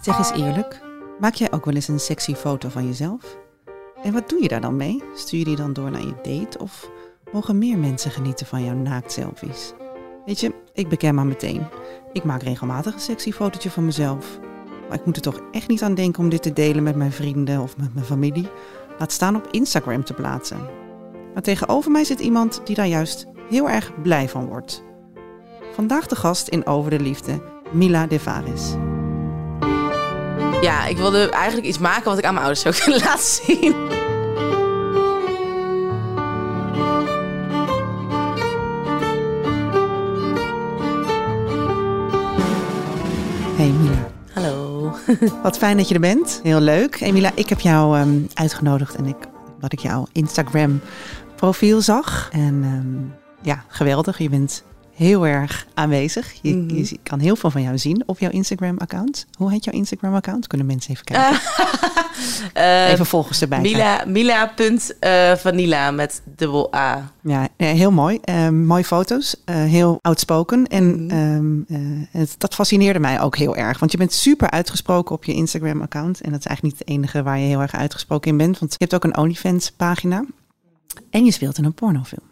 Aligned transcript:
Zeg 0.00 0.18
eens 0.18 0.30
eerlijk, 0.30 0.80
maak 1.18 1.34
jij 1.34 1.52
ook 1.52 1.64
wel 1.64 1.74
eens 1.74 1.88
een 1.88 2.00
sexy 2.00 2.34
foto 2.34 2.68
van 2.68 2.86
jezelf? 2.86 3.38
En 4.02 4.12
wat 4.12 4.28
doe 4.28 4.42
je 4.42 4.48
daar 4.48 4.60
dan 4.60 4.76
mee? 4.76 5.02
Stuur 5.14 5.38
je 5.38 5.44
die 5.44 5.56
dan 5.56 5.72
door 5.72 5.90
naar 5.90 6.06
je 6.06 6.14
date 6.22 6.58
of 6.58 6.90
mogen 7.32 7.58
meer 7.58 7.78
mensen 7.78 8.10
genieten 8.10 8.46
van 8.46 8.64
jouw 8.64 8.74
naaktselfies? 8.74 9.72
Weet 10.26 10.40
je, 10.40 10.54
ik 10.72 10.88
beken 10.88 11.14
maar 11.14 11.26
meteen. 11.26 11.66
Ik 12.12 12.24
maak 12.24 12.42
regelmatig 12.42 12.94
een 12.94 13.00
sexy 13.00 13.32
fotootje 13.32 13.70
van 13.70 13.84
mezelf. 13.84 14.38
Maar 14.88 14.98
ik 14.98 15.04
moet 15.04 15.16
er 15.16 15.22
toch 15.22 15.40
echt 15.52 15.68
niet 15.68 15.82
aan 15.82 15.94
denken 15.94 16.22
om 16.22 16.28
dit 16.28 16.42
te 16.42 16.52
delen 16.52 16.82
met 16.82 16.96
mijn 16.96 17.12
vrienden 17.12 17.60
of 17.60 17.76
met 17.76 17.94
mijn 17.94 18.06
familie. 18.06 18.48
Laat 18.98 19.12
staan 19.12 19.36
op 19.36 19.48
Instagram 19.50 20.04
te 20.04 20.14
plaatsen. 20.14 20.60
Maar 21.34 21.42
tegenover 21.42 21.90
mij 21.90 22.04
zit 22.04 22.20
iemand 22.20 22.60
die 22.64 22.76
daar 22.76 22.86
juist 22.86 23.26
heel 23.48 23.70
erg 23.70 24.02
blij 24.02 24.28
van 24.28 24.46
wordt. 24.46 24.82
Vandaag 25.72 26.06
de 26.06 26.16
gast 26.16 26.48
in 26.48 26.66
Over 26.66 26.90
de 26.90 27.00
Liefde, 27.00 27.42
Mila 27.72 28.06
De 28.06 28.20
Varis. 28.20 28.74
Ja, 30.60 30.86
ik 30.86 30.96
wilde 30.96 31.30
eigenlijk 31.30 31.66
iets 31.66 31.78
maken 31.78 32.04
wat 32.04 32.18
ik 32.18 32.24
aan 32.24 32.34
mijn 32.34 32.46
ouders 32.46 32.60
zou 32.60 32.74
kunnen 32.84 33.00
laten 33.00 33.24
zien. 33.24 33.74
Hey 43.56 43.68
Mila. 43.68 44.10
Hallo. 44.32 44.92
Wat 45.42 45.58
fijn 45.58 45.76
dat 45.76 45.88
je 45.88 45.94
er 45.94 46.00
bent. 46.00 46.40
Heel 46.42 46.60
leuk. 46.60 47.00
Emila, 47.00 47.30
ik 47.34 47.48
heb 47.48 47.60
jou 47.60 47.98
ehm, 47.98 48.18
uitgenodigd 48.34 48.94
en 48.94 49.06
ik, 49.06 49.16
dat 49.60 49.72
ik 49.72 49.78
jouw 49.78 50.06
Instagram 50.12 50.80
profiel 51.36 51.80
zag. 51.80 52.28
En 52.32 52.60
ehm, 52.62 53.20
ja, 53.42 53.64
geweldig. 53.68 54.18
Je 54.18 54.28
bent 54.28 54.64
heel 55.00 55.26
erg 55.26 55.66
aanwezig. 55.74 56.32
Je, 56.42 56.56
Mhm. 56.56 56.74
je 56.76 56.98
kan 57.02 57.18
heel 57.18 57.36
veel 57.36 57.50
van 57.50 57.62
jou 57.62 57.78
zien 57.78 58.02
op 58.06 58.18
jouw 58.18 58.30
Instagram-account. 58.30 59.26
Hoe 59.38 59.50
heet 59.50 59.64
jouw 59.64 59.74
Instagram-account? 59.74 60.46
Kunnen 60.46 60.66
mensen 60.66 60.90
even 60.90 61.04
kijken? 61.04 61.40
Eh, 62.54 62.90
even 62.90 63.06
volgers 63.06 63.40
erbij. 63.40 63.60
kijken. 63.60 64.12
Mila, 64.12 64.40
Mila.vanilla 65.00 65.90
met 65.90 66.22
dubbel 66.36 66.74
A. 66.74 67.12
Ja, 67.22 67.48
eh, 67.56 67.68
heel 67.70 67.90
mooi. 67.90 68.18
Ehm, 68.24 68.64
mooie 68.66 68.84
foto's. 68.84 69.36
eh, 69.44 69.54
heel 69.56 69.98
outspoken. 70.02 70.66
En 70.66 71.04
Mhm. 71.06 71.10
ehm, 71.10 71.60
eh, 71.68 72.06
het, 72.10 72.34
dat 72.38 72.54
fascineerde 72.54 72.98
mij 72.98 73.20
ook 73.20 73.36
heel 73.36 73.56
erg. 73.56 73.78
Want 73.78 73.92
je 73.92 73.98
bent 73.98 74.12
super 74.12 74.50
uitgesproken 74.50 75.14
op 75.14 75.24
je 75.24 75.32
Instagram-account. 75.32 76.20
En 76.20 76.30
dat 76.30 76.40
is 76.40 76.46
eigenlijk 76.46 76.76
niet 76.76 76.86
het 76.88 76.96
enige 76.96 77.22
waar 77.22 77.38
je 77.38 77.46
heel 77.46 77.60
erg 77.60 77.74
uitgesproken 77.74 78.30
in 78.30 78.36
bent. 78.36 78.58
Want 78.58 78.70
je 78.72 78.76
hebt 78.78 78.94
ook 78.94 79.04
een 79.04 79.16
OnlyFans-pagina. 79.16 80.24
En 81.10 81.24
je 81.24 81.32
speelt 81.32 81.58
in 81.58 81.64
een 81.64 81.74
pornofilm. 81.74 82.28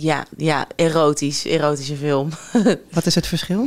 Ja, 0.00 0.24
ja, 0.36 0.66
erotisch. 0.76 1.44
Erotische 1.44 1.96
film. 1.96 2.28
Wat 2.90 3.06
is 3.06 3.14
het 3.14 3.26
verschil? 3.26 3.66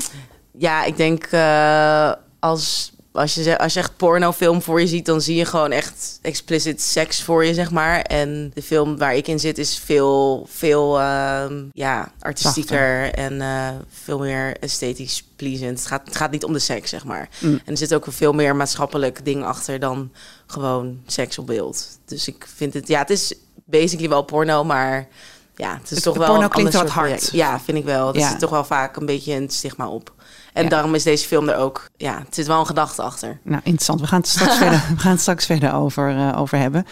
ja, 0.57 0.83
ik 0.83 0.97
denk 0.97 1.23
eh, 1.23 2.11
als, 2.39 2.91
als, 3.11 3.33
je, 3.33 3.57
als 3.57 3.73
je 3.73 3.79
echt 3.79 3.97
pornofilm 3.97 4.61
voor 4.61 4.81
je 4.81 4.87
ziet, 4.87 5.05
dan 5.05 5.21
zie 5.21 5.35
je 5.35 5.45
gewoon 5.45 5.71
echt 5.71 6.19
explicit 6.21 6.81
seks 6.81 7.23
voor 7.23 7.45
je, 7.45 7.53
zeg 7.53 7.71
maar. 7.71 8.01
En 8.01 8.51
de 8.53 8.61
film 8.61 8.97
waar 8.97 9.15
ik 9.15 9.27
in 9.27 9.39
zit 9.39 9.57
is 9.57 9.77
veel, 9.77 10.45
veel 10.49 10.99
ehm, 10.99 11.63
ja, 11.71 12.11
artistieker 12.19 13.13
en 13.13 13.41
eh, 13.41 13.69
veel 13.89 14.19
meer 14.19 14.57
esthetisch 14.59 15.23
pleasant. 15.35 15.77
Het 15.79 15.87
gaat, 15.87 16.01
het 16.05 16.15
gaat 16.15 16.31
niet 16.31 16.43
om 16.43 16.53
de 16.53 16.59
seks, 16.59 16.89
zeg 16.89 17.05
maar. 17.05 17.29
Mm. 17.39 17.61
En 17.65 17.71
er 17.71 17.77
zit 17.77 17.93
ook 17.93 18.05
een 18.05 18.11
veel 18.11 18.33
meer 18.33 18.55
maatschappelijk 18.55 19.25
ding 19.25 19.43
achter 19.43 19.79
dan 19.79 20.11
gewoon 20.45 21.01
seks 21.05 21.37
op 21.37 21.47
beeld. 21.47 21.87
Dus 22.05 22.27
ik 22.27 22.47
vind 22.55 22.73
het, 22.73 22.87
ja, 22.87 22.99
het 22.99 23.09
is 23.09 23.33
basically 23.65 24.09
wel 24.09 24.23
porno, 24.23 24.63
maar 24.63 25.07
ja, 25.55 25.73
het 25.73 25.83
is 25.83 25.89
Het- 25.89 26.03
toch 26.03 26.17
wel 26.17 26.27
porno 26.27 26.43
een 26.43 26.49
klinkt 26.49 26.73
wat 26.73 26.89
hard. 26.89 26.93
project. 27.07 27.29
Ja, 27.31 27.59
vind 27.59 27.77
ik 27.77 27.83
wel. 27.83 28.13
Er 28.13 28.19
Ja. 28.19 28.29
zit 28.29 28.39
toch 28.39 28.49
wel 28.49 28.63
vaak 28.63 28.95
een 28.95 29.05
beetje 29.05 29.33
een 29.33 29.49
stigma 29.49 29.87
op. 29.87 30.13
En 30.53 30.63
Ja. 30.63 30.69
daarom 30.69 30.95
is 30.95 31.03
deze 31.03 31.27
film 31.27 31.49
er 31.49 31.55
ook, 31.57 31.89
ja, 31.97 32.17
het 32.25 32.35
zit 32.35 32.47
wel 32.47 32.59
een 32.59 32.65
gedachte 32.65 33.01
achter. 33.01 33.39
Nou, 33.43 33.61
interessant. 33.63 33.99
We 34.01 34.07
gaan 34.07 34.19
het 34.19 34.29
straks, 34.29 34.57
verder, 34.63 34.83
we 34.93 34.99
gaan 34.99 35.11
het 35.11 35.21
straks 35.21 35.45
verder 35.45 35.73
over, 35.73 36.09
eh, 36.17 36.39
over 36.39 36.57
hebben. 36.57 36.85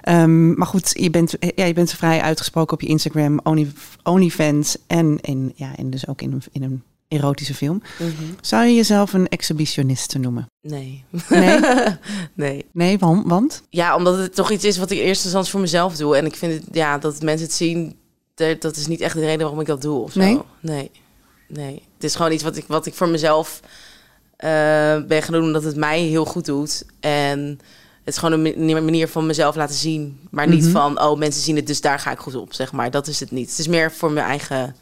Ehm, 0.00 0.54
maar 0.58 0.66
goed, 0.66 0.90
je 0.98 1.10
bent, 1.10 1.38
eh, 1.38 1.48
ja, 1.54 1.64
je 1.64 1.72
bent 1.72 1.92
vrij 1.92 2.20
uitgesproken 2.20 2.72
op 2.72 2.80
je 2.80 2.86
Instagram, 2.86 3.40
Only, 3.42 3.72
OnlyFans 4.02 4.76
en, 4.86 5.18
en, 5.20 5.52
ja, 5.54 5.70
en 5.76 5.90
dus 5.90 6.06
ook 6.08 6.22
in 6.22 6.32
een, 6.32 6.42
in 6.52 6.62
een 6.62 6.82
erotische 7.08 7.54
film. 7.54 7.82
Zou 8.40 8.64
je 8.64 8.74
jezelf 8.74 9.12
een 9.12 9.28
exhibitionist 9.28 10.16
noemen? 10.18 10.46
Nee. 10.60 11.04
Nee? 11.28 11.60
nee. 12.34 12.64
Nee, 12.72 12.98
want? 12.98 13.26
want? 13.26 13.62
Ja, 13.70 13.96
omdat 13.96 14.18
het 14.18 14.34
toch 14.34 14.50
iets 14.50 14.64
is 14.64 14.78
wat 14.78 14.90
ik 14.90 14.98
in 14.98 15.04
eerste 15.04 15.24
instantie 15.24 15.50
voor 15.50 15.60
mezelf 15.60 15.96
doe. 15.96 16.16
En 16.16 16.26
ik 16.26 16.36
vind 16.36 16.52
het, 16.52 16.62
ja, 16.72 16.98
dat 16.98 17.22
mensen 17.22 17.46
het 17.46 17.56
zien, 17.56 17.96
dat 18.34 18.60
dat 18.60 18.76
is 18.76 18.86
niet 18.86 19.00
echt 19.00 19.14
de 19.14 19.20
reden 19.20 19.38
waarom 19.40 19.60
ik 19.60 19.66
dat 19.66 19.82
doe 19.82 20.02
of 20.02 20.12
zo. 20.12 20.18
Nee? 20.20 20.40
Nee. 20.60 20.90
Nee. 21.48 21.82
Het 21.94 22.04
is 22.04 22.14
gewoon 22.14 22.32
iets 22.32 22.42
wat 22.42 22.56
ik, 22.56 22.64
wat 22.68 22.86
ik 22.86 22.94
voor 22.94 23.08
mezelf 23.08 23.60
eh, 24.36 24.48
ben 25.02 25.22
gaan 25.22 25.32
doen 25.32 25.42
omdat 25.42 25.62
het 25.64 25.76
mij 25.76 26.00
heel 26.00 26.24
goed 26.24 26.44
doet. 26.44 26.84
En 27.00 27.38
het 28.04 28.14
is 28.14 28.16
gewoon 28.18 28.40
een 28.46 28.64
ma- 28.66 28.80
manier 28.80 29.08
van 29.08 29.26
mezelf 29.26 29.54
laten 29.54 29.74
zien. 29.74 30.20
Maar 30.30 30.48
niet 30.48 30.62
Mhm. 30.62 30.70
van, 30.72 31.00
oh, 31.02 31.18
mensen 31.18 31.42
zien 31.42 31.56
het, 31.56 31.66
dus 31.66 31.80
daar 31.80 31.98
ga 31.98 32.10
ik 32.10 32.18
goed 32.18 32.34
op, 32.34 32.52
zeg 32.52 32.72
maar. 32.72 32.90
Dat 32.90 33.06
is 33.06 33.20
het 33.20 33.30
niet. 33.30 33.50
Het 33.50 33.58
is 33.58 33.68
meer 33.68 33.92
voor 33.92 34.10
mijn 34.12 34.26
eigen... 34.26 34.76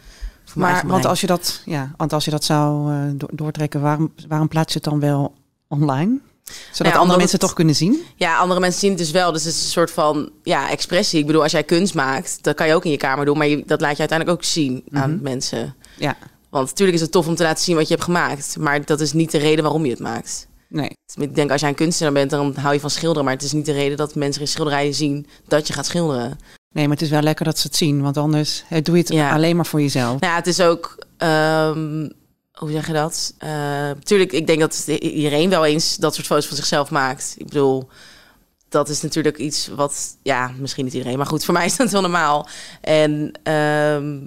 Voor 0.45 0.61
mijn 0.61 0.61
Maar 0.61 0.71
eigen 0.71 0.89
want 0.89 1.05
als 1.07 1.21
je 1.21 1.27
dat, 1.27 1.63
ja, 1.65 1.91
want 1.97 2.13
als 2.13 2.25
je 2.25 2.31
dat 2.31 2.45
zou 2.45 2.93
eh, 2.93 2.99
do- 3.15 3.27
doortrekken, 3.31 3.81
waarom, 3.81 4.13
waarom 4.29 4.49
plaats 4.49 4.73
je 4.73 4.79
het 4.83 4.89
dan 4.91 5.01
wel 5.01 5.35
online? 5.69 6.19
Zodat 6.45 6.79
omdat 6.79 6.95
andere 7.01 7.19
mensen 7.19 7.39
het- 7.39 7.41
toch 7.47 7.53
kunnen 7.53 7.75
zien? 7.75 8.03
Ja, 8.17 8.37
andere 8.39 8.61
mensen 8.61 8.81
zien 8.81 8.91
het 8.91 8.99
dus 8.99 9.11
wel. 9.11 9.33
Dus 9.33 9.45
het 9.45 9.55
is 9.55 9.63
een 9.63 9.71
soort 9.71 9.91
van 9.91 10.31
ja, 10.43 10.71
expressie. 10.71 11.19
Ik 11.21 11.27
bedoel, 11.27 11.43
als 11.43 11.53
jij 11.53 11.63
kunst 11.65 11.95
maakt, 11.95 12.39
dat 12.43 12.55
kan 12.55 12.67
je 12.67 12.75
ook 12.75 12.85
in 12.85 12.91
je 12.91 12.97
kamer 12.97 13.25
doen. 13.25 13.39
Maar 13.39 13.47
je, 13.47 13.63
dat 13.67 13.81
laat 13.81 13.93
je 13.93 13.99
uiteindelijk 13.99 14.39
ook 14.39 14.45
zien 14.45 14.85
aan 14.93 15.11
Mhm. 15.15 15.23
mensen. 15.23 15.75
Ja, 15.97 16.17
Want 16.51 16.69
natuurlijk 16.69 16.97
is 16.97 17.03
het 17.03 17.13
tof 17.13 17.27
om 17.27 17.35
te 17.35 17.43
laten 17.43 17.65
zien 17.65 17.77
wat 17.77 17.89
je 17.89 17.93
hebt 17.95 18.05
gemaakt. 18.07 18.57
Maar 18.59 18.85
dat 18.85 19.01
is 19.01 19.13
niet 19.13 19.31
de 19.31 19.39
reden 19.39 19.63
waarom 19.65 19.85
je 19.85 19.91
het 19.91 20.01
maakt. 20.01 20.47
nee. 20.69 20.91
Dus 21.15 21.25
Ik 21.25 21.35
denk, 21.35 21.51
als 21.51 21.61
jij 21.61 21.69
een 21.71 21.75
kunstenaar 21.77 22.13
bent, 22.13 22.31
dan 22.31 22.55
hou 22.57 22.75
je 22.75 22.81
van 22.81 22.91
schilderen. 22.91 23.25
Maar 23.25 23.35
het 23.35 23.43
is 23.43 23.53
niet 23.53 23.67
de 23.67 23.73
reden 23.73 23.97
dat 23.97 24.15
mensen 24.15 24.43
in 24.43 24.49
schilderijen 24.49 24.95
zien 24.95 25.27
dat 25.49 25.67
je 25.67 25.73
gaat 25.73 25.87
schilderen. 25.87 26.39
Nee, 26.75 26.85
maar 26.87 26.97
het 26.97 27.05
is 27.05 27.11
wel 27.11 27.23
lekker 27.23 27.45
dat 27.45 27.59
ze 27.59 27.67
het 27.67 27.77
zien, 27.77 28.03
want 28.03 28.17
anders 28.17 28.65
doe 28.83 28.95
je 28.97 29.01
het 29.03 29.13
Ja. 29.13 29.33
alleen 29.33 29.57
maar 29.57 29.67
voor 29.67 29.81
jezelf. 29.81 30.21
Nou 30.21 30.33
ja, 30.33 30.35
het 30.39 30.47
is 30.47 30.61
ook... 30.61 30.99
ehm, 31.17 32.09
hoe 32.53 32.71
zeg 32.71 32.87
je 32.87 32.93
dat? 32.93 33.35
Eh 33.39 33.91
tuurlijk, 33.91 34.33
ik 34.33 34.47
denk 34.47 34.61
dat 34.61 34.87
iedereen 34.87 35.51
wel 35.51 35.65
eens 35.65 35.97
dat 35.97 36.15
soort 36.15 36.27
foto's 36.27 36.47
van 36.47 36.57
zichzelf 36.57 36.91
maakt. 36.91 37.35
Ik 37.39 37.47
bedoel, 37.47 37.89
dat 38.69 38.89
is 38.89 39.03
natuurlijk 39.03 39.39
iets 39.39 39.69
wat... 39.69 40.17
Ja, 40.23 40.51
misschien 40.59 40.85
niet 40.85 40.95
iedereen, 40.95 41.17
maar 41.17 41.27
goed, 41.27 41.45
voor 41.45 41.55
mij 41.55 41.65
is 41.65 41.77
dat 41.77 41.91
wel 41.91 42.01
normaal. 42.01 42.49
En 42.81 43.33
ehm, 43.43 44.19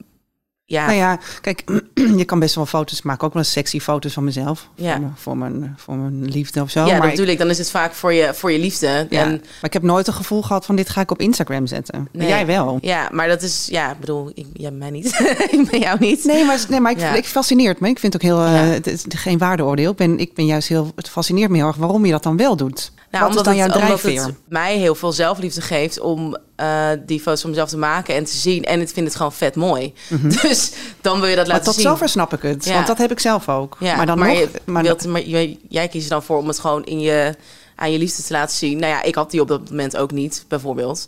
ja, 0.68 0.86
Nou 0.86 0.98
ja, 0.98 1.20
kijk, 1.42 1.64
je 2.18 2.26
kan 2.26 2.40
best 2.40 2.56
wel 2.56 2.66
foto's 2.66 3.02
maken, 3.02 3.28
ook 3.28 3.34
wel 3.34 3.44
sexy 3.44 3.80
foto's 3.80 4.14
van 4.14 4.24
mezelf. 4.24 4.70
Ja. 4.76 4.92
Voor, 4.94 5.02
mijn, 5.02 5.14
voor, 5.16 5.38
mijn, 5.38 5.74
voor 5.78 5.96
mijn 5.96 6.26
liefde 6.26 6.62
of 6.62 6.70
zo. 6.70 6.86
ja, 6.86 6.98
maar, 6.98 7.14
ik. 7.14 7.38
Dan 7.38 7.50
is 7.50 7.58
het 7.58 7.72
vaak 7.72 7.94
voor 7.94 8.14
je, 8.14 8.34
voor 8.34 8.52
je 8.52 8.60
liefde. 8.60 9.08
ja, 9.10 9.22
En, 9.22 9.30
maar 9.30 9.40
ik 9.62 9.74
heb 9.74 9.82
nooit 9.82 10.06
het 10.06 10.16
gevoel 10.16 10.42
gehad 10.42 10.66
van 10.66 10.76
dit 10.76 10.90
ga 10.90 11.02
ik 11.02 11.12
op 11.12 11.20
Instagram 11.20 11.68
zetten. 11.68 12.08
Nee. 12.12 12.28
Jij 12.28 12.46
wel. 12.46 12.78
ja, 12.82 13.10
maar 13.12 13.28
dat 13.28 13.42
is... 13.42 13.68
Ja, 13.72 13.92
ik 13.92 14.00
bedoel, 14.00 14.32
ik, 14.34 14.46
jij 14.54 14.72
mij 14.72 14.90
niet. 14.90 15.06
ik 15.58 15.68
ben 15.72 15.80
jou 15.80 16.00
niet. 16.00 16.24
Nee, 16.24 16.46
maar, 16.46 16.66
nee, 16.70 16.80
maar 16.80 16.92
ik, 16.92 17.00
Ja. 17.00 17.14
ik 17.14 17.26
fascineert 17.26 17.80
me. 17.80 17.90
Ik 17.90 18.00
vind 18.00 18.14
het 18.14 18.24
ook 18.24 18.30
heel, 18.30 18.46
eh, 18.46 18.70
het 18.70 18.88
is 18.88 19.04
geen 19.10 19.38
waardeoordeel. 19.38 19.92
Ik 19.92 19.98
ben, 19.98 20.20
ik 20.20 20.34
ben 20.34 20.46
juist 20.46 20.68
heel, 20.68 20.92
het 20.96 21.10
fascineert 21.10 21.50
me 21.50 21.58
heel 21.58 21.68
erg 21.68 21.76
waarom 21.76 22.06
je 22.06 22.12
dat 22.12 22.24
dan 22.24 22.38
wel 22.38 22.56
doet. 22.56 22.92
Nou, 23.12 23.28
Wat 23.28 23.36
is 23.36 23.42
dan 23.44 23.56
jouw 23.56 23.66
omdat 23.66 23.82
drijfveer? 23.82 24.24
het 24.26 24.36
mij 24.48 24.78
heel 24.78 24.96
veel 24.96 25.12
zelfliefde 25.12 25.62
geeft 25.62 26.00
om 26.00 26.38
eh, 26.56 26.90
die 27.06 27.20
foto's 27.20 27.42
van 27.42 27.50
mezelf 27.50 27.70
te 27.70 27.78
maken 27.78 28.16
en 28.16 28.24
te 28.24 28.36
zien. 28.38 28.64
En 28.64 28.82
ik 28.82 28.90
vind 28.90 29.08
het 29.08 29.16
gewoon 29.16 29.34
vet 29.34 29.56
mooi. 29.56 29.94
Dus 30.42 30.72
dan 31.02 31.20
wil 31.20 31.30
je 31.30 31.36
dat 31.36 31.46
Maar 31.46 31.56
laten 31.56 31.66
tot 31.72 31.82
zien. 31.82 31.84
zover 31.84 32.10
snap 32.10 32.34
ik 32.34 32.42
het. 32.42 32.66
Ja. 32.66 32.74
Want 32.74 32.88
dat 32.88 32.98
heb 32.98 33.12
ik 33.12 33.20
zelf 33.20 33.50
ook. 33.50 33.78
Ja, 33.80 33.96
maar 33.96 34.06
dan 34.06 34.20
nog... 34.20 34.28
je 34.28 34.50
maar, 34.66 34.84
wilt, 34.84 35.06
maar 35.06 35.22
jij, 35.22 35.58
jij 35.70 35.88
kiest 35.88 36.04
er 36.04 36.10
dan 36.10 36.24
voor 36.24 36.38
om 36.38 36.48
het 36.48 36.60
gewoon 36.60 36.84
in 36.84 37.00
je, 37.00 37.36
aan 37.76 37.92
je 37.92 37.98
liefde 37.98 38.24
te 38.24 38.34
laten 38.34 38.56
zien. 38.56 38.80
Nou 38.80 38.92
ja, 38.94 39.04
ik 39.04 39.16
had 39.16 39.32
die 39.32 39.42
op 39.42 39.48
dat 39.48 39.70
moment 39.70 39.98
ook 39.98 40.12
niet, 40.12 40.46
bijvoorbeeld. 40.48 41.08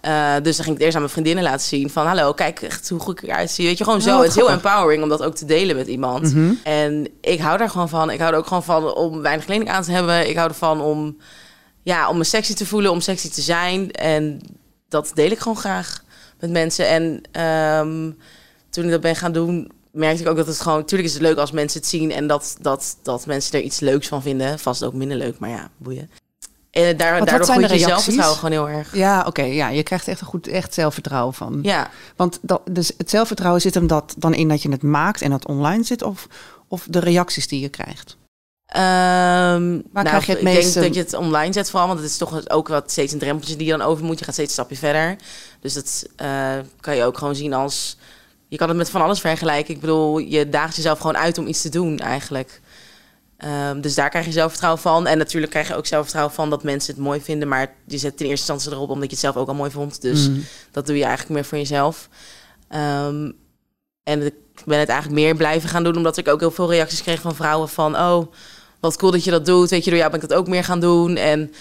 Eh, 0.00 0.34
dus 0.42 0.56
dan 0.56 0.64
ging 0.64 0.66
ik 0.66 0.72
het 0.72 0.80
eerst 0.80 0.94
aan 0.94 1.00
mijn 1.00 1.12
vriendinnen 1.12 1.44
laten 1.44 1.66
zien. 1.66 1.90
Van 1.90 2.06
hallo, 2.06 2.32
kijk 2.32 2.62
echt 2.62 2.88
hoe 2.88 3.00
goed 3.00 3.22
ik 3.22 3.28
eruit 3.28 3.50
zie. 3.50 3.66
Weet 3.66 3.78
je, 3.78 3.84
gewoon 3.84 3.98
Oh, 3.98 4.04
zo. 4.04 4.18
het 4.18 4.28
is 4.28 4.34
heel 4.34 4.50
empowering 4.50 5.02
om 5.02 5.08
dat 5.08 5.22
ook 5.22 5.34
te 5.34 5.44
delen 5.44 5.76
met 5.76 5.86
iemand. 5.86 6.34
Mhm. 6.34 6.52
En 6.62 7.08
ik 7.20 7.40
hou 7.40 7.58
daar 7.58 7.70
gewoon 7.70 7.88
van. 7.88 8.10
Ik 8.10 8.18
hou 8.20 8.32
er 8.32 8.38
ook 8.38 8.46
gewoon 8.46 8.62
van 8.64 8.94
om 8.94 9.20
weinig 9.20 9.44
kleding 9.44 9.70
aan 9.70 9.82
te 9.82 9.92
hebben. 9.92 10.28
Ik 10.28 10.36
hou 10.36 10.48
ervan 10.48 10.80
om, 10.80 11.16
ja, 11.82 12.08
om 12.08 12.16
me 12.18 12.24
sexy 12.24 12.54
te 12.54 12.66
voelen, 12.66 12.90
om 12.90 13.00
sexy 13.00 13.30
te 13.30 13.40
zijn. 13.40 13.90
En 13.90 14.40
dat 14.92 15.10
deel 15.14 15.30
ik 15.30 15.38
gewoon 15.38 15.58
graag 15.58 16.02
met 16.40 16.50
mensen. 16.50 16.88
En 16.88 17.22
ehm, 17.32 18.10
toen 18.70 18.84
ik 18.84 18.90
dat 18.90 19.00
ben 19.00 19.16
gaan 19.16 19.32
doen, 19.32 19.72
merkte 19.90 20.22
ik 20.22 20.28
ook 20.28 20.36
dat 20.36 20.46
het 20.46 20.60
gewoon... 20.60 20.84
Tuurlijk 20.84 21.08
is 21.08 21.14
het 21.14 21.22
leuk 21.22 21.36
als 21.36 21.50
mensen 21.50 21.80
het 21.80 21.88
zien 21.88 22.10
en 22.10 22.26
dat, 22.26 22.56
dat, 22.60 22.96
dat 23.02 23.26
mensen 23.26 23.58
er 23.58 23.64
iets 23.64 23.80
leuks 23.80 24.08
van 24.08 24.22
vinden. 24.22 24.58
Vast 24.58 24.84
ook 24.84 24.94
minder 24.94 25.16
leuk, 25.16 25.38
maar 25.38 25.50
ja, 25.50 25.70
boeien. 25.76 26.10
En 26.70 26.96
daar, 26.96 27.18
wat 27.18 27.28
daardoor 27.28 27.46
groeit 27.46 27.70
je 27.70 27.78
zelfvertrouwen 27.78 28.38
gewoon 28.38 28.52
heel 28.52 28.68
erg. 28.68 28.94
Ja, 28.94 29.24
oké. 29.26 29.42
ja, 29.42 29.68
je 29.68 29.82
krijgt 29.82 30.08
echt 30.08 30.20
een 30.20 30.26
goed 30.26 30.46
echt 30.46 30.74
zelfvertrouwen 30.74 31.34
van. 31.34 31.58
Ja, 31.62 31.90
Want 32.16 32.38
dat, 32.42 32.60
dus 32.70 32.92
het 32.96 33.10
zelfvertrouwen 33.10 33.60
zit 33.60 33.74
hem 33.74 33.86
dat 33.86 34.14
dan 34.18 34.34
in 34.34 34.48
dat 34.48 34.62
je 34.62 34.70
het 34.70 34.82
maakt 34.82 35.22
en 35.22 35.30
dat 35.30 35.46
online 35.46 35.82
zit, 35.82 36.02
of, 36.02 36.26
of 36.68 36.86
de 36.88 36.98
reacties 36.98 37.48
die 37.48 37.60
je 37.60 37.68
krijgt. 37.68 38.16
Ehm, 38.72 39.80
Waar 39.92 40.04
krijg 40.04 40.26
je 40.26 40.32
het 40.32 40.40
ik 40.40 40.46
denk 40.46 40.74
dat 40.74 40.94
je 40.94 41.00
het 41.00 41.14
online 41.14 41.52
zet 41.52 41.70
vooral, 41.70 41.88
want 41.88 42.00
het 42.00 42.10
is 42.10 42.16
toch 42.16 42.48
ook 42.48 42.68
wat 42.68 42.90
steeds 42.90 43.12
een 43.12 43.18
drempeltje 43.18 43.56
die 43.56 43.66
je 43.66 43.76
dan 43.76 43.82
over 43.86 44.04
moet. 44.04 44.18
Je 44.18 44.24
gaat 44.24 44.34
steeds 44.34 44.48
een 44.48 44.54
stapje 44.54 44.76
verder. 44.76 45.16
Dus 45.60 45.74
dat 45.74 46.06
eh, 46.16 46.52
kan 46.80 46.96
je 46.96 47.04
ook 47.04 47.18
gewoon 47.18 47.34
zien 47.34 47.52
als... 47.52 47.96
Je 48.48 48.56
kan 48.56 48.68
het 48.68 48.76
met 48.76 48.90
van 48.90 49.02
alles 49.02 49.20
vergelijken. 49.20 49.74
Ik 49.74 49.80
bedoel, 49.80 50.18
je 50.18 50.48
daagt 50.48 50.76
jezelf 50.76 50.98
gewoon 50.98 51.16
uit 51.16 51.38
om 51.38 51.46
iets 51.46 51.62
te 51.62 51.68
doen 51.68 51.98
eigenlijk. 51.98 52.60
Ehm, 53.36 53.80
dus 53.80 53.94
daar 53.94 54.10
krijg 54.10 54.24
je 54.26 54.32
zelfvertrouwen 54.32 54.82
van. 54.82 55.06
En 55.06 55.18
natuurlijk 55.18 55.52
krijg 55.52 55.68
je 55.68 55.74
ook 55.76 55.86
zelfvertrouwen 55.86 56.34
van 56.34 56.50
dat 56.50 56.62
mensen 56.62 56.94
het 56.94 57.02
mooi 57.02 57.20
vinden. 57.20 57.48
Maar 57.48 57.74
je 57.86 57.98
zet 57.98 58.20
in 58.20 58.26
eerste 58.26 58.52
instantie 58.52 58.70
erop 58.70 58.90
omdat 58.90 59.04
je 59.04 59.10
het 59.10 59.20
zelf 59.24 59.36
ook 59.36 59.48
al 59.48 59.54
mooi 59.54 59.70
vond. 59.70 60.00
Dus 60.02 60.28
Mm. 60.28 60.44
dat 60.70 60.86
doe 60.86 60.96
je 60.96 61.02
eigenlijk 61.04 61.34
meer 61.34 61.44
voor 61.44 61.58
jezelf. 61.58 62.08
Ehm, 62.68 63.30
en 64.02 64.26
ik 64.26 64.34
ben 64.64 64.78
het 64.78 64.88
eigenlijk 64.88 65.20
meer 65.20 65.36
blijven 65.36 65.68
gaan 65.68 65.84
doen, 65.84 65.96
omdat 65.96 66.16
ik 66.16 66.28
ook 66.28 66.40
heel 66.40 66.50
veel 66.50 66.70
reacties 66.70 67.02
kreeg 67.02 67.20
van 67.20 67.34
vrouwen 67.34 67.68
van... 67.68 67.96
oh, 67.96 68.32
wat 68.82 68.96
cool 68.96 69.12
dat 69.12 69.24
je 69.24 69.30
dat 69.30 69.46
doet. 69.46 69.70
Weet 69.70 69.84
je, 69.84 69.90
door 69.90 69.98
jou 69.98 70.10
ben 70.10 70.22
ik 70.22 70.28
dat 70.28 70.38
ook 70.38 70.48
meer 70.48 70.64
gaan 70.64 70.80
doen. 70.80 71.16
En 71.16 71.52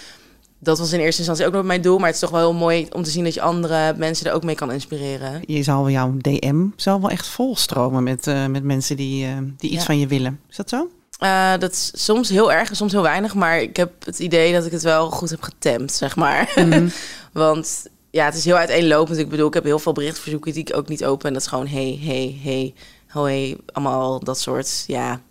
dat 0.60 0.80
was 0.80 0.92
in 0.94 1.00
eerste 1.00 1.18
instantie 1.18 1.46
ook 1.46 1.54
nog 1.54 1.64
mijn 1.64 1.82
doel. 1.82 1.98
Maar 1.98 2.06
het 2.06 2.16
is 2.16 2.22
toch 2.22 2.30
wel 2.30 2.40
heel 2.40 2.54
mooi 2.54 2.88
om 2.92 3.04
te 3.04 3.10
zien 3.10 3.24
dat 3.24 3.34
je 3.34 3.42
andere 3.42 3.94
mensen 3.98 4.26
er 4.26 4.34
ook 4.34 4.44
mee 4.44 4.56
kan 4.56 4.72
inspireren. 4.72 5.42
Je 5.46 5.64
zal 5.64 5.90
jouw 5.90 6.14
DM 6.18 6.66
zal 6.76 7.02
wel 7.02 7.10
echt 7.10 7.28
volstromen 7.28 8.04
met, 8.04 8.28
eh, 8.28 8.46
met 8.46 8.64
mensen 8.64 8.96
die, 8.96 9.26
eh, 9.26 9.38
die 9.58 9.70
iets 9.70 9.80
Ja. 9.80 9.86
van 9.86 10.00
je 10.00 10.08
willen. 10.08 10.40
Is 10.50 10.56
dat 10.56 10.70
zo? 10.70 10.90
Eh, 11.18 11.52
dat 11.60 11.72
is 11.72 11.92
soms 11.94 12.30
heel 12.30 12.52
erg 12.52 12.70
en 12.70 12.76
soms 12.76 12.92
heel 12.92 13.02
weinig. 13.02 13.34
Maar 13.34 13.62
ik 13.62 13.78
heb 13.78 14.06
het 14.06 14.20
idee 14.20 14.54
dat 14.54 14.66
ik 14.66 14.72
het 14.72 14.82
wel 14.82 15.10
goed 15.10 15.30
heb 15.30 15.42
getemd, 15.42 15.92
zeg 15.92 16.16
maar. 16.16 16.52
Mhm. 16.56 16.88
Want 17.34 17.86
ja, 18.10 18.26
het 18.26 18.36
is 18.36 18.46
heel 18.46 18.56
uiteenlopend. 18.56 19.18
Ik 19.18 19.30
bedoel, 19.30 19.48
ik 19.48 19.54
heb 19.54 19.64
heel 19.64 19.80
veel 19.80 19.94
berichtverzoeken 19.94 20.54
die 20.54 20.62
ik 20.68 20.76
ook 20.78 20.88
niet 20.88 21.06
open. 21.06 21.28
En 21.28 21.34
dat 21.34 21.42
is 21.42 21.48
gewoon 21.48 21.68
hey, 21.68 22.00
hey, 22.02 22.40
hey, 22.44 22.74
hoi, 23.08 23.58
allemaal 23.72 24.20
dat 24.20 24.40
soort. 24.40 24.84
Ja, 24.88 25.22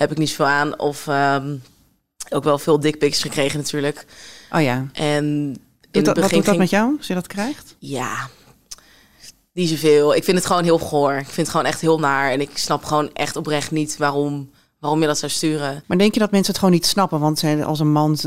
heb 0.00 0.10
ik 0.10 0.18
niet 0.18 0.28
zoveel 0.28 0.46
aan. 0.46 0.78
Of 0.78 1.06
ehm, 1.06 1.56
ook 2.30 2.44
wel 2.44 2.58
veel 2.58 2.80
dickpics 2.80 3.20
gekregen 3.22 3.58
natuurlijk. 3.58 4.06
Oh 4.52 4.62
ja. 4.62 4.86
En 4.92 5.24
in 5.24 5.58
dat, 5.90 6.06
het 6.06 6.06
wat 6.06 6.14
begin 6.14 6.28
doet 6.36 6.44
dat 6.44 6.44
ging... 6.44 6.58
met 6.58 6.70
jou, 6.70 6.94
als 6.98 7.06
je 7.06 7.14
dat 7.14 7.26
krijgt? 7.26 7.76
Ja, 7.78 8.28
niet 9.52 9.68
zoveel. 9.68 10.14
Ik 10.14 10.24
vind 10.24 10.36
het 10.36 10.46
gewoon 10.46 10.64
heel 10.64 10.78
goor. 10.78 11.12
Ik 11.12 11.24
vind 11.24 11.36
het 11.36 11.48
gewoon 11.48 11.66
echt 11.66 11.80
heel 11.80 11.98
naar. 11.98 12.30
En 12.30 12.40
ik 12.40 12.50
snap 12.54 12.84
gewoon 12.84 13.10
echt 13.12 13.36
oprecht 13.36 13.70
niet 13.70 13.96
waarom, 13.96 14.50
waarom 14.78 15.00
je 15.00 15.06
dat 15.06 15.18
zou 15.18 15.32
sturen. 15.32 15.82
Maar 15.86 15.98
denk 15.98 16.14
je 16.14 16.20
dat 16.20 16.30
mensen 16.30 16.50
het 16.52 16.60
gewoon 16.60 16.74
niet 16.74 16.86
snappen? 16.86 17.20
Want 17.20 17.38
zij, 17.38 17.64
als 17.64 17.80
een 17.80 17.92
man, 17.92 18.18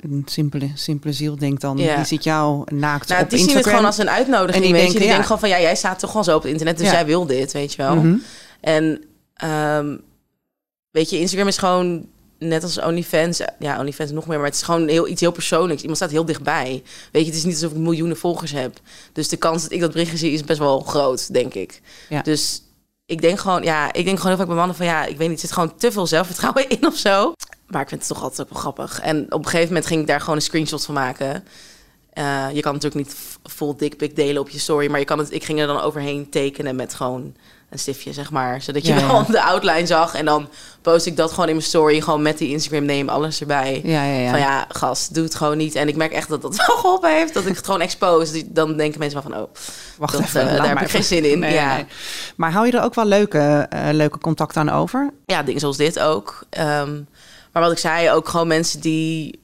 een 0.00 0.22
simpele, 0.24 0.70
simpele 0.74 1.12
ziel 1.12 1.36
denkt 1.36 1.60
dan, 1.60 1.76
Ja. 1.78 1.96
die 1.96 2.04
ziet 2.04 2.24
jou 2.24 2.74
naakt 2.74 3.08
Nou, 3.08 3.22
op 3.22 3.30
die 3.30 3.38
zien 3.38 3.48
Instagram. 3.48 3.56
het 3.56 3.80
gewoon 3.80 3.84
als 3.84 3.98
een 3.98 4.10
uitnodiging. 4.16 4.54
En 4.56 4.62
die 4.62 4.72
weet 4.72 4.80
je. 4.80 4.86
denken, 4.86 5.00
die 5.00 5.08
ja. 5.08 5.08
denken 5.08 5.24
gewoon 5.26 5.40
van 5.40 5.48
ja, 5.48 5.60
jij 5.60 5.76
staat 5.76 5.98
toch 5.98 6.10
gewoon 6.10 6.24
zo 6.24 6.36
op 6.36 6.42
het 6.42 6.50
internet, 6.50 6.78
dus 6.78 6.86
Ja. 6.86 6.92
jij 6.92 7.06
wil 7.06 7.26
dit, 7.26 7.52
weet 7.52 7.70
je 7.74 7.82
wel. 7.82 7.94
Mhm. 7.94 8.16
En 8.60 9.04
ehm, 9.34 9.96
weet 10.92 11.10
je, 11.10 11.18
Instagram 11.18 11.48
is 11.48 11.56
gewoon 11.58 12.06
net 12.38 12.62
als 12.62 12.80
OnlyFans. 12.80 13.40
Ja, 13.58 13.78
OnlyFans 13.78 14.10
nog 14.10 14.26
meer, 14.26 14.36
maar 14.36 14.46
het 14.46 14.54
is 14.54 14.62
gewoon 14.62 14.88
heel, 14.88 15.08
iets 15.08 15.20
heel 15.20 15.32
persoonlijks. 15.32 15.80
Iemand 15.80 15.98
staat 15.98 16.10
heel 16.10 16.24
dichtbij. 16.24 16.82
Weet 17.12 17.22
je, 17.22 17.28
het 17.28 17.38
is 17.38 17.44
niet 17.44 17.54
alsof 17.54 17.70
ik 17.70 17.76
miljoenen 17.76 18.16
volgers 18.16 18.52
heb. 18.52 18.80
Dus 19.12 19.28
de 19.28 19.36
kans 19.36 19.62
dat 19.62 19.72
ik 19.72 19.80
dat 19.80 19.92
berichtje 19.92 20.16
zie 20.16 20.32
is 20.32 20.44
best 20.44 20.58
wel 20.58 20.80
groot, 20.80 21.32
denk 21.32 21.54
ik. 21.54 21.80
Ja. 22.08 22.22
Dus 22.22 22.62
ik 23.06 23.20
denk 23.20 23.38
gewoon, 23.40 23.62
ja, 23.62 23.92
ik 23.92 24.04
denk 24.04 24.16
gewoon 24.16 24.26
heel 24.28 24.36
vaak 24.36 24.46
bij 24.46 24.56
mannen 24.56 24.76
van 24.76 24.86
ja, 24.86 25.04
ik 25.04 25.16
weet 25.16 25.28
niet, 25.28 25.40
er 25.40 25.46
zit 25.46 25.52
gewoon 25.52 25.76
te 25.76 25.92
veel 25.92 26.06
zelfvertrouwen 26.06 26.68
in 26.68 26.86
of 26.86 26.96
zo. 26.96 27.32
Maar 27.66 27.82
ik 27.82 27.88
vind 27.88 28.00
het 28.00 28.10
toch 28.10 28.22
altijd 28.22 28.48
wel 28.50 28.58
grappig. 28.60 29.00
En 29.00 29.24
op 29.32 29.38
een 29.38 29.44
gegeven 29.44 29.66
moment 29.66 29.86
ging 29.86 30.00
ik 30.00 30.06
daar 30.06 30.20
gewoon 30.20 30.36
een 30.36 30.42
screenshot 30.42 30.84
van 30.84 30.94
maken. 30.94 31.44
Eh, 32.12 32.46
je 32.52 32.60
kan 32.60 32.72
natuurlijk 32.74 33.06
niet 33.06 33.14
f- 33.14 33.38
full 33.52 33.74
dick 33.76 33.96
pic 33.96 34.16
delen 34.16 34.42
op 34.42 34.48
je 34.48 34.58
story, 34.58 34.90
maar 34.90 34.98
je 34.98 35.04
kan 35.04 35.18
het, 35.18 35.32
ik 35.32 35.44
ging 35.44 35.60
er 35.60 35.66
dan 35.66 35.80
overheen 35.80 36.30
tekenen 36.30 36.76
met 36.76 36.94
gewoon 36.94 37.34
een 37.72 37.78
stiftje, 37.78 38.12
zeg 38.12 38.30
maar. 38.30 38.62
Zodat 38.62 38.86
je 38.86 38.92
Ja, 38.92 38.98
ja. 38.98 39.06
wel 39.06 39.26
de 39.36 39.42
outline 39.42 39.86
zag. 39.86 40.14
En 40.14 40.24
dan 40.24 40.48
post 40.82 41.06
ik 41.06 41.16
dat 41.16 41.30
gewoon 41.30 41.46
in 41.48 41.54
mijn 41.54 41.66
story, 41.66 42.00
gewoon 42.00 42.22
met 42.22 42.38
die 42.38 42.48
Instagram 42.50 42.84
name, 42.84 43.10
alles 43.10 43.40
erbij. 43.40 43.80
Ja, 43.84 44.04
ja, 44.04 44.18
ja. 44.18 44.30
Van 44.30 44.38
ja, 44.38 44.64
gast, 44.68 45.14
doe 45.14 45.24
het 45.24 45.34
gewoon 45.34 45.56
niet. 45.56 45.74
En 45.74 45.88
ik 45.88 45.96
merk 45.96 46.12
echt 46.12 46.28
dat 46.28 46.42
dat 46.42 46.56
wel 46.66 46.76
geholpen 46.76 47.14
heeft. 47.14 47.34
Dat 47.34 47.46
ik 47.46 47.56
het 47.56 47.64
gewoon 47.64 47.80
expose. 47.80 48.52
Dan 48.52 48.76
denken 48.76 48.98
mensen 48.98 49.22
wel 49.22 49.32
van, 49.32 49.42
oh, 49.42 49.54
Wacht 49.98 50.12
dat, 50.12 50.22
even, 50.22 50.48
eh, 50.48 50.56
daar 50.56 50.68
heb 50.68 50.80
ik 50.80 50.90
geen 50.90 51.04
zin 51.04 51.30
in. 51.30 51.38
Nee, 51.38 51.54
ja. 51.54 51.74
nee. 51.74 51.86
Maar 52.36 52.52
hou 52.52 52.66
je 52.66 52.72
er 52.72 52.84
ook 52.84 52.94
wel 52.94 53.04
leuke, 53.04 53.66
eh, 53.70 53.88
leuke 53.92 54.18
contacten 54.18 54.60
aan 54.60 54.70
over? 54.70 55.10
ja, 55.26 55.42
dingen 55.42 55.60
zoals 55.60 55.76
dit 55.76 55.98
ook. 55.98 56.44
Ehm, 56.50 57.00
maar 57.52 57.62
wat 57.62 57.72
ik 57.72 57.78
zei, 57.78 58.10
ook 58.10 58.28
gewoon 58.28 58.46
mensen 58.46 58.80
die, 58.80 59.41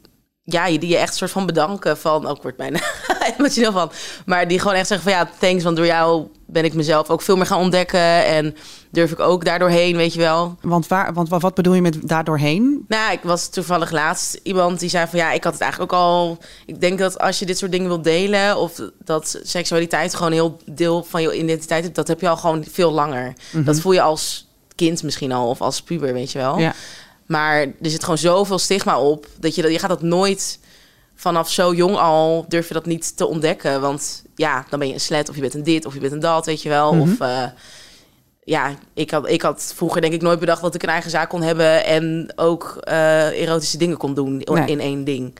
ja, 0.50 0.66
die 0.66 0.86
je 0.88 0.96
echt 0.96 1.14
soort 1.14 1.30
van 1.30 1.46
bedanken 1.46 1.98
van, 1.98 2.26
ook 2.26 2.42
wordt 2.42 2.56
bijna 2.56 2.78
emotioneel 3.38 3.72
van, 3.72 3.90
maar 4.26 4.48
die 4.48 4.58
gewoon 4.58 4.74
echt 4.76 4.86
zeggen 4.86 5.10
van 5.10 5.18
ja, 5.20 5.30
thanks, 5.38 5.64
want 5.64 5.76
door 5.76 5.86
jou 5.86 6.26
ben 6.46 6.64
ik 6.64 6.74
mezelf 6.74 7.10
ook 7.10 7.22
veel 7.22 7.36
meer 7.36 7.46
gaan 7.46 7.58
ontdekken 7.60 8.24
en 8.24 8.56
durf 8.90 9.12
ik 9.12 9.20
ook 9.20 9.44
daardoor 9.44 9.68
heen, 9.68 9.96
weet 9.96 10.12
je 10.12 10.18
wel. 10.20 10.56
Want, 10.60 10.86
waar, 10.86 11.12
want 11.12 11.28
wa- 11.28 11.38
wat 11.38 11.54
bedoel 11.54 11.74
je 11.74 11.80
met 11.80 12.08
daardoorheen? 12.08 12.84
Nou, 12.88 13.12
ik 13.12 13.20
was 13.22 13.48
toevallig 13.48 13.90
laatst 13.90 14.40
iemand 14.42 14.80
die 14.80 14.88
zei 14.88 15.06
van 15.06 15.18
ja, 15.18 15.32
ik 15.32 15.44
had 15.44 15.52
het 15.52 15.62
eigenlijk 15.62 15.92
ook 15.92 15.98
al. 15.98 16.38
Ik 16.66 16.80
denk 16.80 16.98
dat 16.98 17.18
als 17.18 17.38
je 17.38 17.46
dit 17.46 17.58
soort 17.58 17.72
dingen 17.72 17.88
wilt 17.88 18.04
delen 18.04 18.56
of 18.56 18.72
dat 19.04 19.38
seksualiteit 19.42 20.14
gewoon 20.14 20.26
een 20.32 20.38
heel 20.38 20.60
deel 20.66 21.04
van 21.04 21.22
je 21.22 21.38
identiteit 21.38 21.84
is, 21.84 21.92
dat 21.92 22.08
heb 22.08 22.20
je 22.20 22.28
al 22.28 22.36
gewoon 22.36 22.64
veel 22.70 22.92
langer. 22.92 23.32
Dat 23.52 23.80
voel 23.80 23.92
je 23.92 24.00
als 24.02 24.48
kind 24.74 25.02
misschien 25.02 25.32
al 25.32 25.48
of 25.48 25.60
als 25.60 25.82
puber, 25.82 26.12
weet 26.12 26.32
je 26.32 26.38
wel. 26.38 26.58
Ja. 26.58 26.74
Maar 27.28 27.60
er 27.60 27.90
zit 27.90 28.02
gewoon 28.02 28.18
zoveel 28.18 28.58
stigma 28.58 29.00
op 29.00 29.26
dat 29.40 29.54
je 29.54 29.62
dat 29.62 29.72
je 29.72 29.78
gaat 29.78 29.88
dat 29.88 30.02
nooit 30.02 30.58
vanaf 31.14 31.50
zo 31.50 31.74
jong 31.74 31.96
al 31.96 32.44
durf 32.48 32.68
je 32.68 32.74
dat 32.74 32.86
niet 32.86 33.16
te 33.16 33.26
ontdekken, 33.26 33.80
want 33.80 34.22
ja, 34.34 34.66
dan 34.70 34.78
ben 34.78 34.88
je 34.88 34.94
een 34.94 35.00
slet 35.00 35.28
of 35.28 35.34
je 35.34 35.40
bent 35.40 35.54
een 35.54 35.62
dit 35.62 35.84
of 35.86 35.94
je 35.94 36.00
bent 36.00 36.12
een 36.12 36.20
dat, 36.20 36.46
weet 36.46 36.62
je 36.62 36.68
wel. 36.68 36.94
Mhm. 36.94 37.02
Of 37.12 37.20
eh, 37.20 37.42
ja, 38.44 38.74
ik 38.94 39.10
had, 39.10 39.28
ik 39.28 39.42
had 39.42 39.72
vroeger 39.76 40.00
denk 40.00 40.12
ik 40.12 40.22
nooit 40.22 40.38
bedacht 40.40 40.62
dat 40.62 40.74
ik 40.74 40.82
een 40.82 40.88
eigen 40.88 41.10
zaak 41.10 41.28
kon 41.28 41.42
hebben 41.42 41.84
en 41.84 42.32
ook 42.36 42.76
eh, 42.80 43.40
erotische 43.42 43.78
dingen 43.78 43.96
kon 43.96 44.14
doen 44.14 44.40
in- 44.40 44.54
Nee. 44.54 44.66
in 44.66 44.80
één 44.80 45.04
ding. 45.04 45.36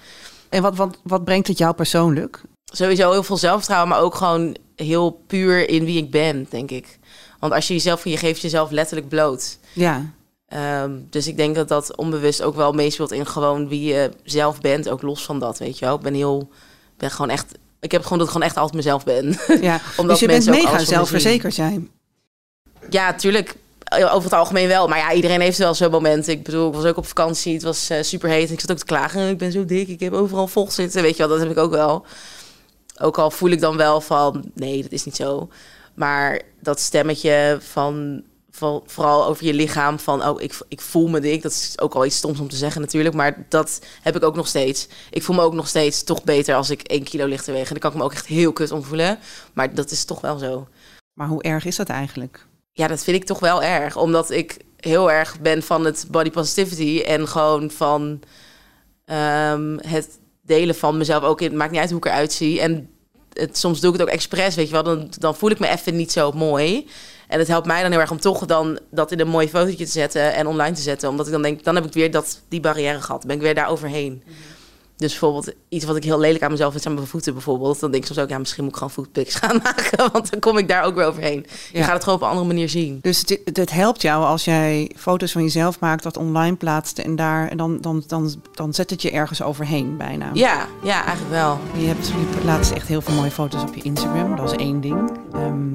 En 0.49 0.63
wat, 0.63 0.77
wat, 0.77 0.99
wat 1.03 1.25
brengt 1.25 1.47
het 1.49 1.59
jou 1.59 1.75
persoonlijk? 1.75 2.41
Sowieso 2.65 3.11
heel 3.11 3.23
veel 3.23 3.37
zelfvertrouwen, 3.37 3.89
maar 3.89 4.01
ook 4.01 4.15
gewoon 4.15 4.57
heel 4.77 5.11
puur 5.27 5.69
in 5.69 5.85
wie 5.85 5.97
ik 6.03 6.11
ben, 6.11 6.47
denk 6.51 6.71
ik. 6.71 6.99
Want 7.39 7.53
als 7.53 7.67
je 7.69 7.75
jezelf, 7.75 8.05
je 8.05 8.17
geeft 8.17 8.41
jezelf 8.41 8.71
letterlijk 8.71 9.09
bloot. 9.09 9.59
Ja, 9.73 10.05
Ehm, 10.49 10.93
dus 11.11 11.27
ik 11.27 11.37
denk 11.37 11.55
dat 11.55 11.69
dat 11.69 11.97
onbewust 11.97 12.43
ook 12.43 12.55
wel 12.55 12.73
meespeelt 12.73 13.13
in 13.13 13.27
gewoon 13.27 13.69
wie 13.69 13.85
je 13.85 14.11
zelf 14.25 14.61
bent, 14.61 14.89
ook 14.89 15.03
los 15.03 15.25
van 15.25 15.39
dat, 15.39 15.59
weet 15.59 15.79
je 15.79 15.85
wel. 15.85 15.95
Ik 15.95 16.01
ben 16.01 16.15
heel, 16.15 16.49
ben 16.97 17.11
gewoon 17.11 17.31
echt, 17.31 17.55
ik 17.81 17.93
heb 17.93 18.03
gewoon 18.03 18.19
dat 18.19 18.27
ik 18.27 18.33
gewoon 18.33 18.49
echt 18.49 18.57
altijd 18.57 18.77
mezelf 18.77 19.05
ben. 19.05 19.39
ja. 19.61 19.81
Omdat 19.97 20.19
dus 20.19 20.21
je 20.21 20.27
bent 20.27 20.47
mega 20.47 20.79
zelfverzekerd 20.79 21.55
zijn. 21.55 21.91
Ja, 22.91 23.15
tuurlijk. 23.15 23.57
Over 23.91 24.23
het 24.23 24.33
algemeen 24.33 24.69
wel. 24.69 24.89
Maar 24.89 24.99
ja, 24.99 25.13
iedereen 25.13 25.41
heeft 25.41 25.59
wel 25.59 25.75
zo'n 25.75 25.91
moment. 25.91 26.29
Ik 26.29 26.43
bedoel, 26.43 26.69
ik 26.69 26.75
was 26.75 26.85
ook 26.85 26.97
op 26.97 27.07
vakantie. 27.07 27.55
Het 27.55 27.63
was 27.63 27.91
eh, 27.91 28.03
super 28.03 28.29
heet. 28.29 28.51
Ik 28.51 28.61
zat 28.61 28.71
ook 28.71 28.79
te 28.79 28.85
klagen. 28.85 29.29
Ik 29.29 29.39
ben 29.39 29.53
zo 29.53 29.65
dik. 29.65 29.89
Ik 29.89 30.01
heb 30.01 30.13
overal 30.13 30.47
vocht 30.47 30.73
zitten. 30.73 31.03
Weet 31.03 31.17
je 31.17 31.19
wel, 31.19 31.29
dat 31.29 31.39
heb 31.39 31.51
ik 31.51 31.59
ook 31.59 31.71
wel. 31.71 32.05
Ook 33.01 33.19
al 33.19 33.31
voel 33.31 33.51
ik 33.51 33.61
dan 33.61 33.77
wel 33.77 34.01
van... 34.01 34.51
Nee, 34.55 34.83
dat 34.83 34.93
is 34.93 35.05
niet 35.05 35.17
zo. 35.17 35.49
Maar 35.95 36.41
dat 36.61 36.81
stemmetje 36.81 37.59
van... 37.61 38.23
vooral 38.87 39.27
over 39.27 39.45
je 39.45 39.55
lichaam. 39.55 39.99
Van, 39.99 40.27
oh, 40.27 40.43
ik, 40.43 40.59
ik 40.69 40.81
voel 40.81 41.09
me 41.09 41.21
dik. 41.21 41.43
Dat 41.43 41.53
is 41.53 41.79
ook 41.79 41.95
al 41.95 42.05
iets 42.05 42.17
stoms 42.17 42.41
om 42.41 42.49
te 42.49 42.57
zeggen 42.57 42.81
natuurlijk. 42.81 43.15
Maar 43.15 43.47
dat 43.49 43.81
heb 44.03 44.17
ik 44.17 44.23
ook 44.23 44.37
nog 44.37 44.47
steeds. 44.47 44.89
Ik 45.11 45.23
voel 45.23 45.37
me 45.37 45.43
ook 45.43 45.55
nog 45.55 45.69
steeds 45.69 46.03
toch 46.03 46.25
beter 46.25 46.55
als 46.55 46.71
ik 46.71 46.83
één 46.83 47.03
kilo 47.03 47.27
lichter 47.27 47.53
weeg. 47.53 47.63
En 47.63 47.69
dan 47.69 47.79
kan 47.79 47.91
ik 47.91 47.97
me 47.97 48.03
ook 48.03 48.13
echt 48.13 48.27
heel 48.27 48.53
kut 48.53 48.71
om 48.71 48.83
voelen. 48.83 49.19
Maar 49.53 49.75
dat 49.75 49.91
is 49.91 50.05
toch 50.05 50.21
wel 50.21 50.39
zo. 50.39 50.69
Maar 51.13 51.29
hoe 51.29 51.43
erg 51.43 51.65
is 51.65 51.77
dat 51.77 51.89
eigenlijk? 51.89 52.47
Ja, 52.73 52.87
dat 52.87 53.05
vind 53.05 53.17
ik 53.17 53.25
toch 53.25 53.41
wel 53.41 53.63
erg. 53.63 53.97
Omdat 53.97 54.31
ik 54.31 54.57
heel 54.77 55.11
erg 55.11 55.41
ben 55.41 55.63
van 55.63 55.85
het 55.85 56.07
body 56.11 56.31
positivity. 56.31 57.03
En 57.07 57.29
gewoon 57.29 57.71
van 57.71 58.21
ehm, 59.05 59.79
het 59.81 60.19
delen 60.43 60.75
van 60.75 60.97
mezelf. 60.97 61.23
Ook 61.23 61.41
in, 61.41 61.47
het 61.47 61.57
maakt 61.57 61.71
niet 61.71 61.81
uit 61.81 61.91
hoe 61.91 61.99
ik 61.99 62.07
eruit 62.07 62.33
zie. 62.33 62.61
En 62.61 62.91
het, 63.33 63.59
soms 63.59 63.81
doe 63.81 63.93
ik 63.93 63.99
het 63.99 64.09
ook 64.09 64.15
expres, 64.15 64.55
weet 64.55 64.67
je 64.67 64.73
wel. 64.73 64.83
Dan, 64.83 65.11
dan 65.19 65.35
voel 65.35 65.51
ik 65.51 65.59
me 65.59 65.69
even 65.69 65.97
niet 65.97 66.13
zo 66.13 66.33
mooi. 66.33 66.87
En 67.29 67.39
het 67.39 67.49
helpt 67.49 67.67
mij 67.67 67.83
dan 67.83 67.91
heel 67.91 68.01
erg 68.01 68.11
om 68.11 68.21
toch 68.21 68.47
dan 68.47 68.79
dat 68.91 69.13
in 69.13 69.21
een 69.21 69.29
mooi 69.29 69.49
fotootje 69.49 69.85
te 69.85 69.91
zetten 69.91 70.35
en 70.35 70.47
online 70.47 70.75
te 70.77 70.83
zetten. 70.83 71.09
Omdat 71.09 71.27
ik 71.27 71.33
dan 71.33 71.43
denk, 71.43 71.65
dan 71.65 71.75
heb 71.75 71.85
ik 71.85 71.93
weer 71.93 72.11
dat, 72.11 72.41
die 72.49 72.61
barrière 72.61 73.01
gehad. 73.01 73.27
Ben 73.27 73.37
ik 73.37 73.43
weer 73.43 73.55
daar 73.55 73.69
overheen. 73.69 74.23
Dus 74.97 75.11
bijvoorbeeld 75.11 75.53
iets 75.69 75.85
wat 75.85 75.97
ik 75.97 76.05
heel 76.05 76.19
lelijk 76.19 76.43
aan 76.45 76.51
mezelf 76.51 76.71
vind, 76.71 76.83
zijn 76.83 76.95
mijn 76.95 77.07
voeten 77.07 77.33
bijvoorbeeld. 77.33 77.81
Dan 77.81 77.91
denk 77.91 78.03
ik 78.03 78.09
soms 78.09 78.21
ook, 78.21 78.29
ja, 78.29 78.39
misschien 78.39 78.63
moet 78.63 78.73
ik 78.73 78.79
gewoon 78.79 78.93
footpics 78.93 79.35
gaan 79.43 79.61
maken. 79.63 80.13
Want 80.13 80.31
dan 80.31 80.41
kom 80.41 80.59
ik 80.59 80.69
daar 80.69 80.83
ook 80.85 80.95
weer 80.95 81.05
overheen. 81.07 81.47
Je 81.73 81.79
Ja. 81.79 81.85
gaat 81.85 81.93
het 81.93 82.03
gewoon 82.03 82.19
op 82.19 82.25
een 82.25 82.31
andere 82.31 82.47
manier 82.47 82.69
zien. 82.69 82.99
Dus 83.03 83.19
het, 83.19 83.41
het 83.53 83.71
helpt 83.73 84.03
jou 84.03 84.25
als 84.25 84.45
jij 84.45 84.91
foto's 84.97 85.33
van 85.33 85.43
jezelf 85.43 85.81
maakt, 85.81 86.03
dat 86.03 86.17
online 86.17 86.57
plaatst 86.57 86.99
en 86.99 87.17
daar 87.17 87.49
en 87.49 87.57
dan, 87.57 87.79
dan, 87.81 88.03
dan, 88.07 88.35
dan 88.55 88.75
zet 88.75 88.91
het 88.91 89.03
je 89.03 89.11
ergens 89.11 89.43
overheen 89.43 89.97
bijna. 89.97 90.31
Ja, 90.33 90.67
ja, 90.83 91.05
eigenlijk 91.05 91.31
wel. 91.31 91.59
Je 91.77 91.87
hebt 91.87 92.07
je 92.07 92.45
laatst 92.45 92.73
echt 92.73 92.89
heel 92.89 93.01
veel 93.01 93.15
mooie 93.15 93.31
foto's 93.31 93.63
op 93.63 93.75
je 93.75 93.83
Instagram. 93.83 94.37
Dat 94.37 94.51
is 94.53 94.57
één 94.57 94.81
ding. 94.81 95.11
Ehm, 95.33 95.75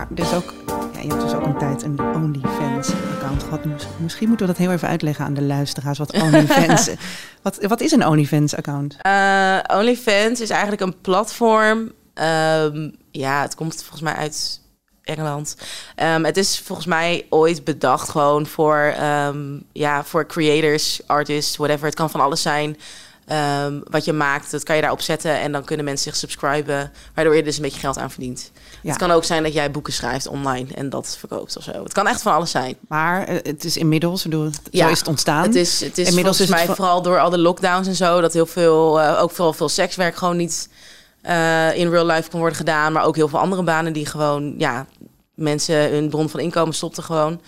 maar 0.00 0.08
er 0.14 0.24
is 0.24 0.34
ook, 0.34 0.54
ja, 0.94 1.00
je 1.00 1.08
hebt 1.08 1.20
dus 1.20 1.32
ook 1.32 1.44
een 1.44 1.58
tijd 1.58 1.82
een 1.82 2.00
OnlyFans-account 2.00 3.42
gehad. 3.42 3.64
Mis- 3.64 3.86
Misschien 3.96 4.28
moeten 4.28 4.46
we 4.46 4.52
dat 4.52 4.62
heel 4.62 4.72
even 4.72 4.88
uitleggen 4.88 5.24
aan 5.24 5.34
de 5.34 5.42
luisteraars. 5.42 5.98
Wat 5.98 6.12
OnlyFans... 6.22 6.90
wat, 7.42 7.58
wat 7.62 7.80
is 7.80 7.92
een 7.92 8.06
OnlyFans-account? 8.06 8.96
Eh, 9.00 9.58
OnlyFans 9.66 10.40
is 10.40 10.50
eigenlijk 10.50 10.82
een 10.82 11.00
platform. 11.00 11.92
Ehm, 12.14 12.90
ja, 13.10 13.42
het 13.42 13.54
komt 13.54 13.74
volgens 13.74 14.00
mij 14.00 14.14
uit 14.14 14.60
Engeland. 15.02 15.56
Ehm, 15.94 16.24
het 16.24 16.36
is 16.36 16.60
volgens 16.60 16.86
mij 16.86 17.26
ooit 17.30 17.64
bedacht 17.64 18.08
gewoon 18.08 18.46
voor, 18.46 18.94
ehm, 18.96 19.58
ja, 19.72 20.04
voor 20.04 20.26
creators, 20.26 21.00
artists, 21.06 21.56
whatever. 21.56 21.86
Het 21.86 21.94
kan 21.94 22.10
van 22.10 22.20
alles 22.20 22.42
zijn. 22.42 22.76
Ehm, 23.30 23.80
wat 23.84 24.04
je 24.04 24.12
maakt, 24.12 24.50
dat 24.50 24.62
kan 24.62 24.74
je 24.74 24.80
daarop 24.80 25.00
zetten 25.00 25.40
en 25.40 25.52
dan 25.52 25.64
kunnen 25.64 25.84
mensen 25.84 26.04
zich 26.12 26.16
subscriben, 26.20 26.92
waardoor 27.14 27.36
je 27.36 27.42
dus 27.42 27.56
een 27.56 27.62
beetje 27.62 27.78
geld 27.80 27.98
aan 27.98 28.10
verdient. 28.10 28.50
Ja. 28.82 28.88
Het 28.88 28.98
kan 28.98 29.10
ook 29.10 29.24
zijn 29.24 29.42
dat 29.42 29.52
jij 29.52 29.70
boeken 29.70 29.92
schrijft 29.92 30.26
online 30.26 30.68
en 30.74 30.90
dat 30.90 31.16
verkoopt 31.18 31.56
of 31.56 31.62
zo. 31.62 31.82
Het 31.82 31.92
kan 31.92 32.06
echt 32.06 32.22
van 32.22 32.32
alles 32.32 32.50
zijn. 32.50 32.76
Maar 32.88 33.24
eh, 33.24 33.36
het 33.42 33.64
is 33.64 33.76
inmiddels, 33.76 34.22
bedoel, 34.22 34.50
Ja, 34.70 34.84
zo 34.86 34.92
is 34.92 34.98
het 34.98 35.08
ontstaan. 35.08 35.42
Het 35.42 35.54
is, 35.54 35.80
het 35.80 35.98
is 35.98 36.08
Inmiddels 36.08 36.36
volgens 36.36 36.38
is 36.40 36.46
het 36.48 36.56
mij 36.56 36.66
voor- 36.66 36.74
vooral 36.74 37.02
door 37.02 37.20
al 37.20 37.30
de 37.30 37.38
lockdowns 37.38 37.88
en 37.88 37.94
zo, 37.94 38.20
dat 38.20 38.32
heel 38.32 38.46
veel, 38.46 39.00
eh, 39.00 39.22
ook 39.22 39.30
vooral 39.30 39.52
veel 39.52 39.68
sekswerk 39.68 40.16
gewoon 40.16 40.36
niet 40.36 40.68
eh, 41.22 41.74
in 41.76 41.90
real 41.90 42.06
life 42.06 42.30
kon 42.30 42.38
worden 42.38 42.58
gedaan, 42.58 42.92
maar 42.92 43.04
ook 43.04 43.16
heel 43.16 43.28
veel 43.28 43.38
andere 43.38 43.62
banen 43.62 43.92
die 43.92 44.06
gewoon, 44.06 44.54
ja, 44.58 44.86
mensen 45.34 45.90
hun 45.90 46.08
bron 46.08 46.28
van 46.28 46.40
inkomen 46.40 46.74
stopten 46.74 47.02
gewoon. 47.02 47.40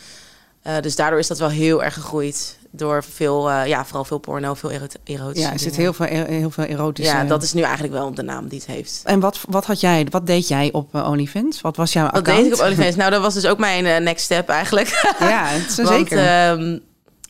Dus 0.80 0.96
daardoor 0.96 1.18
is 1.18 1.26
dat 1.26 1.38
wel 1.38 1.48
heel 1.48 1.82
erg 1.84 1.94
gegroeid 1.94 2.58
door 2.74 3.04
veel, 3.04 3.50
eh, 3.50 3.66
ja, 3.66 3.84
vooral 3.84 4.04
veel 4.04 4.18
porno, 4.18 4.54
veel 4.54 4.70
erot 4.70 4.96
erotische 5.04 5.46
ja, 5.46 5.52
er 5.52 5.58
zit 5.58 5.76
heel 5.76 5.92
veel, 5.92 6.06
e- 6.06 6.24
heel 6.24 6.50
veel 6.50 6.64
erotische... 6.64 7.12
Ja, 7.12 7.24
dat 7.24 7.42
is 7.42 7.52
nu 7.52 7.62
eigenlijk 7.62 7.92
wel 7.92 8.14
de 8.14 8.22
naam 8.22 8.48
die 8.48 8.58
het 8.58 8.68
heeft. 8.68 9.00
En 9.04 9.20
wat, 9.20 9.38
wat, 9.48 9.64
had 9.66 9.80
jij, 9.80 10.06
wat 10.10 10.26
deed 10.26 10.48
jij 10.48 10.68
op 10.72 10.94
eh, 10.94 11.08
OnlyFans? 11.10 11.60
Wat 11.60 11.76
was 11.76 11.92
jouw 11.92 12.04
Wat 12.04 12.14
account? 12.14 12.42
deed 12.42 12.52
ik 12.52 12.58
op 12.58 12.64
OnlyFans? 12.64 12.96
Nou, 12.96 13.10
dat 13.10 13.20
was 13.22 13.34
dus 13.34 13.46
ook 13.46 13.58
mijn 13.58 13.86
eh, 13.86 14.00
next 14.00 14.24
step 14.24 14.48
eigenlijk. 14.48 15.14
Ja, 15.18 15.48
Want, 15.76 15.88
zeker. 15.88 16.18
ehm, 16.18 16.78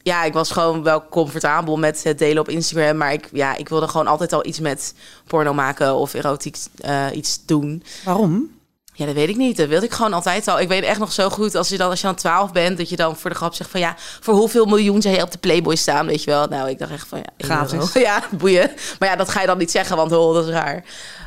ja, 0.02 0.24
ik 0.24 0.32
was 0.32 0.50
gewoon 0.50 0.82
wel 0.82 1.08
comfortabel 1.08 1.76
met 1.78 2.02
het 2.02 2.18
delen 2.18 2.42
op 2.42 2.48
Instagram. 2.48 2.96
Maar 2.96 3.12
ik, 3.12 3.28
ja, 3.32 3.56
ik 3.56 3.68
wilde 3.68 3.88
gewoon 3.88 4.06
altijd 4.06 4.32
al 4.32 4.46
iets 4.46 4.60
met 4.60 4.94
porno 5.26 5.54
maken 5.54 5.94
of 5.94 6.14
erotiek 6.14 6.56
eh, 6.80 7.06
iets 7.12 7.40
doen. 7.46 7.82
Waarom? 8.04 8.50
Ja, 8.94 9.06
dat 9.06 9.14
weet 9.14 9.28
ik 9.28 9.36
niet. 9.36 9.56
Dat 9.56 9.68
wilde 9.68 9.86
ik 9.86 9.92
gewoon 9.92 10.12
altijd 10.12 10.48
al. 10.48 10.60
Ik 10.60 10.68
weet 10.68 10.82
echt 10.82 10.98
nog 10.98 11.12
zo 11.12 11.28
goed 11.30 11.54
als 11.54 11.68
je 11.68 11.76
dan, 11.76 11.90
als 11.90 12.00
je 12.00 12.06
dan 12.06 12.14
12 12.14 12.52
bent, 12.52 12.78
dat 12.78 12.88
je 12.88 12.96
dan 12.96 13.16
voor 13.16 13.30
de 13.30 13.36
grap 13.36 13.54
zegt 13.54 13.70
van 13.70 13.80
ja, 13.80 13.94
voor 14.20 14.34
hoeveel 14.34 14.64
miljoen 14.66 15.02
zou 15.02 15.14
je 15.14 15.22
op 15.22 15.30
de 15.30 15.38
Playboy 15.38 15.76
staan, 15.76 16.06
weet 16.06 16.22
je 16.24 16.30
wel? 16.30 16.46
Nou, 16.46 16.68
ik 16.68 16.78
dacht 16.78 16.90
echt 16.92 17.08
van 17.08 17.18
ja, 17.18 17.46
Gratis. 17.46 17.92
Ja, 18.08 18.22
boeien. 18.30 18.70
Maar 18.98 19.08
ja, 19.08 19.16
dat 19.16 19.28
ga 19.28 19.40
je 19.40 19.46
dan 19.46 19.58
niet 19.58 19.70
zeggen, 19.70 19.96
want 19.96 20.12
oh, 20.12 20.34
dat 20.34 20.44
is 20.46 20.50
raar. 20.52 20.84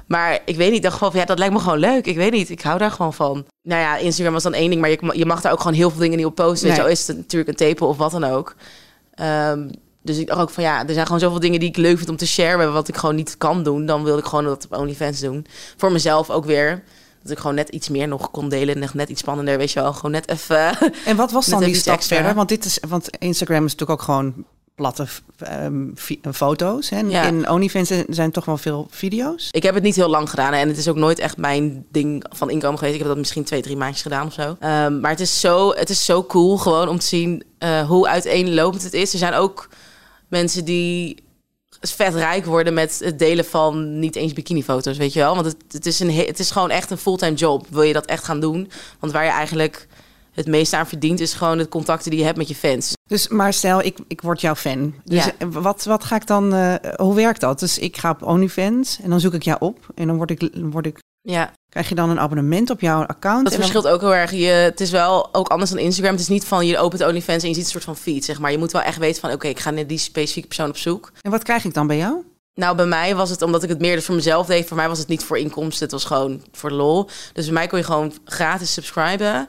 Maar 0.08 0.40
ik 0.46 0.56
weet 0.56 0.72
niet, 0.72 0.84
dacht 0.84 0.98
gewoon 0.98 1.12
van 1.12 1.20
ja, 1.22 1.26
dat 1.26 1.38
lijkt 1.40 1.54
me 1.54 1.60
gewoon 1.60 1.80
leuk. 1.80 2.06
Ik 2.06 2.16
weet 2.16 2.32
niet, 2.32 2.50
ik 2.50 2.62
hou 2.62 2.78
daar 2.78 2.92
gewoon 2.92 3.14
van. 3.14 3.46
Nou 3.62 3.82
ja, 3.82 3.98
Instagram 3.98 4.34
was 4.34 4.44
dan 4.44 4.54
één 4.54 4.70
ding, 4.70 4.82
maar 4.82 4.90
je, 4.90 5.12
je 5.14 5.26
mag 5.26 5.42
daar 5.42 5.52
ook 5.52 5.62
gewoon 5.62 5.78
heel 5.78 5.90
veel 5.90 6.00
dingen 6.00 6.18
niet 6.18 6.26
op 6.26 6.36
posten. 6.36 6.68
Weet 6.68 6.76
je 6.78 6.82
Nee. 6.82 6.82
wel, 6.82 6.88
is 7.00 7.08
het 7.08 7.18
natuurlijk 7.18 7.50
een 7.50 7.68
tape 7.68 7.86
of 7.86 7.98
wat 7.98 8.12
dan 8.12 8.24
ook. 8.24 8.56
Ehm, 9.14 9.70
dus 10.02 10.18
ik 10.18 10.28
dacht 10.28 10.42
ook 10.42 10.50
van 10.50 10.64
ja, 10.64 10.88
er 10.88 10.94
zijn 10.94 11.06
gewoon 11.06 11.22
zoveel 11.22 11.40
dingen 11.40 11.60
die 11.60 11.70
ik 11.70 11.78
leuk 11.78 11.98
vind 11.98 12.10
om 12.10 12.16
te 12.18 12.28
sharen, 12.28 12.74
wat 12.74 12.88
ik 12.88 12.96
gewoon 12.98 13.16
niet 13.16 13.38
kan 13.38 13.64
doen. 13.64 13.86
Dan 13.86 14.04
wilde 14.04 14.20
ik 14.20 14.26
gewoon 14.26 14.46
dat 14.46 14.66
op 14.70 14.78
OnlyFans 14.78 15.20
doen. 15.20 15.46
Voor 15.78 15.92
mezelf 15.92 16.30
ook 16.30 16.46
weer. 16.46 16.84
Dat 17.26 17.34
ik 17.34 17.40
gewoon 17.40 17.56
net 17.56 17.70
iets 17.70 17.90
meer 17.90 18.08
nog 18.08 18.32
kon 18.32 18.50
delen. 18.50 18.80
Net, 18.80 18.94
net 18.94 19.10
iets 19.10 19.22
spannender, 19.22 19.58
weet 19.58 19.72
je 19.72 19.80
wel. 19.82 19.94
Gewoon 19.94 20.12
net 20.12 20.30
even... 20.30 20.78
En 21.06 21.16
wat 21.16 21.32
was 21.32 21.46
dan 21.46 21.64
die 21.64 21.76
stap 21.76 21.96
extra. 21.96 22.16
verder? 22.16 22.36
Want, 22.36 22.50
dit 22.50 22.66
is, 22.66 22.80
want 22.88 23.10
Instagram 23.18 23.66
is 23.66 23.72
natuurlijk 23.72 24.00
ook 24.00 24.06
gewoon 24.06 24.46
platte 24.76 25.08
ehm, 25.38 25.88
foto's. 26.34 26.90
Hè? 26.90 26.98
En 26.98 27.10
Ja. 27.10 27.24
In 27.24 27.50
OnlyFans 27.50 27.92
zijn 28.10 28.32
toch 28.32 28.46
wel 28.46 28.58
veel 28.58 28.88
video's. 28.90 29.50
Ik 29.52 29.64
heb 29.64 29.74
het 29.74 29.84
niet 29.84 29.96
heel 29.96 30.10
lang 30.10 30.30
gedaan. 30.30 30.54
En 30.54 30.68
het 30.68 30.78
is 30.78 30.88
ook 30.88 30.96
nooit 30.96 31.20
echt 31.20 31.38
mijn 31.38 31.86
ding 31.92 32.26
van 32.30 32.50
inkomen 32.50 32.78
geweest. 32.78 32.96
Ik 32.96 33.02
heb 33.02 33.10
dat 33.10 33.20
misschien 33.20 33.44
twee, 33.44 33.62
drie 33.62 33.78
maandjes 33.78 34.02
gedaan 34.02 34.26
of 34.26 34.34
zo. 34.34 34.56
Ehm, 34.60 35.00
maar 35.00 35.12
het 35.12 35.20
is, 35.20 35.40
zo, 35.40 35.74
het 35.74 35.90
is 35.90 36.06
zo 36.06 36.24
cool 36.24 36.58
gewoon 36.58 36.88
om 36.88 37.00
te 37.00 37.06
zien 37.06 37.44
eh, 37.58 37.88
hoe 37.88 38.08
uiteenlopend 38.08 38.84
het 38.84 38.94
is. 38.94 39.14
Er 39.14 39.20
zijn 39.20 39.34
ook 39.34 39.70
mensen 40.28 40.66
die 40.66 41.25
vet 41.92 42.14
rijk 42.14 42.46
worden 42.46 42.74
met 42.74 43.00
het 43.04 43.20
delen 43.20 43.46
van 43.46 44.00
niet 44.00 44.16
eens 44.16 44.34
bikinifoto's, 44.34 44.98
weet 44.98 45.14
je 45.14 45.20
wel. 45.20 45.34
Want 45.34 45.46
het, 45.46 45.56
het, 45.72 45.86
is, 45.86 46.00
een, 46.00 46.12
he- 46.12 46.26
het 46.26 46.40
is 46.40 46.52
gewoon 46.52 46.70
echt 46.70 46.92
een 46.92 46.98
fulltime 46.98 47.34
job. 47.36 47.68
Wil 47.70 47.82
je 47.82 47.94
dat 47.94 48.06
echt 48.06 48.24
gaan 48.24 48.40
doen? 48.40 48.70
Want 49.00 49.14
waar 49.14 49.24
je 49.24 49.30
eigenlijk 49.30 49.88
het 50.32 50.48
meeste 50.48 50.78
aan 50.78 50.88
verdient... 50.88 51.20
is 51.20 51.34
gewoon 51.34 51.58
de 51.58 51.68
contacten 51.70 52.10
die 52.10 52.20
je 52.20 52.26
hebt 52.26 52.38
met 52.38 52.48
je 52.48 52.56
fans. 52.56 52.94
Dus, 53.10 53.28
maar 53.28 53.54
stel, 53.54 53.82
ik, 53.82 53.98
ik 54.08 54.22
word 54.22 54.42
jouw 54.42 54.56
fan. 54.56 54.94
Dus 55.04 55.26
Ja. 55.26 55.32
eh, 55.38 55.48
wat, 55.52 55.84
wat 55.84 56.04
ga 56.04 56.16
ik 56.16 56.28
dan... 56.28 56.54
eh, 56.54 56.74
hoe 56.96 57.16
werkt 57.16 57.40
dat? 57.42 57.60
Dus 57.60 57.80
ik 57.80 57.98
ga 57.98 58.10
op 58.10 58.24
OnlyFans 58.24 59.00
en 59.02 59.10
dan 59.10 59.20
zoek 59.20 59.34
ik 59.34 59.44
jou 59.44 59.58
op. 59.60 59.88
En 59.96 60.08
dan 60.08 60.16
word 60.18 60.32
ik, 60.32 60.50
word 60.62 60.86
ik, 60.86 61.00
Ja, 61.28 61.52
krijg 61.70 61.90
je 61.90 61.96
dan 61.96 62.10
een 62.10 62.20
abonnement 62.20 62.70
op 62.70 62.80
jouw 62.82 63.04
account. 63.06 63.44
dat 63.44 63.54
En 63.54 63.60
dan- 63.60 63.70
verschilt 63.70 63.88
ook 63.94 64.02
heel 64.02 64.16
erg. 64.16 64.32
Je, 64.32 64.46
het 64.46 64.82
is 64.82 64.92
wel 64.92 65.34
ook 65.34 65.48
anders 65.48 65.70
dan 65.70 65.80
Instagram. 65.80 66.12
Het 66.12 66.22
is 66.22 66.28
niet 66.28 66.46
van 66.46 66.66
je 66.68 66.78
opent 66.78 67.02
OnlyFans 67.02 67.44
en 67.44 67.50
je 67.50 67.56
ziet 67.56 67.64
een 67.64 67.70
soort 67.70 67.84
van 67.84 67.98
feed, 67.98 68.26
zeg 68.26 68.40
maar. 68.40 68.52
Je 68.52 68.58
moet 68.58 68.72
wel 68.72 68.82
echt 68.82 68.98
weten 68.98 69.22
van... 69.22 69.32
oké, 69.32 69.48
ik 69.48 69.60
ga 69.60 69.70
naar 69.70 69.88
die 69.88 69.98
specifieke 69.98 70.48
persoon 70.48 70.70
op 70.70 70.78
zoek. 70.78 71.12
En 71.22 71.32
wat 71.32 71.44
krijg 71.44 71.64
ik 71.66 71.74
dan 71.74 71.88
bij 71.88 71.98
jou? 71.98 72.24
Nou, 72.54 72.76
bij 72.76 72.86
mij 72.86 73.16
was 73.16 73.30
het 73.30 73.42
omdat 73.42 73.64
ik 73.64 73.70
het 73.70 73.80
meer 73.80 73.96
dus 73.96 74.06
voor 74.06 74.16
mezelf 74.16 74.48
deed. 74.48 74.68
Voor 74.68 74.78
mij 74.78 74.88
was 74.88 75.00
het 75.00 75.08
niet 75.08 75.24
voor 75.24 75.38
inkomsten. 75.38 75.84
Het 75.84 75.92
was 75.92 76.06
gewoon 76.06 76.42
voor 76.52 76.72
lol. 76.72 77.10
Dus 77.34 77.46
bij 77.46 77.54
mij 77.54 77.68
kon 77.68 77.78
je 77.80 77.86
gewoon 77.86 78.14
gratis 78.26 78.74
subscriben. 78.74 79.48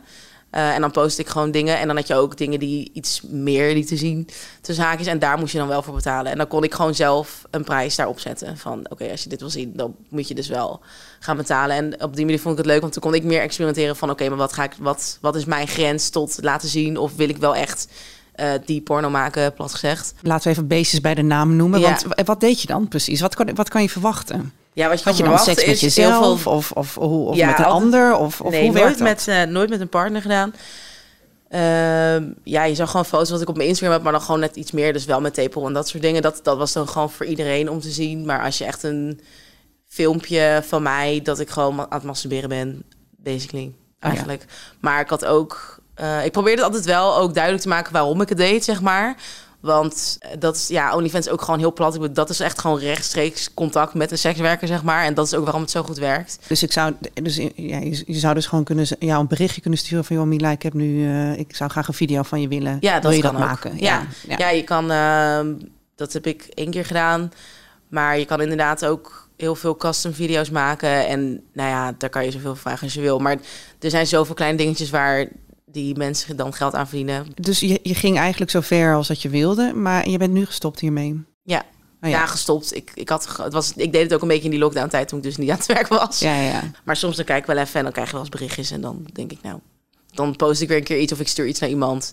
Eh, 0.56 0.74
en 0.74 0.80
dan 0.80 0.90
post 0.90 1.18
ik 1.18 1.28
gewoon 1.28 1.50
dingen. 1.50 1.78
En 1.78 1.86
dan 1.86 1.96
had 1.96 2.06
je 2.06 2.14
ook 2.14 2.36
dingen 2.36 2.58
die 2.58 2.90
iets 2.92 3.20
meer 3.22 3.72
lieten 3.72 3.96
zien. 3.96 4.28
Tussen 4.60 4.84
haakjes. 4.84 5.06
En 5.06 5.18
daar 5.18 5.38
moest 5.38 5.52
je 5.52 5.58
dan 5.58 5.68
wel 5.68 5.82
voor 5.82 5.94
betalen. 5.94 6.32
En 6.32 6.38
dan 6.38 6.48
kon 6.48 6.64
ik 6.64 6.74
gewoon 6.74 6.94
zelf 6.94 7.42
een 7.50 7.64
prijs 7.64 7.96
daarop 7.96 8.20
zetten. 8.20 8.58
Van 8.58 8.86
oké, 8.88 9.10
als 9.10 9.22
je 9.22 9.28
dit 9.28 9.40
wil 9.40 9.50
zien, 9.50 9.72
dan 9.74 9.94
moet 10.08 10.28
je 10.28 10.34
dus 10.34 10.48
wel 10.48 10.80
gaan 11.20 11.36
betalen. 11.36 11.76
En 11.76 12.02
op 12.02 12.16
die 12.16 12.24
manier 12.24 12.40
vond 12.40 12.58
ik 12.58 12.64
het 12.64 12.72
leuk. 12.72 12.80
Want 12.80 12.92
toen 12.92 13.02
kon 13.02 13.14
ik 13.14 13.24
meer 13.24 13.40
experimenteren 13.40 13.96
van 13.96 14.10
oké, 14.10 14.28
maar 14.28 14.38
wat, 14.38 14.52
ga 14.52 14.64
ik, 14.64 14.72
wat, 14.78 15.18
wat 15.20 15.36
is 15.36 15.44
mijn 15.44 15.68
grens 15.68 16.08
tot 16.08 16.38
laten 16.40 16.68
zien? 16.68 16.96
Of 16.96 17.16
wil 17.16 17.28
ik 17.28 17.36
wel 17.36 17.56
echt 17.56 17.88
eh, 18.32 18.52
die 18.64 18.80
porno 18.80 19.10
maken, 19.10 19.52
plat 19.52 19.72
gezegd. 19.72 20.14
Laten 20.22 20.44
we 20.44 20.50
even 20.50 20.66
beestjes 20.66 21.00
bij 21.00 21.14
de 21.14 21.22
naam 21.22 21.56
noemen. 21.56 21.80
Ja. 21.80 21.88
Want 21.88 22.26
wat 22.26 22.40
deed 22.40 22.60
je 22.60 22.66
dan 22.66 22.88
precies? 22.88 23.20
Wat 23.20 23.34
kan, 23.34 23.54
wat 23.54 23.68
kan 23.68 23.82
je 23.82 23.90
verwachten? 23.90 24.52
Ja, 24.76 24.88
wat 24.88 24.98
je, 24.98 25.04
Had 25.04 25.16
je 25.16 25.22
dan 25.22 25.38
seks 25.38 25.66
met 25.66 25.78
veel 25.78 25.88
jezelf? 25.88 26.46
Of, 26.46 26.72
of, 26.72 26.94
hoe, 26.94 27.28
of 27.28 27.36
Ja, 27.36 27.46
met 27.46 27.58
een 27.58 27.64
altijd- 27.64 27.82
ander? 27.82 28.16
Of, 28.16 28.40
of 28.40 28.50
nee, 28.50 28.62
hoe 28.70 28.78
nooit 28.80 28.98
met, 28.98 29.28
eh, 29.28 29.42
nooit 29.42 29.68
met 29.70 29.80
een 29.80 29.88
partner 29.88 30.20
gedaan. 30.22 30.54
Ehm, 31.48 32.24
ja, 32.44 32.64
je 32.64 32.74
zag 32.74 32.90
gewoon 32.90 33.06
foto's 33.06 33.30
wat 33.30 33.40
ik 33.40 33.48
op 33.48 33.56
mijn 33.56 33.68
Instagram 33.68 33.94
heb, 33.94 34.02
maar 34.02 34.12
dan 34.12 34.20
gewoon 34.20 34.40
net 34.40 34.56
iets 34.56 34.70
meer. 34.72 34.92
Dus 34.92 35.04
wel 35.04 35.20
met 35.20 35.34
tepel 35.34 35.66
en 35.66 35.72
dat 35.72 35.88
soort 35.88 36.02
dingen. 36.02 36.22
Dat, 36.22 36.40
dat 36.42 36.56
was 36.56 36.72
dan 36.72 36.88
gewoon 36.88 37.10
voor 37.10 37.26
iedereen 37.26 37.70
om 37.70 37.80
te 37.80 37.90
zien. 37.90 38.24
Maar 38.24 38.42
als 38.44 38.58
je 38.58 38.64
echt 38.64 38.82
een 38.82 39.20
filmpje 39.88 40.62
van 40.66 40.82
mij 40.82 41.20
dat 41.22 41.40
ik 41.40 41.48
gewoon 41.50 41.80
aan 41.80 41.86
het 41.90 42.02
masturberen 42.02 42.48
ben, 42.48 42.82
basically, 43.16 43.64
ja. 43.64 44.08
eigenlijk. 44.08 44.44
Maar 44.80 45.00
ik 45.00 45.08
had 45.08 45.24
ook... 45.24 45.78
eh, 45.94 46.24
ik 46.24 46.32
probeerde 46.32 46.62
altijd 46.62 46.84
wel 46.84 47.16
ook 47.16 47.34
duidelijk 47.34 47.62
te 47.62 47.68
maken 47.68 47.92
waarom 47.92 48.20
ik 48.20 48.28
het 48.28 48.38
deed, 48.38 48.64
zeg 48.64 48.80
maar. 48.80 49.16
Want 49.66 50.16
eh, 50.18 50.30
dat 50.38 50.56
is, 50.56 50.68
ja, 50.68 50.94
OnlyFans 50.94 51.28
ook 51.28 51.42
gewoon 51.42 51.58
heel 51.58 51.72
plat. 51.72 51.94
Ik 51.94 52.00
bedoel, 52.00 52.14
dat 52.14 52.30
is 52.30 52.40
echt 52.40 52.60
gewoon 52.60 52.78
rechtstreeks 52.78 53.54
contact 53.54 53.94
met 53.94 54.10
een 54.10 54.18
sekswerker, 54.18 54.68
zeg 54.68 54.82
maar. 54.82 55.04
En 55.04 55.14
dat 55.14 55.26
is 55.26 55.34
ook 55.34 55.44
waarom 55.44 55.62
het 55.62 55.70
zo 55.70 55.82
goed 55.82 55.98
werkt. 55.98 56.38
Dus 56.46 56.62
ik 56.62 56.72
zou, 56.72 56.92
dus 57.22 57.36
ja, 57.36 57.78
je, 57.78 58.02
je 58.06 58.18
zou 58.18 58.34
dus 58.34 58.46
gewoon 58.46 58.64
kunnen, 58.64 58.86
ja, 58.98 59.18
een 59.18 59.26
berichtje 59.26 59.60
kunnen 59.60 59.78
sturen 59.78 60.04
van, 60.04 60.16
joh, 60.16 60.26
Mila, 60.26 60.50
ik 60.50 60.62
heb 60.62 60.72
nu, 60.72 61.06
eh, 61.08 61.38
ik 61.38 61.56
zou 61.56 61.70
graag 61.70 61.88
een 61.88 61.94
video 61.94 62.22
van 62.22 62.40
je 62.40 62.48
willen. 62.48 62.76
Ja, 62.80 62.94
dat 62.94 63.02
Wil 63.02 63.10
je 63.10 63.20
kan 63.20 63.32
dat 63.32 63.42
ook. 63.42 63.48
maken? 63.48 63.72
Ja, 63.78 64.06
ja. 64.28 64.36
ja. 64.38 64.48
je 64.48 64.62
kan, 64.64 64.90
ehm, 64.90 65.54
dat 65.94 66.12
heb 66.12 66.26
ik 66.26 66.42
één 66.54 66.70
keer 66.70 66.84
gedaan. 66.84 67.32
Maar 67.88 68.18
je 68.18 68.24
kan 68.24 68.40
inderdaad 68.40 68.84
ook 68.84 69.28
heel 69.36 69.54
veel 69.54 69.76
custom 69.76 70.12
video's 70.12 70.50
maken. 70.50 71.06
En 71.06 71.42
nou 71.52 71.68
ja, 71.68 71.94
daar 71.98 72.10
kan 72.10 72.24
je 72.24 72.30
zoveel 72.30 72.56
vragen 72.56 72.82
als 72.82 72.94
je 72.94 73.00
wil. 73.00 73.18
Maar 73.18 73.36
er 73.78 73.90
zijn 73.90 74.06
zoveel 74.06 74.34
kleine 74.34 74.58
dingetjes 74.58 74.90
waar 74.90 75.26
die 75.76 75.96
mensen 75.96 76.36
dan 76.36 76.52
geld 76.52 76.74
aan 76.74 76.88
verdienen. 76.88 77.26
Dus 77.34 77.60
je, 77.60 77.80
je 77.82 77.94
ging 77.94 78.18
eigenlijk 78.18 78.50
zo 78.50 78.60
ver 78.60 78.94
als 78.94 79.08
dat 79.08 79.22
je 79.22 79.28
wilde, 79.28 79.72
maar 79.74 80.08
je 80.08 80.18
bent 80.18 80.32
nu 80.32 80.46
gestopt 80.46 80.80
hiermee. 80.80 81.24
Ja, 81.42 81.64
Oh, 82.00 82.10
ja. 82.10 82.18
ja. 82.18 82.26
gestopt. 82.26 82.74
Ik, 82.74 82.90
ik, 82.94 83.08
had, 83.08 83.36
het 83.42 83.52
was, 83.52 83.72
ik 83.76 83.92
deed 83.92 84.02
het 84.02 84.14
ook 84.14 84.22
een 84.22 84.28
beetje 84.28 84.44
in 84.44 84.50
die 84.50 84.58
lockdown 84.58 84.88
tijd 84.88 85.08
toen 85.08 85.18
ik 85.18 85.24
dus 85.24 85.36
niet 85.36 85.50
aan 85.50 85.56
het 85.56 85.66
werk 85.66 85.88
was. 85.88 86.18
Ja, 86.18 86.34
ja, 86.34 86.50
ja. 86.50 86.62
Maar 86.84 86.96
soms 86.96 87.16
dan 87.16 87.24
kijk 87.24 87.38
ik 87.38 87.46
wel 87.46 87.56
even 87.56 87.74
en 87.74 87.82
dan 87.82 87.92
krijg 87.92 88.06
je 88.06 88.12
wel 88.12 88.22
eens 88.22 88.30
berichtjes. 88.30 88.70
En 88.70 88.80
dan 88.80 89.06
denk 89.12 89.32
ik 89.32 89.38
nou, 89.42 89.58
dan 90.10 90.36
post 90.36 90.60
ik 90.60 90.68
weer 90.68 90.76
een 90.76 90.84
keer 90.84 90.98
iets 90.98 91.12
of 91.12 91.20
ik 91.20 91.28
stuur 91.28 91.46
iets 91.46 91.60
naar 91.60 91.70
iemand. 91.70 92.12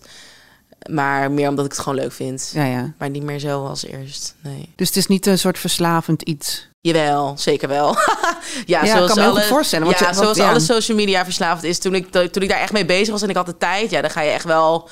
Maar 0.90 1.30
meer 1.30 1.48
omdat 1.48 1.64
ik 1.64 1.70
het 1.70 1.80
gewoon 1.80 1.98
leuk 1.98 2.12
vind. 2.12 2.50
ja, 2.54 2.64
ja. 2.64 2.92
Maar 2.98 3.10
niet 3.10 3.22
meer 3.22 3.38
zo 3.38 3.66
als 3.66 3.84
eerst, 3.86 4.34
nee. 4.40 4.72
Dus 4.76 4.88
het 4.88 4.96
is 4.96 5.06
niet 5.06 5.26
een 5.26 5.38
soort 5.38 5.58
verslavend 5.58 6.22
iets. 6.22 6.68
Jawel, 6.80 7.34
zeker 7.38 7.68
wel. 7.68 7.96
ja, 8.66 8.84
Ja, 8.84 8.86
zoals 8.86 9.12
kan 9.12 9.22
me 9.24 9.30
alle, 9.30 9.42
voorstellen, 9.42 9.86
want 9.86 9.98
ja, 9.98 10.08
je- 10.08 10.14
zoals 10.14 10.36
ja. 10.36 10.48
alle 10.50 10.60
social 10.60 10.96
media 10.96 11.24
verslaafd 11.24 11.62
is. 11.62 11.78
Toen 11.78 11.94
ik, 11.94 12.10
toen 12.10 12.42
ik 12.42 12.48
daar 12.48 12.60
echt 12.60 12.72
mee 12.72 12.84
bezig 12.84 13.10
was 13.12 13.22
en 13.22 13.28
ik 13.28 13.36
had 13.36 13.46
de 13.46 13.56
tijd, 13.58 13.90
ja, 13.90 14.00
dan 14.00 14.10
ga 14.10 14.20
je 14.20 14.30
echt 14.30 14.44
wel 14.44 14.88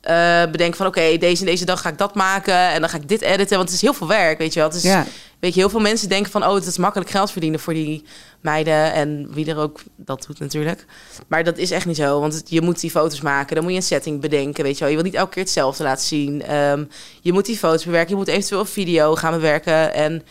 eh, 0.00 0.42
bedenken 0.50 0.76
van 0.76 0.86
oké, 0.86 1.16
deze 1.18 1.40
en 1.40 1.46
deze 1.50 1.64
dag 1.64 1.80
ga 1.80 1.88
ik 1.88 1.98
dat 1.98 2.14
maken 2.14 2.54
en 2.70 2.80
dan 2.80 2.88
ga 2.90 2.96
ik 2.96 3.08
dit 3.08 3.20
editen, 3.20 3.56
want 3.56 3.68
het 3.68 3.76
is 3.76 3.82
heel 3.82 3.94
veel 3.94 4.06
werk, 4.08 4.38
weet 4.38 4.52
je 4.52 4.60
wel. 4.60 4.68
Het 4.68 4.76
is, 4.76 4.82
Ja. 4.82 5.06
Weet 5.40 5.54
je, 5.54 5.60
heel 5.60 5.70
veel 5.70 5.80
mensen 5.80 6.08
denken 6.08 6.30
van 6.32 6.44
oh, 6.46 6.54
het 6.54 6.66
is 6.66 6.76
makkelijk 6.78 7.10
geld 7.10 7.30
verdienen 7.30 7.60
voor 7.60 7.74
die 7.74 8.04
meiden 8.40 8.92
en 8.92 9.28
wie 9.32 9.46
er 9.46 9.56
ook 9.58 9.80
dat 9.96 10.24
doet 10.26 10.38
natuurlijk. 10.38 10.84
Maar 11.26 11.44
dat 11.44 11.58
is 11.58 11.70
echt 11.70 11.86
niet 11.86 11.96
zo, 11.96 12.20
want 12.20 12.42
je 12.46 12.60
moet 12.60 12.80
die 12.80 12.90
foto's 12.90 13.20
maken, 13.20 13.54
dan 13.54 13.62
moet 13.64 13.72
je 13.72 13.78
een 13.78 13.84
setting 13.84 14.20
bedenken, 14.20 14.64
weet 14.64 14.74
je 14.74 14.80
wel. 14.80 14.88
Je 14.88 14.94
wil 14.94 15.04
niet 15.04 15.14
elke 15.14 15.30
keer 15.32 15.42
hetzelfde 15.42 15.82
laten 15.82 16.06
zien. 16.06 16.42
Ehm, 16.42 16.84
je 17.20 17.32
moet 17.32 17.46
die 17.46 17.56
foto's 17.56 17.84
bewerken, 17.84 18.10
je 18.10 18.16
moet 18.16 18.28
eventueel 18.28 18.60
een 18.60 18.66
video 18.66 19.14
gaan 19.16 19.32
bewerken 19.32 19.94
en 19.94 20.22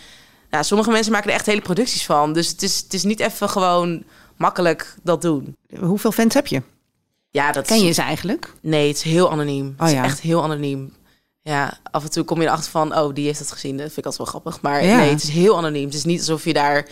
ja, 0.51 0.63
sommige 0.63 0.91
mensen 0.91 1.11
maken 1.11 1.29
er 1.29 1.35
echt 1.35 1.45
hele 1.45 1.61
producties 1.61 2.05
van. 2.05 2.33
Dus 2.33 2.47
het 2.47 2.61
is, 2.63 2.77
het 2.79 2.93
is 2.93 3.03
niet 3.03 3.19
even 3.19 3.49
gewoon 3.49 4.03
makkelijk 4.37 4.95
dat 5.03 5.21
doen. 5.21 5.55
Hoeveel 5.79 6.11
fans 6.11 6.33
heb 6.33 6.47
je? 6.47 6.61
Ja, 7.31 7.51
dat 7.51 7.67
Ken 7.67 7.75
is- 7.77 7.83
je 7.83 7.91
ze 7.91 8.01
eigenlijk? 8.01 8.53
Nee, 8.61 8.87
het 8.87 8.97
is 8.97 9.03
heel 9.03 9.31
anoniem. 9.31 9.73
Oh 9.77 9.85
het 9.85 9.95
ja. 9.95 10.03
is 10.03 10.09
echt 10.11 10.19
heel 10.19 10.43
anoniem. 10.43 10.93
Ja, 11.41 11.77
af 11.91 12.03
en 12.03 12.09
toe 12.11 12.23
kom 12.23 12.41
je 12.41 12.47
erachter 12.47 12.71
van, 12.71 12.97
oh, 12.97 13.13
die 13.13 13.25
heeft 13.25 13.39
het 13.39 13.51
gezien. 13.51 13.71
Dat 13.77 13.85
vind 13.85 13.97
ik 13.97 14.05
altijd 14.05 14.17
wel 14.17 14.27
grappig. 14.41 14.61
Maar 14.61 14.83
Ja. 14.85 14.97
nee, 14.97 15.09
het 15.09 15.23
is 15.23 15.29
heel 15.29 15.57
anoniem. 15.57 15.85
Het 15.85 15.93
is 15.93 16.03
niet 16.03 16.19
alsof 16.19 16.43
je 16.43 16.53
daar 16.53 16.85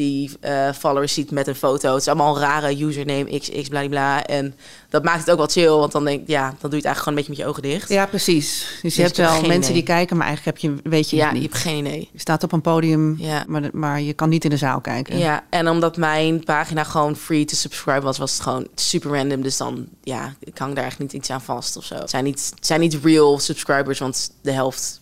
die 0.00 0.30
eh, 0.40 0.72
followers 0.72 1.14
ziet 1.14 1.30
met 1.30 1.46
een 1.46 1.54
foto. 1.54 1.92
Het 1.92 2.00
is 2.00 2.08
allemaal 2.08 2.34
een 2.36 2.42
rare 2.42 2.84
username, 2.84 3.38
xx, 3.38 3.68
bla. 3.68 4.24
En 4.26 4.54
dat 4.88 5.04
maakt 5.04 5.18
het 5.20 5.30
ook 5.30 5.36
wel 5.36 5.46
chill, 5.46 5.68
want 5.68 5.92
dan 5.92 6.04
denk 6.04 6.28
ja, 6.28 6.42
dan 6.48 6.56
doe 6.60 6.70
je 6.70 6.76
het 6.76 6.84
eigenlijk 6.84 6.98
gewoon 6.98 7.18
een 7.18 7.24
beetje 7.24 7.30
met 7.30 7.40
je 7.40 7.46
ogen 7.46 7.62
dicht. 7.62 7.88
Ja, 7.88 8.06
precies. 8.06 8.58
Dus, 8.58 8.80
Dus 8.82 8.94
je 8.94 9.02
hebt 9.02 9.18
ik 9.18 9.24
heb 9.24 9.32
wel 9.32 9.40
mensen 9.40 9.60
idee. 9.60 9.72
die 9.72 9.82
kijken, 9.82 10.16
maar 10.16 10.26
eigenlijk 10.26 10.56
heb 10.62 10.70
je, 10.72 10.90
weet 10.90 11.10
je 11.10 11.16
ja, 11.16 11.30
je 11.32 11.40
hebt 11.40 11.54
geen 11.54 11.86
idee. 11.86 12.08
Je 12.12 12.20
staat 12.20 12.42
op 12.42 12.52
een 12.52 12.60
podium, 12.60 13.14
Ja. 13.18 13.44
maar, 13.48 13.68
maar 13.72 14.00
je 14.00 14.12
kan 14.12 14.28
niet 14.28 14.44
in 14.44 14.50
de 14.50 14.56
zaal 14.56 14.80
kijken. 14.80 15.18
Ja, 15.18 15.44
en 15.50 15.68
omdat 15.68 15.96
mijn 15.96 16.44
pagina 16.44 16.84
gewoon 16.84 17.16
free 17.16 17.44
to 17.44 17.54
subscribe 17.56 18.00
was, 18.00 18.18
was 18.18 18.32
het 18.32 18.40
gewoon 18.42 18.66
super 18.74 19.10
random. 19.16 19.42
Dus 19.42 19.56
dan, 19.56 19.86
ja, 20.02 20.34
ik 20.40 20.58
hang 20.58 20.74
daar 20.74 20.84
echt 20.84 20.98
niet 20.98 21.12
iets 21.12 21.30
aan 21.30 21.42
vast 21.42 21.76
of 21.76 21.84
zo. 21.84 21.94
Het 21.94 22.10
zijn 22.10 22.24
niet, 22.24 22.52
het 22.54 22.66
zijn 22.66 22.80
niet 22.80 22.98
real 23.02 23.38
subscribers, 23.38 23.98
want 23.98 24.30
de 24.42 24.52
helft 24.52 25.00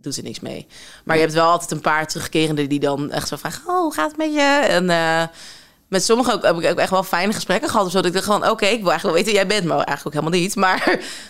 doet 0.00 0.16
er 0.16 0.22
niks 0.22 0.40
mee. 0.40 0.66
Maar 1.04 1.16
je 1.16 1.22
hebt 1.22 1.34
wel 1.34 1.50
altijd 1.50 1.70
een 1.70 1.80
paar 1.80 2.06
terugkerende 2.06 2.66
die 2.66 2.80
dan 2.80 3.10
echt 3.10 3.28
zo 3.28 3.36
vragen, 3.36 3.62
oh, 3.66 3.80
hoe 3.80 3.94
gaat 3.94 4.08
het 4.08 4.16
met 4.16 4.32
je? 4.32 4.64
En 4.68 4.90
eh, 4.90 5.22
met 5.88 6.04
sommigen 6.04 6.32
ook, 6.32 6.42
heb 6.42 6.58
ik 6.58 6.70
ook 6.70 6.78
echt 6.78 6.90
wel 6.90 7.02
fijne 7.02 7.32
gesprekken 7.32 7.70
gehad. 7.70 7.86
Of 7.86 7.92
zo, 7.92 7.96
dat 7.98 8.06
ik 8.06 8.12
dacht 8.12 8.26
van, 8.26 8.50
oké, 8.50 8.66
ik 8.66 8.82
wil 8.82 8.90
eigenlijk 8.90 9.02
wel 9.02 9.12
weten 9.12 9.32
jij 9.32 9.46
bent. 9.46 9.64
Maar 9.64 9.76
eigenlijk 9.76 10.06
ook 10.06 10.22
helemaal 10.22 10.40
niet. 10.40 10.56
Maar 10.66 10.84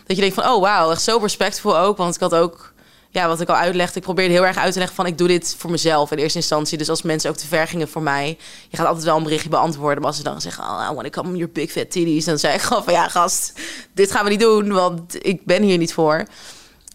dat 0.07 0.17
je 0.17 0.23
denkt 0.23 0.35
van, 0.35 0.49
oh, 0.49 0.61
wauw, 0.61 0.91
echt 0.91 1.03
zo 1.03 1.19
respectvol 1.19 1.79
ook. 1.79 1.97
Want 1.97 2.15
ik 2.15 2.21
had 2.21 2.35
ook 2.35 2.73
ja, 3.11 3.29
wat 3.29 3.41
ik 3.41 3.49
al 3.49 3.55
uitlegde, 3.55 3.99
ik 3.99 4.03
probeerde 4.03 4.33
heel 4.33 4.47
erg 4.47 4.57
uit 4.57 4.73
te 4.73 4.79
leggen 4.79 4.97
van 4.97 5.07
ik 5.07 5.19
doe 5.19 5.29
dit 5.29 5.55
voor 5.59 5.71
mezelf 5.71 6.11
in 6.11 6.19
eerste 6.19 6.39
instantie. 6.39 6.79
Dus 6.79 6.89
als 6.89 7.03
mensen 7.03 7.31
ook 7.31 7.37
te 7.37 7.47
ver 7.47 7.67
gingen 7.67 7.89
voor 7.89 8.03
mij, 8.03 8.39
je 8.69 8.77
gaat 8.77 8.87
altijd 8.87 9.05
wel 9.05 9.17
een 9.17 9.23
berichtje 9.23 9.49
beantwoorden. 9.49 9.99
Maar 9.99 10.07
als 10.07 10.17
ze 10.17 10.23
dan 10.23 10.41
zeggen, 10.41 10.65
oh, 10.65 10.89
I 10.91 10.95
want 10.95 11.13
to 11.13 11.23
come 11.23 11.37
your 11.37 11.53
big 11.53 11.71
fat 11.71 11.91
titties, 11.91 12.25
dan 12.25 12.39
zei 12.39 12.55
ik 12.55 12.61
gewoon 12.61 12.85
van 12.85 12.93
ja, 12.93 13.09
gast, 13.09 13.53
dit 13.95 14.11
gaan 14.11 14.25
we 14.25 14.31
niet 14.31 14.41
doen, 14.41 14.73
want 14.73 15.27
ik 15.27 15.45
ben 15.45 15.63
hier 15.63 15.79
niet 15.79 15.93
voor. 15.93 16.27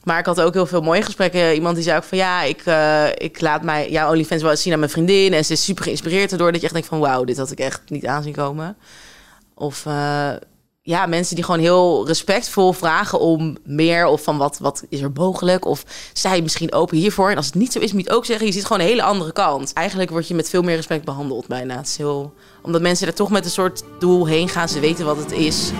Maar 0.04 0.20
ik 0.20 0.26
had 0.26 0.42
ook 0.42 0.54
heel 0.54 0.66
veel 0.66 0.82
mooie 0.82 1.02
gesprekken. 1.02 1.54
Iemand 1.54 1.76
die 1.76 1.84
zei 1.84 1.98
ook 1.98 2.04
van 2.04 2.18
ja, 2.18 2.42
ik, 2.42 2.62
eh, 2.66 3.08
ik 3.18 3.42
laat 3.42 3.64
mij 3.64 3.92
jouw 3.92 4.10
OnlyFans 4.10 4.42
wel 4.42 4.56
zien 4.56 4.74
aan 4.74 4.80
mijn 4.80 4.92
vriendin. 4.92 5.34
En 5.34 5.46
ze 5.46 5.54
is 5.54 5.64
super 5.64 5.84
geïnspireerd 5.84 6.32
erdoor 6.32 6.52
dat 6.52 6.60
je 6.60 6.66
echt 6.66 6.74
denkt 6.74 6.90
van 6.90 7.00
wauw, 7.00 7.24
dit 7.24 7.38
had 7.38 7.52
ik 7.52 7.60
echt 7.60 7.82
niet 7.88 8.06
aanzien 8.06 8.34
komen. 8.34 8.78
Of 9.54 9.86
eh, 9.86 10.32
ja, 10.82 11.06
mensen 11.06 11.36
die 11.36 11.44
gewoon 11.44 11.60
heel 11.60 12.08
respectvol 12.08 12.74
vragen 12.74 13.20
om 13.20 13.58
meer. 13.64 14.06
Of 14.06 14.24
van 14.24 14.38
wat, 14.38 14.58
wat 14.60 14.84
is 14.90 15.02
er 15.02 15.12
mogelijk? 15.14 15.66
Of 15.66 15.84
je 16.14 16.42
misschien 16.42 16.74
open 16.74 16.98
hiervoor? 16.98 17.30
En 17.30 17.38
als 17.38 17.46
het 17.46 17.56
niet 17.56 17.72
zo 17.72 17.80
is, 17.80 17.94
moet 17.94 18.06
je 18.06 18.12
ook 18.12 18.26
zeggen. 18.26 18.46
Je 18.46 18.52
ziet 18.52 18.66
gewoon 18.66 18.82
een 18.82 18.88
hele 18.88 19.04
andere 19.04 19.32
kant. 19.32 19.74
Eigenlijk 19.74 20.10
word 20.10 20.28
je 20.28 20.34
met 20.34 20.50
veel 20.50 20.62
meer 20.62 20.76
respect 20.76 21.06
behandeld 21.06 21.48
bijna. 21.48 21.78
Het 21.78 21.88
is 21.88 21.98
heel... 21.98 22.34
Omdat 22.62 22.82
mensen 22.82 23.08
er 23.08 23.14
toch 23.14 23.30
met 23.30 23.46
een 23.46 23.52
soort 23.52 23.84
doel 24.00 24.28
heen 24.28 24.50
gaan. 24.50 24.70
Ze 24.70 24.80
weten 24.80 25.06
wat 25.06 25.18
het 25.18 25.32
is. 25.32 25.72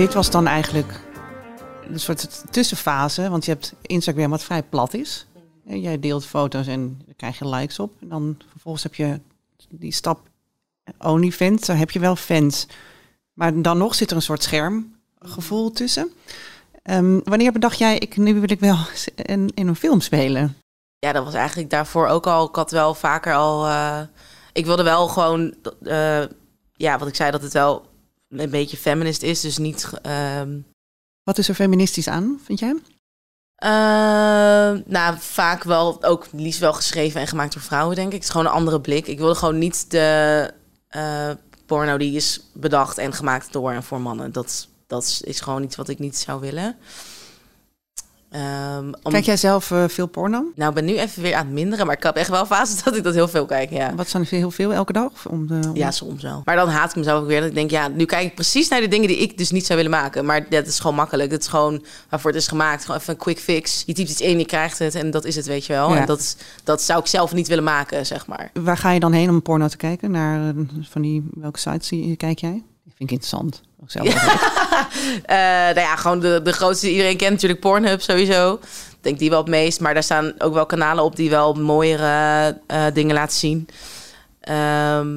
Dit 0.00 0.14
was 0.14 0.30
dan 0.30 0.46
eigenlijk 0.46 1.00
een 1.90 2.00
soort 2.00 2.44
tussenfase, 2.50 3.30
want 3.30 3.44
je 3.44 3.50
hebt 3.50 3.74
Instagram 3.82 4.30
wat 4.30 4.42
vrij 4.42 4.62
plat 4.62 4.94
is. 4.94 5.26
En 5.66 5.80
jij 5.80 5.98
deelt 6.00 6.26
foto's 6.26 6.66
en 6.66 7.02
daar 7.06 7.14
krijg 7.14 7.38
je 7.38 7.48
likes 7.48 7.78
op. 7.78 7.92
En 8.00 8.08
dan 8.08 8.38
vervolgens 8.50 8.82
heb 8.82 8.94
je 8.94 9.20
die 9.68 9.92
stap 9.92 10.20
OnlyFans, 10.98 11.66
daar 11.66 11.76
heb 11.76 11.90
je 11.90 11.98
wel 11.98 12.16
fans. 12.16 12.66
Maar 13.32 13.62
dan 13.62 13.78
nog 13.78 13.94
zit 13.94 14.10
er 14.10 14.16
een 14.16 14.22
soort 14.22 14.42
schermgevoel 14.42 15.70
tussen. 15.70 16.10
Ehm, 16.82 17.20
wanneer 17.24 17.52
bedacht 17.52 17.78
jij, 17.78 17.98
ik, 17.98 18.16
nu 18.16 18.34
wil 18.34 18.50
ik 18.50 18.60
wel 18.60 18.78
in, 19.14 19.50
in 19.54 19.68
een 19.68 19.76
film 19.76 20.00
spelen? 20.00 20.56
Ja, 20.98 21.12
dat 21.12 21.24
was 21.24 21.34
eigenlijk 21.34 21.70
daarvoor 21.70 22.06
ook 22.06 22.26
al. 22.26 22.48
Ik 22.48 22.54
had 22.54 22.70
wel 22.70 22.94
vaker 22.94 23.34
al. 23.34 23.66
eh, 23.66 24.00
ik 24.52 24.66
wilde 24.66 24.82
wel 24.82 25.08
gewoon. 25.08 25.54
eh, 25.82 26.22
ja, 26.72 26.98
wat 26.98 27.08
ik 27.08 27.14
zei, 27.14 27.30
dat 27.30 27.42
het 27.42 27.52
wel 27.52 27.88
een 28.30 28.50
beetje 28.50 28.76
feminist 28.76 29.22
is. 29.22 29.40
Dus 29.40 29.58
niet. 29.58 29.90
ehm, 30.02 30.58
Wat 31.22 31.38
is 31.38 31.48
er 31.48 31.54
feministisch 31.54 32.08
aan, 32.08 32.40
vind 32.44 32.58
jij? 32.58 32.76
eh, 33.54 34.72
nou, 34.86 35.16
vaak 35.18 35.62
wel 35.64 36.02
ook 36.04 36.26
liefst 36.32 36.60
wel 36.60 36.72
geschreven 36.72 37.20
en 37.20 37.26
gemaakt 37.26 37.52
door 37.52 37.62
vrouwen, 37.62 37.94
denk 37.96 38.08
ik. 38.08 38.14
Het 38.14 38.22
is 38.22 38.28
gewoon 38.30 38.46
een 38.46 38.52
andere 38.52 38.80
blik. 38.80 39.06
Ik 39.06 39.18
wilde 39.18 39.34
gewoon 39.34 39.58
niet 39.58 39.90
de 39.90 40.50
eh, 40.88 41.30
porno 41.66 41.96
die 41.98 42.16
is 42.16 42.40
bedacht 42.52 42.98
en 42.98 43.12
gemaakt 43.12 43.52
door 43.52 43.70
en 43.72 43.82
voor 43.82 44.00
mannen. 44.00 44.32
Dat, 44.32 44.68
dat 44.86 45.20
is 45.24 45.40
gewoon 45.40 45.62
iets 45.62 45.76
wat 45.76 45.88
ik 45.88 45.98
niet 45.98 46.16
zou 46.16 46.40
willen. 46.40 46.76
Ehm, 48.30 48.92
om- 49.02 49.12
Kijk 49.12 49.24
jij 49.24 49.36
zelf 49.36 49.70
eh, 49.70 49.84
veel 49.88 50.06
porno? 50.06 50.44
Nou, 50.54 50.68
ik 50.68 50.74
ben 50.74 50.84
nu 50.84 50.98
even 50.98 51.22
weer 51.22 51.34
aan 51.34 51.44
het 51.44 51.54
minderen, 51.54 51.86
maar 51.86 51.96
ik 51.96 52.02
heb 52.02 52.16
echt 52.16 52.28
wel 52.28 52.46
fases 52.46 52.82
dat 52.84 52.96
ik 52.96 53.02
dat 53.02 53.14
heel 53.14 53.28
veel 53.28 53.46
kijk, 53.46 53.70
ja. 53.70 53.94
Wat 53.94 54.08
zijn 54.08 54.22
er 54.22 54.28
heel 54.28 54.50
veel 54.50 54.72
elke 54.72 54.92
dag? 54.92 55.26
Om 55.28 55.46
de, 55.46 55.60
om- 55.68 55.76
Ja, 55.76 55.90
soms 55.90 56.22
wel. 56.22 56.42
Maar 56.44 56.56
dan 56.56 56.68
haat 56.68 56.90
ik 56.90 56.96
mezelf 56.96 57.20
ook 57.22 57.26
weer. 57.26 57.40
Dat 57.40 57.48
ik 57.48 57.54
denk, 57.54 57.70
ja, 57.70 57.88
nu 57.88 58.04
kijk 58.04 58.26
ik 58.26 58.34
precies 58.34 58.68
naar 58.68 58.80
de 58.80 58.88
dingen 58.88 59.08
die 59.08 59.16
ik 59.16 59.38
dus 59.38 59.50
niet 59.50 59.66
zou 59.66 59.78
willen 59.82 59.98
maken. 60.00 60.24
Maar 60.24 60.46
dat 60.48 60.66
is 60.66 60.78
gewoon 60.78 60.96
makkelijk. 60.96 61.30
Dat 61.30 61.40
is 61.40 61.46
gewoon 61.46 61.84
waarvoor 62.08 62.30
het 62.30 62.40
is 62.40 62.48
gemaakt. 62.48 62.84
Gewoon 62.84 63.00
even 63.00 63.12
een 63.12 63.18
quick 63.18 63.38
fix. 63.38 63.82
Je 63.86 63.92
typt 63.94 64.10
iets 64.10 64.20
in, 64.20 64.38
je 64.38 64.46
krijgt 64.46 64.78
het 64.78 64.94
en 64.94 65.10
dat 65.10 65.24
is 65.24 65.36
het, 65.36 65.46
weet 65.46 65.66
je 65.66 65.72
wel. 65.72 65.90
Ja. 65.94 66.00
En 66.00 66.06
dat, 66.06 66.36
dat 66.64 66.82
zou 66.82 67.00
ik 67.00 67.06
zelf 67.06 67.32
niet 67.32 67.48
willen 67.48 67.64
maken, 67.64 68.06
zeg 68.06 68.26
maar. 68.26 68.50
Waar 68.60 68.76
ga 68.76 68.90
je 68.90 69.00
dan 69.00 69.12
heen 69.12 69.28
om 69.28 69.42
porno 69.42 69.68
te 69.68 69.76
kijken? 69.76 70.10
Naar 70.10 70.48
eh, 70.48 70.54
van 70.90 71.02
die, 71.02 71.28
welke 71.34 71.58
sites 71.58 71.86
zie- 71.86 72.16
kijk 72.16 72.38
jij? 72.38 72.62
Vind 73.00 73.10
ik 73.10 73.10
interessant. 73.10 73.60
Ook 73.82 73.90
zelf 73.90 74.08
Eh, 75.24 75.36
nou 75.36 75.80
ja, 75.80 75.96
gewoon 75.96 76.20
de, 76.20 76.40
de 76.44 76.52
grootste 76.52 76.86
die 76.86 76.94
iedereen 76.94 77.16
kent, 77.16 77.30
natuurlijk 77.32 77.60
Pornhub 77.60 78.00
sowieso. 78.02 78.54
Ik 78.54 78.96
denk 79.00 79.18
die 79.18 79.30
wel 79.30 79.38
het 79.38 79.48
meest. 79.48 79.80
Maar 79.80 79.94
daar 79.94 80.02
staan 80.02 80.32
ook 80.38 80.54
wel 80.54 80.66
kanalen 80.66 81.04
op 81.04 81.16
die 81.16 81.30
wel 81.30 81.52
mooiere 81.54 82.56
eh, 82.66 82.84
dingen 82.92 83.14
laten 83.14 83.36
zien. 83.38 83.68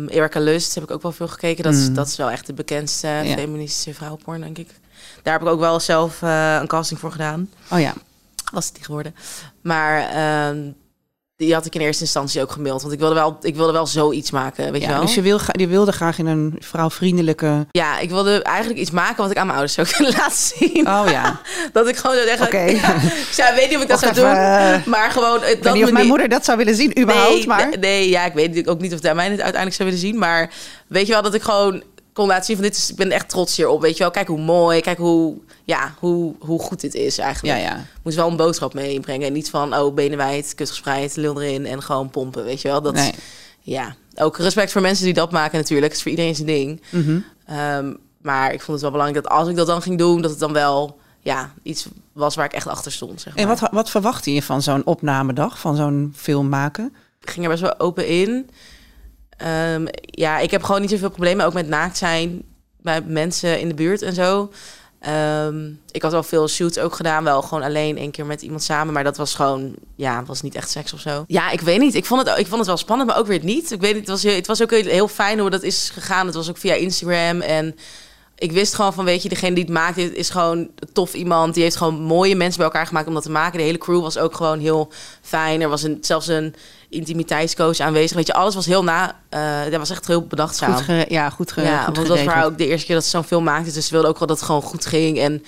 Erica 0.09 0.39
Lust 0.39 0.75
heb 0.75 0.83
ik 0.83 0.91
ook 0.91 1.01
wel 1.01 1.11
veel 1.11 1.27
gekeken. 1.27 1.63
Dat, 1.63 1.73
is, 1.73 1.87
Mm. 1.87 1.93
dat 1.93 2.07
is 2.07 2.15
wel 2.15 2.29
echt 2.31 2.45
de 2.47 2.53
bekendste 2.53 3.07
Ja. 3.07 3.35
feministische 3.35 3.93
vrouwenporn, 3.93 4.41
denk 4.41 4.57
ik. 4.57 4.69
Daar 5.23 5.33
heb 5.33 5.41
ik 5.41 5.47
ook 5.47 5.59
wel 5.59 5.79
zelf 5.79 6.21
eh, 6.21 6.57
een 6.61 6.67
casting 6.67 6.99
voor 6.99 7.11
gedaan. 7.11 7.49
Oh 7.71 7.79
ja. 7.79 7.93
Was 8.53 8.65
het 8.65 8.73
niet 8.75 8.85
geworden. 8.85 9.15
Maar 9.61 10.09
ehm, 10.09 10.57
die 11.45 11.53
had 11.53 11.65
ik 11.65 11.75
in 11.75 11.81
eerste 11.81 12.03
instantie 12.03 12.41
ook 12.41 12.51
gemaild. 12.51 12.81
Want 12.81 12.93
ik 12.93 12.99
wilde 12.99 13.15
wel, 13.15 13.37
ik 13.41 13.55
wilde 13.55 13.71
wel 13.71 13.87
zoiets 13.87 14.31
maken, 14.31 14.71
weet 14.71 14.81
je 14.81 14.87
ja 14.87 14.93
wel? 14.93 15.01
dus 15.05 15.15
je, 15.15 15.21
wil, 15.21 15.39
je 15.51 15.67
wilde 15.67 15.91
graag 15.91 16.17
in 16.19 16.25
een 16.25 16.55
vrouwvriendelijke... 16.59 17.65
Ja, 17.71 17.99
ik 17.99 18.09
wilde 18.09 18.41
eigenlijk 18.43 18.79
iets 18.79 18.91
maken 18.91 19.21
wat 19.21 19.31
ik 19.31 19.37
aan 19.37 19.45
mijn 19.47 19.57
ouders 19.57 19.73
zou 19.73 19.87
kunnen 19.95 20.13
laten 20.17 20.37
zien. 20.37 20.87
Oh 20.87 21.03
ja, 21.09 21.39
Dat 21.73 21.87
ik 21.87 21.95
gewoon 21.97 22.15
zeggen... 22.15 22.45
oké. 22.45 22.57
Ik 22.63 23.27
zou, 23.31 23.55
weet 23.55 23.67
niet 23.67 23.77
of 23.77 23.83
ik 23.83 23.89
dat 23.89 23.99
zou 23.99 24.13
doen. 24.13 24.25
eh, 24.25 24.85
Maar 24.85 25.11
gewoon... 25.11 25.41
eh, 25.41 25.49
Ik 25.49 25.53
weet 25.55 25.63
dat 25.63 25.73
niet 25.73 25.83
of 25.83 25.91
mijn 25.91 26.07
moeder 26.07 26.29
dat 26.29 26.45
zou 26.45 26.57
willen 26.57 26.75
zien, 26.75 26.99
überhaupt. 26.99 27.33
nee, 27.37 27.47
maar 27.47 27.69
nee, 27.79 28.09
ja, 28.09 28.25
ik 28.25 28.33
weet 28.33 28.67
ook 28.67 28.79
niet 28.81 28.93
of 28.93 28.99
zij 29.01 29.15
mij 29.15 29.23
het 29.25 29.33
uiteindelijk 29.41 29.75
zou 29.75 29.89
willen 29.89 30.03
zien. 30.05 30.17
Maar 30.17 30.49
weet 30.87 31.07
je 31.07 31.13
wel, 31.13 31.21
dat 31.21 31.33
ik 31.33 31.41
gewoon 31.41 31.83
kon 32.13 32.27
laten 32.27 32.45
zien 32.45 32.55
van 32.55 32.65
dit 32.65 32.75
is... 32.75 32.89
Ik 32.89 32.95
ben 32.95 33.11
echt 33.11 33.29
trots 33.29 33.55
hierop, 33.55 33.81
weet 33.81 33.97
je 33.97 34.03
wel. 34.03 34.11
Kijk 34.11 34.27
hoe 34.27 34.41
mooi, 34.41 34.81
kijk 34.81 34.97
hoe... 34.97 35.35
Ja, 35.63 35.93
hoe, 35.99 36.33
hoe 36.39 36.59
goed 36.59 36.81
dit 36.81 36.93
is 36.93 37.17
eigenlijk. 37.17 37.59
ja, 37.59 37.63
ja. 37.63 37.85
Moet 38.03 38.13
wel 38.13 38.29
een 38.29 38.35
boodschap 38.35 38.73
mee 38.73 38.93
inbrengen. 38.93 39.27
En 39.27 39.33
niet 39.33 39.49
van, 39.49 39.75
oh, 39.75 39.93
benen 39.93 40.17
wijd, 40.17 40.55
kut 40.55 40.69
gespreid, 40.69 41.15
lul 41.15 41.41
erin 41.41 41.65
en 41.65 41.81
gewoon 41.81 42.09
pompen, 42.09 42.43
weet 42.43 42.61
je 42.61 42.67
wel. 42.67 42.81
Dat, 42.81 42.93
Nee. 42.93 43.13
Ja, 43.65 43.95
ook 44.15 44.37
respect 44.37 44.71
voor 44.71 44.81
mensen 44.81 45.05
die 45.05 45.13
dat 45.13 45.31
maken 45.31 45.57
natuurlijk. 45.57 45.87
Het 45.87 45.95
is 45.95 46.01
voor 46.01 46.11
iedereen 46.11 46.35
zijn 46.35 46.47
ding. 46.47 46.81
Mhm. 46.89 47.19
Ehm, 47.45 47.93
maar 48.21 48.53
ik 48.53 48.61
vond 48.61 48.71
het 48.71 48.81
wel 48.81 48.91
belangrijk 48.91 49.23
dat 49.23 49.33
als 49.33 49.47
ik 49.47 49.55
dat 49.55 49.67
dan 49.67 49.81
ging 49.81 49.97
doen, 49.97 50.21
dat 50.21 50.31
het 50.31 50.39
dan 50.39 50.53
wel 50.53 50.97
ja, 51.19 51.53
iets 51.61 51.87
was 52.13 52.35
waar 52.35 52.45
ik 52.45 52.53
echt 52.53 52.67
achter 52.67 52.91
stond. 52.91 53.21
Zeg 53.21 53.35
maar. 53.35 53.43
En 53.43 53.49
wat, 53.49 53.69
wat 53.71 53.89
verwachtte 53.89 54.33
je 54.33 54.43
van 54.43 54.61
zo'n 54.61 54.85
opnamedag, 54.85 55.59
van 55.59 55.75
zo'n 55.75 56.13
film 56.15 56.49
maken? 56.49 56.95
Ik 57.21 57.29
ging 57.29 57.45
er 57.45 57.51
best 57.51 57.61
wel 57.61 57.79
open 57.79 58.07
in. 58.07 58.49
Ehm, 59.43 59.85
ja, 60.05 60.39
ik 60.39 60.51
heb 60.51 60.63
gewoon 60.63 60.81
niet 60.81 60.89
zoveel 60.89 61.09
problemen, 61.09 61.45
ook 61.45 61.53
met 61.53 61.67
naakt 61.67 61.97
zijn 61.97 62.43
bij 62.81 63.01
mensen 63.01 63.59
in 63.59 63.67
de 63.67 63.73
buurt 63.73 64.01
en 64.01 64.13
zo. 64.13 64.51
Ehm, 64.99 65.71
ik 65.91 66.01
had 66.01 66.11
wel 66.11 66.23
veel 66.23 66.47
shoots 66.47 66.79
ook 66.79 66.95
gedaan, 66.95 67.23
wel 67.23 67.41
gewoon 67.41 67.63
alleen 67.63 67.97
één 67.97 68.11
keer 68.11 68.25
met 68.25 68.41
iemand 68.41 68.63
samen, 68.63 68.93
maar 68.93 69.03
dat 69.03 69.17
was 69.17 69.35
gewoon, 69.35 69.75
ja, 69.95 70.23
was 70.25 70.41
niet 70.41 70.55
echt 70.55 70.69
seks 70.69 70.93
of 70.93 70.99
zo. 70.99 71.23
Ja, 71.27 71.51
ik 71.51 71.61
weet 71.61 71.79
niet. 71.79 71.95
Ik 71.95 72.05
vond 72.05 72.27
het, 72.27 72.39
ik 72.39 72.45
vond 72.47 72.57
het 72.57 72.67
wel 72.67 72.77
spannend, 72.77 73.09
maar 73.09 73.19
ook 73.19 73.27
weer 73.27 73.43
niet. 73.43 73.71
Ik 73.71 73.81
weet 73.81 73.93
niet, 73.93 74.07
het 74.07 74.21
was, 74.21 74.33
het 74.33 74.47
was 74.47 74.61
ook 74.61 74.71
heel, 74.71 75.07
fijn 75.07 75.39
hoe 75.39 75.49
dat 75.49 75.63
is 75.63 75.89
gegaan. 75.89 76.25
Het 76.25 76.35
was 76.35 76.49
ook 76.49 76.57
via 76.57 76.73
Instagram 76.73 77.41
en 77.41 77.75
ik 78.35 78.51
wist 78.51 78.73
gewoon 78.73 78.93
van, 78.93 79.05
weet 79.05 79.23
je, 79.23 79.29
degene 79.29 79.55
die 79.55 79.63
het 79.63 79.73
maakt, 79.73 79.97
is 79.97 80.29
gewoon 80.29 80.69
tof 80.93 81.13
iemand. 81.13 81.53
Die 81.53 81.63
heeft 81.63 81.75
gewoon 81.75 82.01
mooie 82.01 82.35
mensen 82.35 82.57
bij 82.57 82.65
elkaar 82.65 82.87
gemaakt 82.87 83.07
om 83.07 83.13
dat 83.13 83.23
te 83.23 83.31
maken. 83.31 83.57
De 83.57 83.63
hele 83.63 83.77
crew 83.77 84.01
was 84.01 84.17
ook 84.17 84.35
gewoon 84.35 84.59
heel 84.59 84.91
fijn. 85.21 85.61
Er 85.61 85.69
was 85.69 85.83
een, 85.83 85.97
zelfs 86.01 86.27
een 86.27 86.55
intimiteitscoach 86.93 87.79
aanwezig. 87.79 88.15
Weet 88.17 88.27
je, 88.27 88.33
alles 88.33 88.55
was 88.55 88.65
heel 88.65 88.83
na. 88.83 89.15
eh 89.29 89.61
dat 89.69 89.79
was 89.79 89.89
echt 89.89 90.07
heel 90.07 90.27
bedachtzaam. 90.27 90.73
Goed 90.73 91.05
ja, 91.09 91.29
goed, 91.29 91.51
ge- 91.51 91.61
ja, 91.61 91.77
goed 91.83 91.95
want 91.95 92.07
dat 92.07 92.17
was 92.17 92.25
haar 92.25 92.45
ook 92.45 92.57
de 92.57 92.67
eerste 92.67 92.85
keer 92.85 92.95
dat 92.95 93.03
ze 93.03 93.09
zo'n 93.09 93.23
film 93.23 93.43
maakte. 93.43 93.71
Dus 93.71 93.85
ze 93.87 93.93
wilde 93.93 94.07
ook 94.07 94.19
wel 94.19 94.27
dat 94.27 94.37
het 94.37 94.45
gewoon 94.45 94.61
goed 94.61 94.85
ging. 94.85 95.19
En 95.19 95.43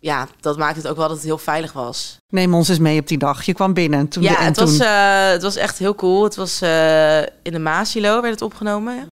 ja, 0.00 0.28
dat 0.40 0.56
maakte 0.58 0.80
het 0.80 0.88
ook 0.88 0.96
wel 0.96 1.06
dat 1.08 1.16
het 1.16 1.26
heel 1.26 1.38
veilig 1.38 1.72
was. 1.72 2.16
Neem 2.32 2.54
ons 2.54 2.68
eens 2.68 2.78
mee 2.78 3.00
op 3.00 3.08
die 3.08 3.18
dag. 3.18 3.42
Je 3.42 3.54
kwam 3.54 3.72
binnen 3.74 4.08
toen, 4.08 4.22
ja, 4.22 4.38
en 4.38 4.44
het, 4.44 4.54
toen. 4.54 4.64
was, 4.66 4.78
eh, 4.78 5.28
het 5.28 5.42
was 5.42 5.56
echt 5.56 5.78
heel 5.78 5.94
cool. 5.94 6.24
Het 6.24 6.36
was 6.36 6.60
eh, 6.60 7.18
in 7.20 7.52
de 7.52 7.58
Maasilo 7.58 8.20
werd 8.20 8.32
het 8.34 8.42
opgenomen. 8.42 9.06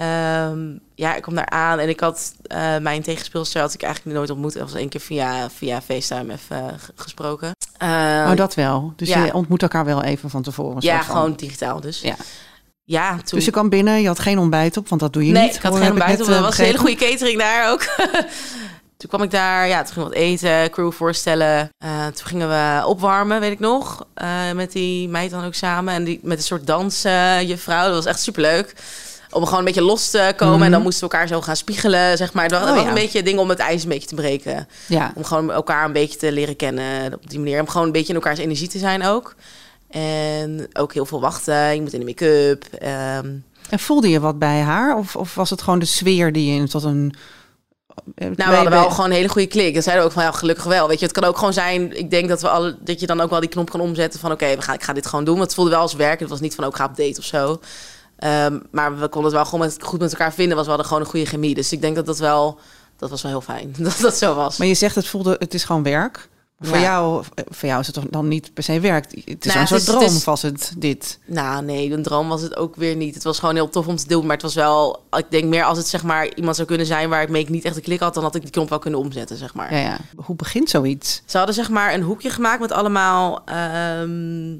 Ehm, 0.00 0.76
ja, 0.94 1.14
ik 1.14 1.22
kom 1.22 1.34
daar 1.34 1.48
aan 1.48 1.78
en 1.78 1.88
ik 1.88 2.00
had 2.00 2.34
eh, 2.42 2.76
mijn 2.78 3.02
tegenspeelster 3.02 3.60
had 3.60 3.74
ik 3.74 3.82
eigenlijk 3.82 4.16
nooit 4.16 4.30
ontmoet. 4.30 4.52
Dat 4.52 4.62
was 4.62 4.74
één 4.74 4.88
keer 4.88 5.00
via, 5.00 5.50
via 5.50 5.82
FaceTime 5.82 6.32
even 6.32 6.68
eh, 6.68 6.74
gesproken. 6.94 7.52
Eh, 7.78 7.88
oh, 8.30 8.36
dat 8.36 8.54
wel. 8.54 8.92
Dus 8.96 9.08
ja. 9.08 9.24
je 9.24 9.34
ontmoet 9.34 9.62
elkaar 9.62 9.84
wel 9.84 10.02
even 10.02 10.30
van 10.30 10.42
tevoren. 10.42 10.76
ja, 10.82 11.02
van. 11.02 11.14
gewoon 11.16 11.34
digitaal 11.34 11.80
dus. 11.80 12.00
Ja. 12.00 12.14
Ja, 12.84 13.10
toen... 13.16 13.38
Dus 13.38 13.44
je 13.44 13.50
kwam 13.50 13.68
binnen, 13.68 14.00
je 14.00 14.06
had 14.06 14.18
geen 14.18 14.38
ontbijt 14.38 14.76
op, 14.76 14.88
want 14.88 15.00
dat 15.00 15.12
doe 15.12 15.26
je 15.26 15.32
nee, 15.32 15.42
niet. 15.42 15.54
ik 15.54 15.62
had 15.62 15.72
hoor, 15.72 15.80
geen 15.80 15.90
ontbijt 15.90 16.20
op. 16.20 16.28
Er 16.28 16.34
eh, 16.34 16.40
was 16.40 16.58
een 16.58 16.64
hele 16.64 16.78
goede 16.78 16.94
catering 16.94 17.38
daar 17.38 17.72
ook. 17.72 17.80
toen 18.98 19.08
kwam 19.08 19.22
ik 19.22 19.30
daar, 19.30 19.68
ja, 19.68 19.82
toen 19.82 19.92
gingen 19.92 20.08
we 20.08 20.14
wat 20.14 20.24
eten, 20.24 20.70
crew 20.70 20.92
voorstellen. 20.92 21.70
Toen 22.14 22.26
gingen 22.26 22.48
we 22.48 22.86
opwarmen, 22.86 23.40
weet 23.40 23.52
ik 23.52 23.60
nog. 23.60 24.06
eh, 24.14 24.52
met 24.54 24.72
die 24.72 25.08
meid 25.08 25.30
dan 25.30 25.44
ook 25.44 25.54
samen. 25.54 25.94
En 25.94 26.04
die, 26.04 26.20
met 26.22 26.38
een 26.38 26.44
soort 26.44 26.66
dansjuffrouw. 26.66 27.84
dat 27.84 27.94
was 27.94 28.06
echt 28.06 28.20
superleuk. 28.20 28.74
Om 29.30 29.44
gewoon 29.44 29.58
een 29.58 29.64
beetje 29.64 29.82
los 29.82 30.10
te 30.10 30.32
komen. 30.36 30.54
Mhm. 30.54 30.62
En 30.64 30.70
dan 30.70 30.82
moesten 30.82 31.08
we 31.08 31.12
elkaar 31.12 31.28
zo 31.28 31.40
gaan 31.40 31.56
spiegelen, 31.56 32.16
zeg 32.16 32.32
maar. 32.32 32.48
Was, 32.48 32.60
Oh, 32.62 32.68
was 32.74 32.82
ja. 32.82 32.88
een 32.88 32.94
beetje 32.94 33.22
dingen 33.22 33.40
om 33.42 33.48
het 33.48 33.58
ijs 33.58 33.82
een 33.82 33.88
beetje 33.88 34.08
te 34.08 34.14
breken. 34.14 34.68
Ja. 34.86 35.12
Om 35.14 35.24
gewoon 35.24 35.50
elkaar 35.52 35.84
een 35.84 35.92
beetje 35.92 36.18
te 36.18 36.32
leren 36.32 36.56
kennen 36.56 37.14
op 37.14 37.30
die 37.30 37.38
manier. 37.38 37.60
Om 37.60 37.68
gewoon 37.68 37.86
een 37.86 37.92
beetje 37.92 38.08
in 38.08 38.14
elkaars 38.14 38.38
energie 38.38 38.68
te 38.68 38.78
zijn 38.78 39.04
ook. 39.06 39.34
En 39.90 40.68
ook 40.72 40.92
heel 40.94 41.06
veel 41.06 41.20
wachten. 41.20 41.74
Je 41.74 41.80
moet 41.80 41.92
in 41.92 42.00
de 42.00 42.06
make-up. 42.06 42.64
ehm, 42.64 43.26
En 43.70 43.78
voelde 43.78 44.08
je 44.08 44.20
wat 44.20 44.38
bij 44.38 44.60
haar? 44.60 44.96
Of, 44.96 45.16
of 45.16 45.34
was 45.34 45.50
het 45.50 45.62
gewoon 45.62 45.78
de 45.78 45.84
sfeer 45.84 46.32
die 46.32 46.54
je 46.54 46.68
tot 46.68 46.84
een... 46.84 47.14
Nou, 48.14 48.34
we 48.36 48.42
hadden 48.42 48.70
wel 48.72 48.90
gewoon 48.90 49.06
een 49.10 49.16
hele 49.16 49.28
goede 49.28 49.46
klik. 49.46 49.74
Dat 49.74 49.82
zeiden 49.82 50.04
we 50.04 50.10
ook 50.10 50.16
van, 50.18 50.26
ja, 50.26 50.32
gelukkig 50.38 50.64
wel. 50.64 50.88
Weet 50.88 50.98
je, 50.98 51.04
het 51.04 51.14
kan 51.14 51.24
ook 51.24 51.38
gewoon 51.38 51.52
zijn, 51.52 51.96
ik 51.98 52.10
denk 52.10 52.28
dat 52.28 52.40
we 52.40 52.48
alle, 52.48 52.76
dat 52.80 53.00
je 53.00 53.06
dan 53.06 53.20
ook 53.20 53.30
wel 53.30 53.40
die 53.40 53.48
knop 53.48 53.70
kan 53.70 53.80
omzetten 53.80 54.20
van, 54.20 54.32
oké, 54.32 54.56
we 54.56 54.62
gaan, 54.62 54.74
ik 54.74 54.82
ga 54.82 54.92
dit 54.92 55.06
gewoon 55.06 55.24
doen. 55.24 55.34
Want 55.34 55.46
het 55.46 55.54
voelde 55.54 55.70
wel 55.70 55.80
als 55.80 55.94
werk. 55.94 56.20
Het 56.20 56.28
was 56.28 56.40
niet 56.40 56.54
van, 56.54 56.64
ook 56.64 56.76
ga 56.76 56.84
op 56.84 56.96
date 56.96 57.18
of 57.18 57.24
zo. 57.24 57.60
Ehm, 58.20 58.58
maar 58.70 58.92
we 58.98 59.08
konden 59.08 59.24
het 59.24 59.32
wel 59.32 59.44
gewoon 59.44 59.60
met, 59.60 59.76
goed 59.80 60.00
met 60.00 60.12
elkaar 60.12 60.32
vinden. 60.32 60.54
Was 60.56 60.64
we 60.64 60.70
hadden 60.70 60.88
gewoon 60.88 61.02
een 61.04 61.10
goede 61.10 61.26
chemie. 61.26 61.54
Dus 61.54 61.72
ik 61.72 61.80
denk 61.80 61.96
dat 61.96 62.06
dat 62.06 62.18
wel, 62.18 62.58
dat 62.96 63.10
was 63.10 63.22
wel 63.22 63.30
heel 63.30 63.40
fijn. 63.40 63.74
Dat 63.78 63.98
dat 64.00 64.16
zo 64.16 64.34
was. 64.34 64.56
Maar 64.56 64.66
je 64.66 64.74
zegt 64.74 64.94
het 64.94 65.06
voelde, 65.06 65.36
het 65.38 65.54
is 65.54 65.64
gewoon 65.64 65.82
werk. 65.82 66.28
Voor, 66.62 66.76
Ja. 66.76 66.82
jou, 66.82 67.24
voor 67.48 67.68
jou 67.68 67.80
is 67.80 67.86
het 67.86 67.94
toch 67.94 68.04
dan 68.10 68.28
niet 68.28 68.54
per 68.54 68.62
se 68.62 68.80
werk. 68.80 69.04
Het 69.24 69.44
is 69.46 69.52
Nou, 69.52 69.60
een 69.60 69.66
soort 69.66 69.80
is- 69.80 69.86
droom 69.86 70.02
het 70.02 70.10
is- 70.12 70.24
was 70.24 70.42
het, 70.42 70.72
dit. 70.78 71.18
Nou, 71.26 71.62
nee, 71.64 71.92
een 71.92 72.02
droom 72.02 72.28
was 72.28 72.42
het 72.42 72.56
ook 72.56 72.76
weer 72.76 72.96
niet. 72.96 73.14
Het 73.14 73.24
was 73.24 73.38
gewoon 73.38 73.54
heel 73.54 73.68
tof 73.68 73.86
om 73.86 73.96
te 73.96 74.08
doen. 74.08 74.22
Maar 74.22 74.32
het 74.32 74.42
was 74.42 74.54
wel, 74.54 75.02
ik 75.16 75.26
denk 75.30 75.44
meer 75.44 75.64
als 75.64 75.78
het 75.78 75.86
zeg 75.88 76.02
maar 76.02 76.34
iemand 76.34 76.56
zou 76.56 76.68
kunnen 76.68 76.86
zijn 76.86 77.08
waar 77.08 77.22
ik 77.22 77.28
mee 77.28 77.46
niet 77.50 77.64
echt 77.64 77.76
een 77.76 77.82
klik 77.82 78.00
had, 78.00 78.14
dan 78.14 78.22
had 78.22 78.34
ik 78.34 78.42
die 78.42 78.50
knop 78.50 78.68
wel 78.68 78.78
kunnen 78.78 79.00
omzetten, 79.00 79.36
zeg 79.36 79.54
maar. 79.54 79.74
Ja, 79.74 79.80
ja. 79.80 79.96
Hoe 80.16 80.36
begint 80.36 80.70
zoiets? 80.70 81.22
Ze 81.26 81.36
hadden 81.36 81.54
zeg 81.54 81.70
maar 81.70 81.94
een 81.94 82.02
hoekje 82.02 82.30
gemaakt 82.30 82.60
met 82.60 82.72
allemaal 82.72 83.42
ehm, 83.44 84.56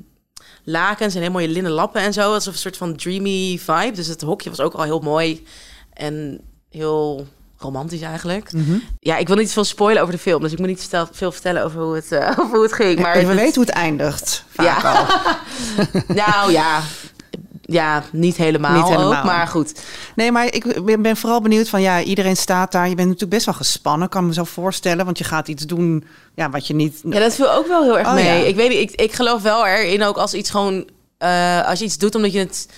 lakens 0.70 1.14
en 1.14 1.20
heel 1.20 1.30
mooie 1.30 1.48
linnen 1.48 1.72
lappen 1.72 2.00
en 2.02 2.12
zo. 2.12 2.34
Is 2.34 2.46
een 2.46 2.54
soort 2.54 2.76
van 2.76 2.96
dreamy 2.96 3.58
vibe. 3.58 3.92
Dus 3.94 4.06
het 4.06 4.20
hokje 4.20 4.50
was 4.50 4.60
ook 4.60 4.74
al 4.74 4.82
heel 4.82 5.00
mooi 5.00 5.46
en 5.92 6.40
heel 6.70 7.26
romantisch 7.58 8.00
eigenlijk. 8.00 8.52
Mhm. 8.52 8.78
Ja, 9.00 9.16
ik 9.16 9.26
wil 9.26 9.36
niet 9.36 9.52
veel 9.52 9.64
spoilen 9.64 10.02
over 10.02 10.14
de 10.14 10.20
film, 10.20 10.42
dus 10.42 10.52
ik 10.52 10.58
moet 10.58 10.66
niet 10.66 10.88
veel 11.12 11.32
vertellen 11.32 11.64
over 11.64 11.80
hoe 11.82 11.94
het, 11.94 12.12
eh, 12.12 12.30
over 12.40 12.54
hoe 12.54 12.62
het 12.62 12.72
ging. 12.72 12.94
Maar 13.00 13.14
Maar 13.14 13.20
we 13.22 13.26
het- 13.32 13.36
weten 13.40 13.54
hoe 13.54 13.64
het 13.64 13.74
eindigt. 13.74 14.44
Vaak 14.48 14.82
Ja. 14.82 14.90
al. 14.98 15.06
nou 16.24 16.52
ja, 16.52 16.82
ja, 17.72 18.02
niet 18.12 18.36
helemaal, 18.36 18.76
Niet 18.76 18.88
helemaal. 18.88 19.16
ook, 19.18 19.24
maar 19.24 19.46
goed. 19.46 19.80
Nee, 20.14 20.32
maar 20.32 20.54
ik 20.54 20.84
ben, 20.84 21.02
ben 21.02 21.16
vooral 21.16 21.40
benieuwd 21.40 21.68
van 21.68 21.80
ja, 21.82 22.02
iedereen 22.02 22.36
staat 22.36 22.72
daar. 22.72 22.88
Je 22.88 22.94
bent 22.94 23.06
natuurlijk 23.06 23.34
best 23.34 23.44
wel 23.46 23.54
gespannen, 23.54 24.08
kan 24.08 24.26
me 24.26 24.32
zo 24.32 24.44
voorstellen. 24.44 25.04
Want 25.04 25.18
je 25.18 25.24
gaat 25.24 25.48
iets 25.48 25.66
doen 25.66 26.04
ja, 26.34 26.50
wat 26.50 26.66
je 26.66 26.74
niet. 26.74 27.00
Ja, 27.08 27.18
dat 27.18 27.34
viel 27.34 27.52
ook 27.52 27.66
wel 27.66 27.82
heel 27.82 27.98
erg 27.98 28.06
Oh, 28.08 28.14
mee. 28.14 28.24
ja. 28.24 28.32
Ik 28.32 28.56
weet 28.56 28.68
niet, 28.68 28.90
ik, 28.90 29.00
ik 29.00 29.12
geloof 29.12 29.42
wel 29.42 29.66
erin 29.66 30.02
ook 30.02 30.16
als 30.16 30.34
iets 30.34 30.50
gewoon... 30.50 30.88
eh, 31.18 31.66
als 31.66 31.78
je 31.78 31.84
iets 31.84 31.98
doet 31.98 32.14
omdat 32.14 32.32
je 32.32 32.38
het 32.38 32.68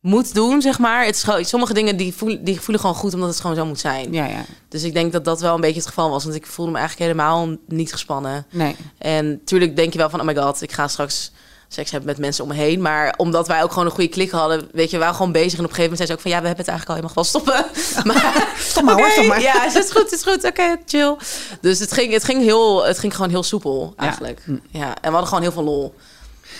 moet 0.00 0.34
doen, 0.34 0.62
zeg 0.62 0.78
maar. 0.78 1.04
Het 1.04 1.14
is 1.14 1.22
gewoon, 1.22 1.44
sommige 1.44 1.74
dingen 1.74 1.96
die 1.96 2.14
voelen, 2.14 2.44
die 2.44 2.60
voelen 2.60 2.80
gewoon 2.80 2.96
goed 2.96 3.14
omdat 3.14 3.28
het 3.28 3.40
gewoon 3.40 3.56
zo 3.56 3.66
moet 3.66 3.80
zijn. 3.80 4.12
Ja, 4.12 4.26
ja. 4.26 4.44
Dus 4.68 4.82
ik 4.82 4.92
denk 4.94 5.12
dat 5.12 5.24
dat 5.24 5.40
wel 5.40 5.54
een 5.54 5.60
beetje 5.60 5.78
het 5.78 5.86
geval 5.88 6.10
was. 6.10 6.24
Want 6.24 6.36
ik 6.36 6.46
voelde 6.46 6.70
me 6.72 6.78
eigenlijk 6.78 7.10
helemaal 7.10 7.48
niet 7.68 7.92
gespannen. 7.92 8.46
Nee. 8.50 8.76
En 8.98 9.28
natuurlijk 9.30 9.76
denk 9.76 9.92
je 9.92 9.98
wel 9.98 10.10
van, 10.10 10.20
oh 10.20 10.26
my 10.26 10.36
god, 10.36 10.62
ik 10.62 10.72
ga 10.72 10.88
straks 10.88 11.32
seks 11.74 11.90
hebben 11.90 12.08
met 12.10 12.18
mensen 12.18 12.44
om 12.44 12.50
me 12.50 12.56
heen. 12.56 12.80
Maar 12.82 13.14
omdat 13.16 13.46
wij 13.48 13.62
ook 13.62 13.70
gewoon 13.70 13.84
een 13.84 13.90
goede 13.90 14.08
klik 14.10 14.30
hadden, 14.30 14.68
weet 14.72 14.90
je, 14.90 14.96
we 14.96 15.02
waren 15.02 15.14
gewoon 15.16 15.32
bezig. 15.32 15.58
En 15.58 15.64
op 15.64 15.70
een 15.70 15.76
gegeven 15.76 15.82
moment 15.90 15.96
zei 15.96 16.08
ze 16.08 16.14
ook 16.14 16.20
van, 16.20 16.30
ja, 16.30 16.40
we 16.40 16.46
hebben 16.46 16.64
het 16.64 16.68
eigenlijk 16.74 16.88
al 16.88 16.94
helemaal 16.94 17.14
wel 17.14 17.24
stoppen. 17.24 17.64
Maar, 18.12 18.54
Stop 18.58 18.84
maar 18.84 18.94
hoor, 18.94 19.10
stop 19.10 19.26
maar. 19.26 19.40
Ja, 19.40 19.52
het 19.60 19.74
is 19.84 19.90
goed, 19.90 20.02
het 20.02 20.12
is 20.12 20.22
goed. 20.22 20.44
Oké, 20.44 20.76
chill. 20.86 21.16
Dus 21.60 21.78
het 21.78 21.92
ging, 21.92 22.12
het, 22.12 22.24
ging 22.24 22.42
heel, 22.42 22.84
het 22.84 22.98
ging 22.98 23.14
gewoon 23.14 23.30
heel 23.30 23.42
soepel, 23.42 23.92
eigenlijk. 23.96 24.40
Hm. 24.44 24.56
Ja. 24.70 24.86
en 24.88 24.94
we 25.00 25.08
hadden 25.08 25.26
gewoon 25.26 25.42
heel 25.42 25.52
veel 25.52 25.62
lol. 25.64 25.94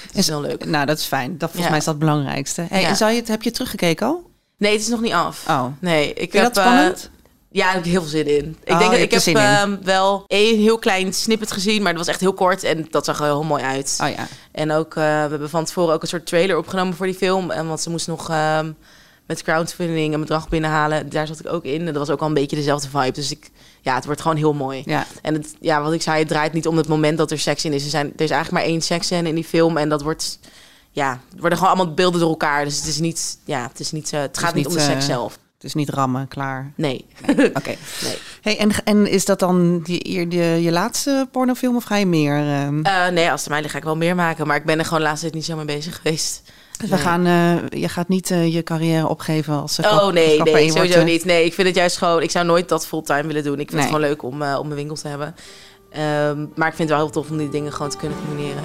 Het 0.07 0.16
is 0.16 0.27
heel 0.29 0.40
leuk. 0.40 0.64
Nou, 0.64 0.87
dat 0.87 0.98
is 0.98 1.05
fijn. 1.05 1.31
Dat 1.38 1.50
volgens 1.50 1.62
Ja. 1.62 1.68
mij 1.70 1.79
is 1.79 1.85
dat 1.85 1.94
het 1.94 2.05
belangrijkste. 2.05 2.66
Hey, 2.68 2.81
Ja. 2.81 2.88
en 2.88 2.96
zou 2.96 3.11
je 3.11 3.18
het, 3.18 3.29
heb 3.29 3.40
je 3.42 3.46
het 3.48 3.55
teruggekeken 3.57 4.07
al? 4.07 4.31
Nee, 4.59 4.72
het 4.72 4.81
is 4.81 4.88
nog 4.88 5.00
niet 5.00 5.12
af. 5.12 5.44
Oh. 5.48 5.64
Nee, 5.81 6.09
ik 6.09 6.31
Vind 6.31 6.33
heb... 6.33 6.55
dat 6.55 6.64
eh, 6.64 6.70
spannend? 6.70 7.11
Ja, 7.55 7.64
daar 7.64 7.75
heb 7.75 7.85
ik 7.85 7.90
heel 7.90 8.01
veel 8.01 8.11
zin 8.11 8.27
in. 8.27 8.57
Ik 8.64 8.73
Oh, 8.73 8.79
denk 8.79 8.90
dat 8.90 9.01
ik 9.01 9.11
heb 9.11 9.37
ehm, 9.37 9.77
wel 9.83 10.25
één 10.27 10.59
heel 10.59 10.79
klein 10.79 11.12
snippet 11.12 11.53
gezien, 11.53 11.83
maar 11.83 11.93
dat 11.93 12.01
was 12.01 12.11
echt 12.11 12.21
heel 12.21 12.33
kort 12.33 12.62
en 12.62 12.87
dat 12.90 13.05
zag 13.05 13.19
er 13.19 13.25
heel 13.25 13.43
mooi 13.43 13.62
uit. 13.62 13.99
Oh 14.03 14.09
ja. 14.09 14.27
En 14.53 14.73
ook, 14.73 14.95
eh, 14.95 15.03
we 15.03 15.31
hebben 15.31 15.51
van 15.51 15.64
tevoren 15.64 15.95
ook 15.95 16.03
een 16.03 16.09
soort 16.09 16.27
trailer 16.27 16.57
opgenomen 16.57 16.95
voor 16.95 17.07
die 17.07 17.14
film. 17.14 17.51
En 17.51 17.67
want 17.69 17.81
ze 17.81 17.90
moest 17.90 18.07
nog 18.07 18.31
ehm, 18.31 18.73
met 19.27 19.43
crowdfunding 19.43 20.14
een 20.14 20.21
bedrag 20.21 20.49
binnenhalen. 20.49 21.09
Daar 21.09 21.27
zat 21.27 21.40
ik 21.40 21.53
ook 21.53 21.64
in. 21.64 21.79
En 21.79 21.85
dat 21.85 21.97
was 21.97 22.11
ook 22.11 22.21
al 22.21 22.27
een 22.27 22.35
beetje 22.35 22.57
dezelfde 22.57 22.88
vibe. 22.88 23.11
Dus 23.12 23.31
ik, 23.31 23.51
ja, 23.81 23.95
het 23.95 24.05
wordt 24.05 24.21
gewoon 24.21 24.37
heel 24.37 24.55
mooi. 24.55 24.83
Ja. 24.85 25.07
En 25.23 25.35
het, 25.35 25.55
ja, 25.61 25.83
wat 25.83 25.93
ik 25.93 26.03
zei, 26.03 26.19
het 26.19 26.29
draait 26.29 26.53
niet 26.53 26.67
om 26.67 26.77
het 26.77 26.88
moment 26.88 27.19
dat 27.19 27.31
er 27.31 27.38
seks 27.38 27.64
in 27.64 27.73
is. 27.73 27.85
Er, 27.85 27.90
zijn, 27.90 28.07
er 28.07 28.25
is 28.25 28.31
eigenlijk 28.31 28.51
maar 28.51 28.73
één 28.73 28.83
seksscène 28.83 29.29
in 29.29 29.35
die 29.35 29.45
film. 29.45 29.77
En 29.77 29.88
dat 29.88 30.03
wordt, 30.03 30.38
ja, 30.90 31.11
er 31.11 31.40
worden 31.40 31.59
gewoon 31.59 31.75
allemaal 31.75 31.95
beelden 31.95 32.21
door 32.21 32.31
elkaar. 32.31 32.64
Dus 32.64 32.77
het 32.77 32.87
is 32.87 32.99
niet, 32.99 33.38
ja, 33.45 33.67
het 33.69 33.81
is 33.81 33.93
niet, 33.93 34.11
het 34.11 34.38
gaat 34.38 34.55
niet, 34.55 34.67
niet, 34.67 34.67
om 34.67 34.79
de 34.79 34.88
seks 34.88 35.09
eh, 35.09 35.14
zelf. 35.14 35.38
Is 35.64 35.74
niet 35.74 35.88
rammen, 35.90 36.29
klaar. 36.29 36.72
Nee. 36.74 37.05
Oké. 37.55 37.74
nee. 38.03 38.16
Hey, 38.40 38.59
en, 38.59 38.70
en 38.85 39.07
is 39.07 39.24
dat 39.24 39.38
dan 39.38 39.81
die, 39.83 40.29
die, 40.29 40.62
je 40.62 40.70
laatste 40.72 41.29
pornofilm 41.31 41.77
of 41.77 41.85
ga 41.85 41.96
je 41.96 42.07
meer? 42.07 42.37
ehm? 42.37 42.83
Eh, 42.83 43.09
nee, 43.09 43.31
als 43.31 43.40
het 43.40 43.50
mij 43.50 43.61
ligt 43.61 43.72
ga 43.72 43.79
ik 43.79 43.85
wel 43.85 43.96
meer 43.96 44.14
maken. 44.14 44.46
Maar 44.46 44.57
ik 44.57 44.64
ben 44.64 44.79
er 44.79 44.85
gewoon 44.85 45.12
de 45.12 45.18
tijd 45.20 45.35
niet 45.35 45.44
zo 45.44 45.57
mee 45.57 45.64
bezig 45.64 45.96
geweest. 45.96 46.42
Dus 46.79 46.90
we 46.90 46.96
gaan, 46.96 47.27
eh, 47.27 47.81
je 47.81 47.88
gaat 47.88 48.09
niet 48.09 48.31
eh, 48.31 48.55
je 48.55 48.62
carrière 48.62 49.09
opgeven 49.09 49.55
als 49.61 49.79
Oh 49.81 50.07
nee, 50.07 50.12
nee, 50.12 50.37
Je 50.37 50.50
wordt, 50.50 50.72
sowieso 50.72 51.03
niet. 51.05 51.24
Nee, 51.24 51.44
ik 51.44 51.55
vind 51.55 51.66
het 51.66 51.77
juist 51.77 51.96
gewoon... 51.96 52.22
Ik 52.22 52.31
zou 52.31 52.46
nooit 52.46 52.68
dat 52.68 52.87
fulltime 52.87 53.27
willen 53.27 53.42
doen. 53.44 53.61
Ik 53.61 53.70
vind 53.70 53.72
Nee. 53.72 53.81
het 53.81 53.90
gewoon 53.90 54.09
leuk 54.09 54.22
om, 54.22 54.33
om 54.42 54.66
mijn 54.66 54.74
winkel 54.79 54.96
te 54.96 55.09
hebben. 55.09 55.35
Ehm, 55.90 56.46
maar 56.55 56.68
ik 56.68 56.74
vind 56.74 56.88
het 56.88 56.98
wel 56.98 56.98
heel 56.98 57.11
tof 57.11 57.31
om 57.31 57.37
die 57.37 57.48
dingen 57.48 57.72
gewoon 57.72 57.90
te 57.90 57.96
kunnen 57.96 58.18
combineren. 58.27 58.62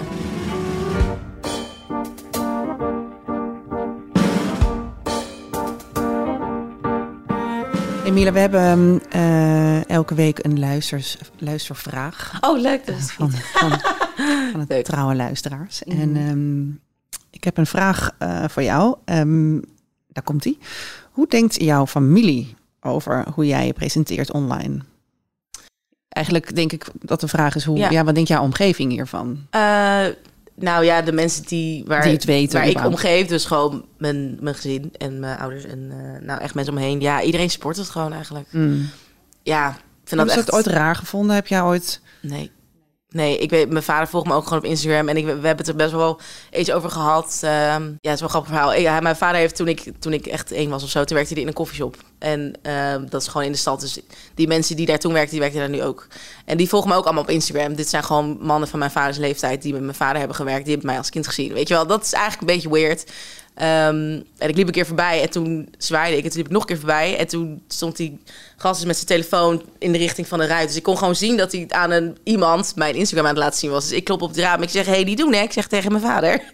Emiele, 8.09 8.31
we 8.31 8.39
hebben 8.39 9.01
eh, 9.09 9.89
elke 9.89 10.15
week 10.15 10.45
een 10.45 10.59
luisters, 10.59 11.17
luistervraag 11.37 12.37
Oh, 12.41 12.59
leuk. 12.59 12.85
Dat 12.85 12.95
is 12.97 13.11
van, 13.11 13.31
van, 13.31 13.69
van 14.51 14.59
het 14.59 14.69
Leuk. 14.69 14.83
trouwe 14.83 15.15
luisteraars. 15.15 15.81
Mhm. 15.85 15.99
En 16.01 16.15
ehm, 16.15 16.69
ik 17.29 17.43
heb 17.43 17.57
een 17.57 17.65
vraag 17.65 18.15
eh, 18.17 18.43
voor 18.47 18.63
jou. 18.63 18.95
Ehm, 19.05 19.59
daar 20.07 20.23
komt 20.23 20.43
die. 20.43 20.57
Hoe 21.11 21.27
denkt 21.27 21.61
jouw 21.61 21.87
familie 21.87 22.55
over 22.81 23.25
hoe 23.33 23.45
jij 23.45 23.65
je 23.65 23.73
presenteert 23.73 24.31
online? 24.31 24.79
Eigenlijk 26.09 26.55
denk 26.55 26.71
ik 26.71 26.85
dat 27.01 27.21
de 27.21 27.27
vraag 27.27 27.55
is, 27.55 27.63
hoe, 27.63 27.77
ja. 27.77 27.89
Ja. 27.89 28.03
wat 28.03 28.13
denkt 28.15 28.29
jouw 28.29 28.43
omgeving 28.43 28.91
hiervan? 28.91 29.45
Eh, 29.49 30.05
nou 30.59 30.85
ja, 30.85 31.01
de 31.01 31.11
mensen 31.11 31.43
die, 31.45 31.83
waar, 31.85 32.01
Die 32.01 32.11
het 32.11 32.25
weten 32.25 32.59
waar 32.59 32.69
ik 32.69 32.85
omgeef. 32.85 33.27
Dus 33.27 33.45
gewoon 33.45 33.85
mijn, 33.97 34.37
mijn 34.39 34.55
gezin 34.55 34.91
en 34.97 35.19
mijn 35.19 35.39
ouders. 35.39 35.65
En 35.65 35.91
eh, 35.91 36.25
nou 36.25 36.41
echt 36.41 36.53
mensen 36.53 36.73
omheen. 36.73 37.01
Ja, 37.01 37.21
iedereen 37.21 37.49
support 37.49 37.77
het 37.77 37.89
gewoon 37.89 38.13
eigenlijk. 38.13 38.47
Hmm. 38.49 38.89
Ja, 39.43 39.71
vind 39.71 39.81
Hebben 40.09 40.27
dat 40.27 40.35
echt... 40.35 40.45
het 40.45 40.55
ooit 40.55 40.67
raar 40.67 40.95
gevonden? 40.95 41.35
Heb 41.35 41.47
jij 41.47 41.61
ooit... 41.61 42.01
Nee. 42.21 42.51
Nee, 43.11 43.37
ik 43.37 43.49
weet, 43.49 43.69
mijn 43.69 43.83
vader 43.83 44.07
volgt 44.07 44.27
me 44.27 44.33
ook 44.33 44.43
gewoon 44.43 44.59
op 44.59 44.65
Instagram. 44.65 45.07
En 45.07 45.17
ik, 45.17 45.25
we 45.25 45.31
hebben 45.31 45.57
het 45.57 45.67
er 45.67 45.75
best 45.75 45.91
wel 45.91 46.19
eens 46.49 46.71
over 46.71 46.89
gehad. 46.89 47.39
Ehm, 47.41 47.83
ja, 47.83 48.11
het 48.11 48.13
is 48.13 48.19
wel 48.19 48.21
een 48.21 48.29
grappig 48.29 48.51
verhaal. 48.51 49.01
Mijn 49.01 49.15
vader 49.15 49.39
heeft 49.39 49.55
toen 49.55 49.67
ik, 49.67 49.91
toen 49.99 50.13
ik 50.13 50.25
echt 50.25 50.51
één 50.51 50.69
was 50.69 50.83
of 50.83 50.89
zo, 50.89 51.03
toen 51.03 51.15
werkte 51.15 51.33
hij 51.33 51.41
in 51.41 51.47
een 51.47 51.53
koffieshop. 51.53 51.97
En 52.19 52.53
ehm, 52.61 53.05
dat 53.09 53.21
is 53.21 53.27
gewoon 53.27 53.45
in 53.45 53.51
de 53.51 53.57
stad. 53.57 53.79
Dus 53.79 53.99
die 54.35 54.47
mensen 54.47 54.75
die 54.75 54.85
daar 54.85 54.99
toen 54.99 55.13
werkten, 55.13 55.31
die 55.31 55.39
werkten 55.39 55.61
daar 55.61 55.69
nu 55.69 55.83
ook. 55.83 56.07
En 56.45 56.57
die 56.57 56.69
volgen 56.69 56.89
me 56.89 56.95
ook 56.95 57.05
allemaal 57.05 57.23
op 57.23 57.29
Instagram. 57.29 57.75
Dit 57.75 57.89
zijn 57.89 58.03
gewoon 58.03 58.37
mannen 58.41 58.69
van 58.69 58.79
mijn 58.79 58.91
vaders 58.91 59.17
leeftijd 59.17 59.61
die 59.61 59.73
met 59.73 59.81
mijn 59.81 59.95
vader 59.95 60.17
hebben 60.17 60.35
gewerkt. 60.35 60.63
Die 60.63 60.71
hebben 60.73 60.89
mij 60.89 60.97
als 60.97 61.09
kind 61.09 61.27
gezien. 61.27 61.53
Weet 61.53 61.67
je 61.67 61.73
wel, 61.73 61.87
dat 61.87 62.03
is 62.03 62.13
eigenlijk 62.13 62.41
een 62.41 62.55
beetje 62.55 62.69
weird. 62.69 63.11
Ehm, 63.59 64.21
en 64.37 64.49
ik 64.49 64.55
liep 64.55 64.67
een 64.67 64.73
keer 64.73 64.85
voorbij 64.85 65.21
en 65.21 65.29
toen 65.29 65.69
zwaaide 65.77 66.17
ik. 66.17 66.23
En 66.23 66.29
toen 66.29 66.37
liep 66.37 66.45
ik 66.45 66.51
nog 66.51 66.61
een 66.61 66.67
keer 66.67 66.77
voorbij. 66.77 67.17
En 67.17 67.27
toen 67.27 67.61
stond 67.67 67.97
die 67.97 68.19
gast 68.57 68.75
dus 68.77 68.85
met 68.87 68.95
zijn 68.95 69.07
telefoon 69.07 69.63
in 69.77 69.91
de 69.91 69.97
richting 69.97 70.27
van 70.27 70.39
de 70.39 70.45
ruit. 70.45 70.67
Dus 70.67 70.77
ik 70.77 70.83
kon 70.83 70.97
gewoon 70.97 71.15
zien 71.15 71.37
dat 71.37 71.51
hij 71.51 71.65
aan 71.67 71.91
een, 71.91 72.17
iemand 72.23 72.75
mijn 72.75 72.95
Instagram 72.95 73.25
aan 73.27 73.33
het 73.33 73.43
laten 73.43 73.59
zien 73.59 73.71
was. 73.71 73.87
Dus 73.87 73.97
ik 73.97 74.03
klop 74.03 74.21
op 74.21 74.29
het 74.29 74.37
raam. 74.37 74.61
Ik 74.61 74.69
zeg, 74.69 74.85
hé, 74.85 74.91
hey, 74.91 75.03
die 75.03 75.15
doen 75.15 75.33
hè? 75.33 75.41
Ik 75.41 75.51
zeg 75.51 75.67
tegen 75.67 75.91
mijn 75.91 76.03
vader. 76.03 76.41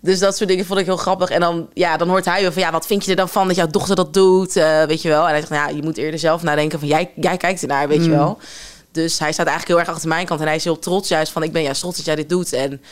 Dus 0.00 0.18
dat 0.18 0.36
soort 0.36 0.48
dingen 0.48 0.66
vond 0.66 0.78
ik 0.80 0.86
heel 0.86 0.96
grappig. 0.96 1.30
En 1.30 1.40
dan, 1.40 1.68
ja, 1.74 1.96
dan 1.96 2.08
hoort 2.08 2.24
hij 2.24 2.40
weer 2.40 2.52
van, 2.52 2.62
ja, 2.62 2.70
wat 2.70 2.86
vind 2.86 3.04
je 3.04 3.10
er 3.10 3.16
dan 3.16 3.28
van 3.28 3.46
dat 3.46 3.56
jouw 3.56 3.66
dochter 3.66 3.96
dat 3.96 4.14
doet? 4.14 4.56
Eh, 4.56 4.82
weet 4.82 5.02
je 5.02 5.08
wel. 5.08 5.22
En 5.22 5.28
hij 5.28 5.38
zegt, 5.38 5.50
nou, 5.50 5.68
ja, 5.70 5.76
je 5.76 5.82
moet 5.82 5.96
eerder 5.96 6.18
zelf 6.20 6.42
nadenken 6.42 6.78
van, 6.78 6.88
jij, 6.88 7.10
jij 7.16 7.36
kijkt 7.36 7.62
ernaar, 7.62 7.88
weet 7.88 8.04
je 8.04 8.10
Mm. 8.10 8.16
wel. 8.16 8.38
Dus 8.92 9.18
hij 9.18 9.32
staat 9.32 9.46
eigenlijk 9.46 9.68
heel 9.68 9.86
erg 9.86 9.94
achter 9.94 10.08
mijn 10.08 10.26
kant. 10.26 10.40
En 10.40 10.46
hij 10.46 10.56
is 10.56 10.64
heel 10.64 10.78
trots 10.78 11.08
juist 11.08 11.32
van, 11.32 11.42
ik 11.42 11.52
ben 11.52 11.62
juist 11.62 11.80
trots 11.80 11.96
dat 11.96 12.06
jij 12.06 12.14
dit 12.14 12.28
doet. 12.28 12.52
En 12.52 12.82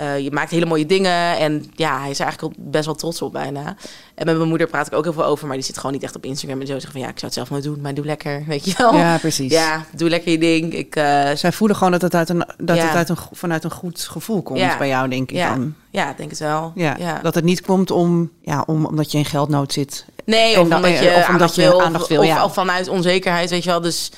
eh, 0.00 0.18
je 0.18 0.30
maakt 0.30 0.50
hele 0.50 0.66
mooie 0.66 0.86
dingen. 0.86 1.36
En 1.38 1.64
ja, 1.74 2.00
hij 2.00 2.10
is 2.10 2.18
er 2.18 2.24
eigenlijk 2.24 2.54
best 2.58 2.84
wel 2.84 2.94
trots 2.94 3.22
op 3.22 3.32
bijna. 3.32 3.76
En 4.14 4.26
met 4.26 4.36
mijn 4.36 4.48
moeder 4.48 4.66
praat 4.66 4.86
ik 4.86 4.92
ook 4.92 5.04
heel 5.04 5.12
veel 5.12 5.24
over. 5.24 5.46
Maar 5.46 5.56
die 5.56 5.64
zit 5.64 5.76
gewoon 5.76 5.92
niet 5.92 6.02
echt 6.02 6.16
op 6.16 6.24
Instagram 6.24 6.60
en 6.60 6.66
zo. 6.66 6.72
Zeggen 6.72 6.92
van, 6.92 7.00
ja, 7.00 7.06
ik 7.06 7.18
zou 7.18 7.24
het 7.26 7.34
zelf 7.34 7.50
nooit 7.50 7.62
doen. 7.62 7.80
Maar 7.80 7.94
doe 7.94 8.04
lekker, 8.04 8.44
weet 8.48 8.64
je 8.64 8.74
wel. 8.76 8.94
Ja, 8.96 9.18
precies. 9.18 9.52
Ja, 9.52 9.84
doe 9.96 10.08
lekker 10.08 10.30
je 10.32 10.38
ding. 10.38 10.74
Ik, 10.74 10.96
eh, 10.96 11.30
Zij 11.34 11.52
voelen 11.52 11.76
gewoon 11.76 11.92
dat 11.92 12.02
het, 12.02 12.14
uit 12.14 12.28
een, 12.28 12.44
dat 12.58 12.76
Ja. 12.76 12.86
het 12.86 12.94
uit 12.96 13.08
een, 13.08 13.16
vanuit 13.32 13.64
een 13.64 13.70
goed 13.70 14.00
gevoel 14.00 14.42
komt 14.42 14.58
Ja. 14.58 14.78
bij 14.78 14.88
jou, 14.88 15.08
denk 15.08 15.30
ik 15.30 15.36
Ja. 15.36 15.54
dan. 15.54 15.74
ja, 15.90 16.14
denk 16.16 16.30
het 16.30 16.38
wel. 16.38 16.72
Ja. 16.74 17.20
Dat 17.22 17.34
het 17.34 17.44
niet 17.44 17.60
komt 17.62 17.90
om, 17.90 18.30
ja, 18.42 18.62
om, 18.66 18.86
omdat 18.86 19.12
je 19.12 19.18
in 19.18 19.24
geldnood 19.24 19.72
zit. 19.72 20.04
Nee, 20.24 20.52
of 20.56 20.62
omdat 20.62 20.84
eh, 20.84 21.02
je, 21.02 21.08
of 21.08 21.14
omdat 21.14 21.28
aandacht, 21.28 21.54
je 21.54 21.60
wil, 21.62 21.82
aandacht 21.82 22.02
of, 22.02 22.08
wil, 22.08 22.20
of, 22.20 22.26
ja. 22.26 22.44
of 22.44 22.54
vanuit 22.54 22.88
onzekerheid, 22.88 23.50
weet 23.50 23.64
je 23.64 23.70
wel. 23.70 23.80
Dus 23.80 24.10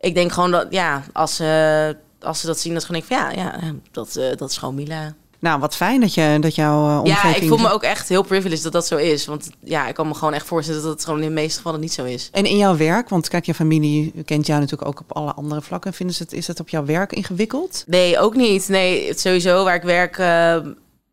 ik 0.00 0.14
denk 0.14 0.32
gewoon 0.32 0.50
dat, 0.50 0.66
ja, 0.70 1.02
als 1.12 1.36
ze, 1.36 1.96
als 2.20 2.40
ze 2.40 2.46
dat 2.46 2.58
zien, 2.58 2.72
dat 2.72 2.82
ze 2.82 2.88
gewoon 2.88 3.02
denken 3.08 3.26
van 3.34 3.44
ja, 3.44 3.50
ja 3.62 3.74
dat, 3.90 4.16
eh, 4.16 4.36
dat 4.36 4.50
is 4.50 4.56
gewoon 4.56 4.74
Mila. 4.74 5.14
Nou, 5.40 5.60
wat 5.60 5.76
fijn 5.76 6.00
dat, 6.00 6.14
je, 6.14 6.36
dat 6.40 6.54
jouw 6.54 6.88
uh, 6.88 6.98
omgeving... 6.98 7.34
Ja, 7.34 7.40
ik 7.40 7.48
voel 7.48 7.58
me 7.58 7.70
ook 7.70 7.82
echt 7.82 8.08
heel 8.08 8.22
privileged 8.22 8.62
dat 8.62 8.72
dat 8.72 8.86
zo 8.86 8.96
is. 8.96 9.26
Want 9.26 9.50
ja, 9.64 9.88
ik 9.88 9.94
kan 9.94 10.08
me 10.08 10.14
gewoon 10.14 10.34
echt 10.34 10.46
voorstellen 10.46 10.82
dat 10.82 10.92
het 10.92 11.04
gewoon 11.04 11.20
in 11.20 11.28
de 11.28 11.34
meeste 11.34 11.56
gevallen 11.56 11.80
niet 11.80 11.92
zo 11.92 12.04
is. 12.04 12.28
En 12.32 12.44
in 12.44 12.56
jouw 12.56 12.76
werk, 12.76 13.08
want 13.08 13.28
kijk, 13.28 13.46
je 13.46 13.54
familie 13.54 14.12
kent 14.24 14.46
jou 14.46 14.60
natuurlijk 14.60 14.88
ook 14.88 15.00
op 15.00 15.16
alle 15.16 15.34
andere 15.34 15.62
vlakken. 15.62 15.92
Vinden 15.92 16.16
ze 16.16 16.22
het, 16.22 16.32
is 16.32 16.46
het 16.46 16.60
op 16.60 16.68
jouw 16.68 16.84
werk 16.84 17.12
ingewikkeld? 17.12 17.84
Nee, 17.86 18.18
ook 18.18 18.34
niet. 18.34 18.68
Nee, 18.68 19.08
het 19.08 19.20
sowieso 19.20 19.64
waar 19.64 19.74
ik 19.74 19.82
werk 19.82 20.18
uh, 20.18 20.56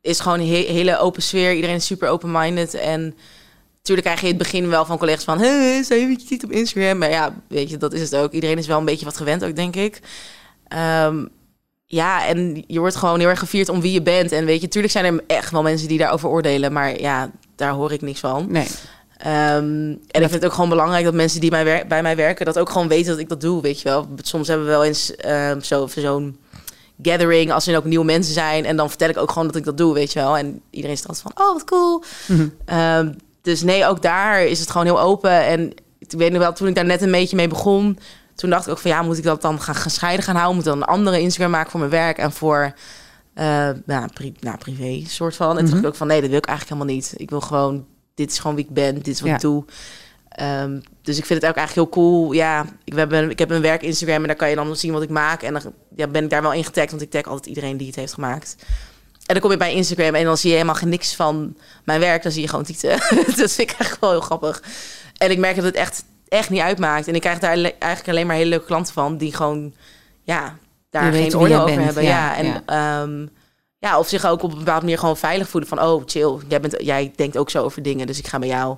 is 0.02 0.20
gewoon 0.20 0.40
een 0.40 0.48
he 0.48 0.74
hele 0.74 0.98
open 0.98 1.22
sfeer. 1.22 1.54
Iedereen 1.54 1.76
is 1.76 1.86
super 1.86 2.10
open-minded 2.10 2.74
en... 2.74 3.16
Natuurlijk 3.78 4.08
krijg 4.08 4.22
je 4.22 4.34
in 4.34 4.40
het 4.40 4.52
begin 4.52 4.70
wel 4.70 4.86
van 4.86 4.98
collega's 4.98 5.24
van... 5.24 5.40
Hé, 5.40 5.48
hey, 5.88 6.00
je 6.00 6.18
niet 6.30 6.44
op 6.44 6.52
Instagram? 6.52 6.98
Maar 6.98 7.10
ja, 7.10 7.36
weet 7.48 7.70
je, 7.70 7.78
dat 7.78 7.94
is 7.94 8.02
het 8.02 8.16
ook. 8.16 8.32
Iedereen 8.32 8.58
is 8.58 8.68
wel 8.68 8.80
een 8.80 8.86
beetje 8.86 9.06
wat 9.06 9.18
gewend 9.18 9.44
ook, 9.46 9.56
denk 9.56 9.76
ik. 9.76 10.02
Um, 11.06 11.30
ja, 11.86 12.28
en 12.28 12.64
je 12.68 12.80
wordt 12.80 12.96
gewoon 12.96 13.20
heel 13.20 13.30
erg 13.30 13.40
gevierd 13.40 13.70
om 13.70 13.82
wie 13.82 13.92
je 13.92 14.02
bent. 14.02 14.32
En 14.32 14.46
weet 14.46 14.60
je, 14.60 14.66
natuurlijk 14.66 14.94
zijn 14.94 15.06
er 15.06 15.24
echt 15.28 15.52
wel 15.52 15.62
mensen 15.62 15.88
die 15.88 15.98
daarover 15.98 16.30
oordelen. 16.30 16.74
Maar 16.74 17.00
ja, 17.00 17.32
daar 17.56 17.72
hoor 17.72 17.92
ik 17.92 18.02
niks 18.02 18.20
van. 18.20 18.46
Nee. 18.50 18.68
Um, 19.26 20.00
en 20.08 20.22
ik 20.22 20.30
vind 20.30 20.32
het 20.32 20.46
ook 20.46 20.54
gewoon 20.54 20.70
belangrijk 20.70 21.04
dat 21.04 21.14
mensen 21.14 21.42
die 21.42 21.52
mij 21.52 21.86
bij 21.88 22.02
mij 22.02 22.16
werken... 22.16 22.46
dat 22.46 22.60
ook 22.60 22.70
gewoon 22.70 22.88
weten 22.88 23.12
dat 23.12 23.20
ik 23.20 23.30
dat 23.30 23.42
doe, 23.42 23.62
weet 23.62 23.82
je 23.82 23.90
wel. 23.90 24.08
Soms 24.22 24.48
hebben 24.48 24.66
we 24.66 24.72
wel 24.72 24.84
eens 24.84 25.14
um, 25.26 25.62
zo, 25.62 25.88
zo'n 25.88 26.38
gathering... 27.02 27.52
als 27.52 27.68
er 27.68 27.78
ook 27.78 27.84
nieuwe 27.84 28.06
mensen 28.06 28.34
zijn. 28.34 28.66
En 28.66 28.76
dan 28.76 28.90
vertel 28.90 29.10
ik 29.10 29.18
ook 29.18 29.32
gewoon 29.32 29.48
dat 29.48 29.56
ik 29.56 29.66
dat 29.66 29.78
doe, 29.78 29.94
weet 29.94 30.14
je 30.14 30.20
wel. 30.20 30.38
En 30.38 30.62
iedereen 30.70 30.96
is 30.96 31.08
altijd 31.08 31.34
van, 31.34 31.46
oh, 31.46 31.54
wat 31.54 31.64
cool. 31.64 32.04
Mm 32.28 32.38
-hmm. 32.66 32.78
um, 32.80 33.16
dus 33.42 33.62
nee, 33.62 33.86
ook 33.86 34.02
daar 34.02 34.46
is 34.46 34.60
het 34.60 34.70
gewoon 34.70 34.88
heel 34.88 35.02
open. 35.02 35.46
En 35.46 35.74
ik 36.00 36.12
weet 36.12 36.32
nog 36.32 36.42
wel, 36.42 36.54
toen 36.54 36.68
ik 36.68 36.76
daar 36.76 36.86
net 36.86 37.02
een 37.02 37.12
beetje 37.12 37.36
mee 37.36 37.48
begon 37.48 38.00
toen 38.38 38.50
dacht 38.50 38.66
ik 38.66 38.72
ook 38.72 38.80
van 38.80 38.92
ja, 38.92 39.02
moet 39.02 39.18
ik 39.18 39.24
dat 39.24 39.42
dan 39.42 39.62
gaan 39.62 39.76
gescheiden 39.76 40.26
gaan 40.26 40.36
houden? 40.36 40.56
Moet 40.56 40.66
ik 40.66 40.72
dan 40.72 40.82
een 40.82 40.88
andere 40.88 41.20
Instagram 41.20 41.52
maken 41.52 41.72
voor 41.72 41.80
mijn 41.80 41.92
werk 41.92 42.18
en 42.18 42.32
voor 42.32 42.74
uh, 43.36 43.70
nou, 43.86 44.08
pri 44.14 44.34
nou, 44.40 44.58
privé 44.58 45.10
soort 45.10 45.36
van. 45.36 45.50
En 45.50 45.54
mm 45.54 45.58
-hmm. 45.58 45.66
toen 45.66 45.74
dacht 45.74 45.84
ik 45.84 45.90
ook 45.90 45.96
van 45.96 46.08
nee, 46.08 46.22
dat 46.22 46.30
wil 46.30 46.38
ik 46.38 46.46
eigenlijk 46.46 46.80
helemaal 46.80 47.02
niet. 47.02 47.14
Ik 47.18 47.30
wil 47.30 47.42
gewoon, 47.42 47.86
dit 48.16 48.32
is 48.32 48.40
gewoon 48.40 48.56
wie 48.56 48.66
ik 48.66 48.74
ben, 48.74 48.96
dit 48.96 49.08
is 49.08 49.20
wat 49.20 49.30
ja. 49.30 49.36
ik 49.36 49.42
doe. 49.42 49.66
Um, 50.42 50.82
dus 51.02 51.18
ik 51.18 51.26
vind 51.26 51.42
het 51.42 51.50
ook 51.50 51.58
eigenlijk 51.58 51.94
heel 51.94 52.04
cool. 52.04 52.32
Ja, 52.32 52.66
ik 52.84 52.96
heb, 52.96 53.12
een, 53.12 53.30
ik 53.30 53.40
heb 53.40 53.50
een 53.50 53.62
werk 53.62 53.82
Instagram 53.82 54.22
en 54.22 54.28
daar 54.28 54.36
kan 54.36 54.50
je 54.50 54.56
dan 54.56 54.76
zien 54.76 54.92
wat 54.92 55.02
ik 55.02 55.10
maak. 55.10 55.42
En 55.42 55.54
dan 55.54 55.74
ja, 55.96 56.08
ben 56.08 56.24
ik 56.24 56.30
daar 56.30 56.42
wel 56.42 56.54
in 56.54 56.64
getagd, 56.64 56.90
want 56.90 57.02
ik 57.02 57.12
tag 57.12 57.24
altijd 57.24 57.46
iedereen 57.46 57.78
die 57.78 57.88
het 57.88 57.96
heeft 57.96 58.14
gemaakt. 58.14 58.56
En 59.26 59.34
dan 59.34 59.40
kom 59.40 59.52
je 59.52 59.58
bij 59.58 59.74
Instagram 59.74 60.16
en 60.16 60.24
dan 60.24 60.38
zie 60.38 60.50
je 60.50 60.56
helemaal 60.56 60.80
niks 60.86 61.16
van 61.16 61.58
mijn 61.84 62.00
werk. 62.00 62.24
Dan 62.24 62.32
zie 62.32 62.42
je 62.42 62.48
gewoon 62.48 62.66
tieten. 62.66 62.90
dat 63.38 63.52
vind 63.52 63.60
ik 63.60 63.76
echt 63.78 64.00
wel 64.00 64.10
heel 64.10 64.22
grappig. 64.22 64.64
En 65.18 65.32
ik 65.32 65.38
merk 65.38 65.56
dat 65.56 65.66
het 65.66 65.76
echt 65.76 66.04
echt 66.28 66.50
niet 66.50 66.62
uitmaakt. 66.62 67.08
En 67.08 67.16
ik 67.16 67.22
krijg 67.22 67.40
daar 67.40 67.58
eigenlijk 67.58 68.08
alleen 68.08 68.28
maar 68.28 68.36
hele 68.36 68.50
leuke 68.50 68.66
klanten 68.66 68.94
van 68.94 69.18
die 69.18 69.34
gewoon 69.34 69.74
ja, 70.24 70.58
daar 70.90 71.12
geen 71.12 71.36
oordeel 71.38 71.62
over 71.62 71.76
bent. 71.76 71.86
hebben. 71.86 72.04
Ja, 72.04 72.10
ja. 72.10 72.36
en 72.36 72.64
ja. 72.66 73.02
Um, 73.02 73.30
ja, 73.80 74.00
of 74.00 74.08
zich 74.08 74.26
ook 74.26 74.44
op 74.44 74.52
een 74.52 74.58
bepaalde 74.58 74.82
manier 74.82 75.00
gewoon 75.00 75.18
veilig 75.18 75.50
voelen 75.50 75.70
van 75.70 75.82
oh 75.82 76.04
chill, 76.06 76.38
jij, 76.48 76.62
bent, 76.62 76.76
jij 76.80 77.14
denkt 77.16 77.38
ook 77.38 77.50
zo 77.50 77.64
over 77.64 77.82
dingen, 77.82 78.08
dus 78.08 78.20
ik 78.20 78.28
ga 78.28 78.40
bij 78.40 78.48
jou. 78.48 78.78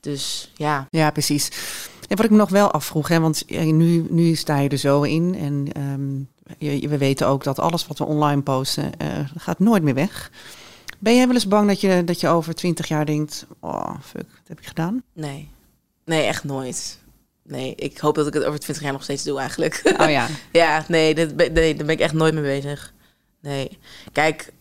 Dus 0.00 0.52
ja. 0.54 0.86
Ja, 0.90 1.10
precies. 1.10 1.48
En 2.08 2.16
wat 2.16 2.24
ik 2.24 2.30
me 2.30 2.36
nog 2.36 2.50
wel 2.50 2.70
afvroeg, 2.70 3.08
hè, 3.08 3.20
want 3.20 3.44
nu, 3.48 4.06
nu 4.10 4.34
sta 4.34 4.58
je 4.58 4.68
er 4.68 4.78
zo 4.78 5.02
in 5.02 5.34
en 5.34 5.82
um, 5.82 6.28
je, 6.58 6.88
we 6.88 6.98
weten 6.98 7.26
ook 7.26 7.44
dat 7.44 7.58
alles 7.58 7.86
wat 7.86 7.98
we 7.98 8.04
online 8.04 8.42
posten 8.42 8.92
uh, 9.02 9.08
gaat 9.36 9.58
nooit 9.58 9.82
meer 9.82 9.94
weg. 9.94 10.30
Ben 10.98 11.16
jij 11.16 11.26
wel 11.26 11.34
eens 11.34 11.48
bang 11.48 11.68
dat 11.68 11.80
je, 11.80 12.04
dat 12.04 12.20
je 12.20 12.28
over 12.28 12.54
twintig 12.54 12.88
jaar 12.88 13.06
denkt, 13.06 13.46
oh 13.60 13.94
fuck, 14.02 14.26
wat 14.30 14.48
heb 14.48 14.58
ik 14.58 14.66
gedaan? 14.66 15.02
Nee. 15.12 15.48
Nee, 16.06 16.24
echt 16.24 16.44
nooit. 16.44 16.98
Nee, 17.42 17.74
ik 17.74 17.98
hoop 17.98 18.14
dat 18.14 18.26
ik 18.26 18.34
het 18.34 18.44
over 18.44 18.60
20 18.60 18.84
jaar 18.84 18.92
nog 18.92 19.02
steeds 19.02 19.22
doe 19.24 19.38
eigenlijk. 19.38 19.94
Oh 20.00 20.10
ja. 20.10 20.28
ja, 20.52 20.84
nee, 20.88 21.14
dit, 21.14 21.36
nee, 21.36 21.74
daar 21.74 21.86
ben 21.86 21.94
ik 21.94 22.00
echt 22.00 22.12
nooit 22.12 22.34
mee 22.34 22.42
bezig. 22.42 22.92
Nee. 23.40 23.78
Kijk, 24.12 24.52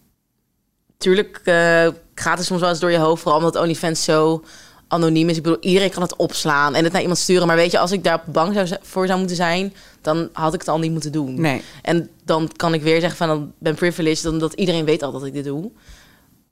tuurlijk 0.97 1.41
uh, 1.43 1.87
gaat 2.15 2.37
het 2.37 2.45
soms 2.45 2.59
wel 2.59 2.69
eens 2.69 2.79
door 2.79 2.91
je 2.91 2.97
hoofd, 2.97 3.21
vooral 3.21 3.39
omdat 3.39 3.55
OnlyFans 3.55 4.03
zo 4.03 4.43
anoniem 4.87 5.29
is. 5.29 5.37
Ik 5.37 5.43
bedoel, 5.43 5.59
iedereen 5.61 5.89
kan 5.89 6.01
het 6.01 6.15
opslaan 6.15 6.75
en 6.75 6.83
het 6.83 6.93
naar 6.93 7.01
iemand 7.01 7.19
sturen. 7.19 7.47
Maar 7.47 7.55
weet 7.55 7.71
je, 7.71 7.79
als 7.79 7.91
ik 7.91 8.03
daar 8.03 8.23
bang 8.25 8.53
zou, 8.53 8.79
voor 8.81 9.07
zou 9.07 9.19
moeten 9.19 9.37
zijn, 9.37 9.73
dan 10.01 10.29
had 10.33 10.53
ik 10.53 10.59
het 10.59 10.69
al 10.69 10.79
niet 10.79 10.91
moeten 10.91 11.11
doen. 11.11 11.41
Nee. 11.41 11.61
En 11.81 12.09
dan 12.23 12.49
kan 12.55 12.73
ik 12.73 12.81
weer 12.81 12.99
zeggen 12.99 13.17
van, 13.17 13.27
dan 13.27 13.53
ben 13.57 13.75
privileged, 13.75 14.23
dan 14.23 14.39
dat 14.39 14.53
iedereen 14.53 14.85
weet 14.85 15.03
al 15.03 15.11
dat 15.11 15.25
ik 15.25 15.33
dit 15.33 15.43
doe. 15.43 15.71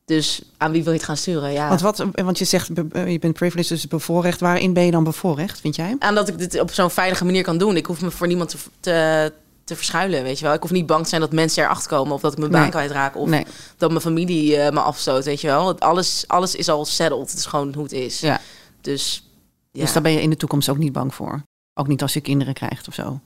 Dus 0.05 0.41
aan 0.57 0.71
wie 0.71 0.83
wil 0.83 0.91
je 0.91 0.97
het 0.97 1.07
gaan 1.07 1.17
sturen? 1.17 1.51
Ja. 1.51 1.67
Want, 1.67 1.81
wat, 1.81 2.05
want 2.11 2.37
je 2.37 2.45
zegt, 2.45 2.67
je 2.93 3.17
bent 3.19 3.33
privileged, 3.33 3.69
dus 3.69 3.87
bevoorrecht. 3.87 4.39
Waarin 4.39 4.73
ben 4.73 4.85
je 4.85 4.91
dan 4.91 5.03
bevoorrecht, 5.03 5.59
vind 5.59 5.75
jij? 5.75 5.95
Aan 5.99 6.15
dat 6.15 6.27
ik 6.27 6.37
dit 6.37 6.59
op 6.59 6.71
zo'n 6.71 6.89
veilige 6.89 7.25
manier 7.25 7.43
kan 7.43 7.57
doen. 7.57 7.75
Ik 7.75 7.85
hoef 7.85 8.01
me 8.01 8.11
voor 8.11 8.27
niemand 8.27 8.49
te, 8.49 8.57
te, 8.79 9.33
te, 9.63 9.75
verschuilen, 9.75 10.23
weet 10.23 10.39
je 10.39 10.45
wel. 10.45 10.53
Ik 10.53 10.61
hoef 10.61 10.71
niet 10.71 10.85
bang 10.85 11.03
te 11.03 11.09
zijn 11.09 11.21
dat 11.21 11.31
mensen 11.31 11.63
erachter 11.63 11.89
komen... 11.89 12.13
of 12.13 12.21
dat 12.21 12.31
ik 12.31 12.37
mijn 12.37 12.51
baan 12.51 12.61
nee. 12.61 12.69
kwijtraak 12.69 13.15
of 13.15 13.29
nee. 13.29 13.45
dat 13.77 13.89
mijn 13.89 14.01
familie 14.01 14.55
uh, 14.55 14.69
me 14.69 14.79
afstoot, 14.79 15.25
weet 15.25 15.41
je 15.41 15.47
wel. 15.47 15.79
Alles, 15.79 16.23
alles 16.27 16.55
is 16.55 16.69
al 16.69 16.85
settled. 16.85 17.29
Het 17.29 17.39
is 17.39 17.45
gewoon 17.45 17.73
hoe 17.73 17.83
het 17.83 17.93
is. 17.93 18.19
Ja. 18.19 18.41
Dus, 18.81 19.29
ja. 19.71 19.81
dus 19.81 19.93
daar 19.93 20.03
ben 20.03 20.11
je 20.11 20.21
in 20.21 20.29
de 20.29 20.37
toekomst 20.37 20.69
ook 20.69 20.77
niet 20.77 20.93
bang 20.93 21.13
voor? 21.13 21.43
Ook 21.73 21.87
niet 21.87 22.01
als 22.01 22.13
je 22.13 22.21
kinderen 22.21 22.53
krijgt 22.53 22.87
of 22.87 22.93
zo? 22.93 23.19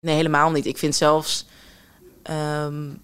Nee, 0.00 0.14
helemaal 0.14 0.50
niet. 0.50 0.66
Ik 0.66 0.78
vind 0.78 0.94
zelfs... 0.94 1.46
Um, 2.30 3.00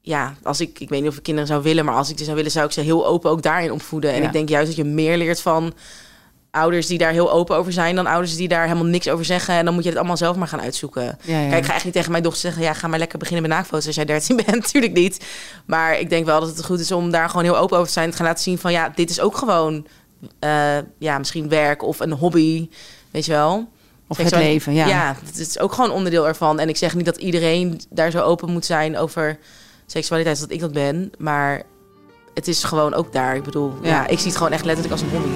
ja, 0.00 0.34
als 0.42 0.60
ik, 0.60 0.80
ik 0.80 0.88
weet 0.88 1.00
niet 1.00 1.10
of 1.10 1.16
ik 1.16 1.22
kinderen 1.22 1.48
zou 1.48 1.62
willen, 1.62 1.84
maar 1.84 1.94
als 1.94 2.10
ik 2.10 2.18
ze 2.18 2.24
zou 2.24 2.36
willen, 2.36 2.50
zou 2.50 2.66
ik 2.66 2.72
ze 2.72 2.80
heel 2.80 3.06
open 3.06 3.30
ook 3.30 3.42
daarin 3.42 3.72
opvoeden. 3.72 4.12
En 4.12 4.20
ja. 4.20 4.26
ik 4.26 4.32
denk 4.32 4.48
juist 4.48 4.66
dat 4.66 4.76
je 4.76 4.84
meer 4.84 5.16
leert 5.16 5.40
van 5.40 5.74
ouders 6.50 6.86
die 6.86 6.98
daar 6.98 7.12
heel 7.12 7.32
open 7.32 7.56
over 7.56 7.72
zijn, 7.72 7.94
dan 7.94 8.06
ouders 8.06 8.36
die 8.36 8.48
daar 8.48 8.62
helemaal 8.62 8.84
niks 8.84 9.08
over 9.08 9.24
zeggen. 9.24 9.54
En 9.54 9.64
dan 9.64 9.74
moet 9.74 9.82
je 9.82 9.88
het 9.88 9.98
allemaal 9.98 10.16
zelf 10.16 10.36
maar 10.36 10.48
gaan 10.48 10.60
uitzoeken. 10.60 11.18
Ja, 11.22 11.40
ja. 11.40 11.48
Kijk, 11.48 11.60
ik 11.60 11.64
ga 11.64 11.74
echt 11.74 11.84
niet 11.84 11.92
tegen 11.92 12.10
mijn 12.10 12.22
dochter 12.22 12.40
zeggen, 12.40 12.62
ja, 12.62 12.74
ga 12.74 12.88
maar 12.88 12.98
lekker 12.98 13.18
beginnen 13.18 13.48
met 13.48 13.56
naakfoto's 13.56 13.86
als 13.86 13.94
jij 13.94 14.04
13 14.04 14.36
bent. 14.44 14.50
Natuurlijk 14.50 14.92
niet. 14.92 15.24
Maar 15.64 15.98
ik 15.98 16.10
denk 16.10 16.26
wel 16.26 16.40
dat 16.40 16.48
het 16.48 16.64
goed 16.64 16.80
is 16.80 16.92
om 16.92 17.10
daar 17.10 17.28
gewoon 17.28 17.44
heel 17.44 17.58
open 17.58 17.76
over 17.76 17.86
te 17.86 17.92
zijn. 17.92 18.10
Te 18.10 18.16
gaan 18.16 18.26
laten 18.26 18.42
zien 18.42 18.58
van, 18.58 18.72
ja, 18.72 18.92
dit 18.94 19.10
is 19.10 19.20
ook 19.20 19.36
gewoon, 19.36 19.86
uh, 20.44 20.78
ja, 20.98 21.18
misschien 21.18 21.48
werk 21.48 21.82
of 21.82 22.00
een 22.00 22.12
hobby, 22.12 22.68
weet 23.10 23.24
je 23.24 23.32
wel. 23.32 23.68
Of 24.06 24.16
het 24.16 24.30
leven, 24.30 24.74
ja. 24.74 24.86
Ja, 24.86 25.16
het 25.24 25.38
is 25.38 25.58
ook 25.58 25.72
gewoon 25.72 25.90
onderdeel 25.90 26.26
ervan. 26.26 26.58
En 26.58 26.68
ik 26.68 26.76
zeg 26.76 26.94
niet 26.94 27.04
dat 27.04 27.16
iedereen 27.16 27.80
daar 27.90 28.10
zo 28.10 28.20
open 28.20 28.50
moet 28.50 28.64
zijn 28.64 28.98
over 28.98 29.38
seksualiteit 29.90 30.40
dat 30.40 30.50
ik 30.50 30.60
dat 30.60 30.72
ben. 30.72 31.10
Maar 31.18 31.62
het 32.34 32.48
is 32.48 32.64
gewoon 32.64 32.94
ook 32.94 33.12
daar. 33.12 33.36
Ik 33.36 33.42
bedoel, 33.42 33.74
ja. 33.82 33.88
ja 33.88 34.06
ik 34.06 34.18
zie 34.18 34.28
het 34.28 34.36
gewoon 34.36 34.52
echt 34.52 34.64
letterlijk 34.64 34.92
als 34.92 35.02
een 35.02 35.10
hobby. 35.10 35.28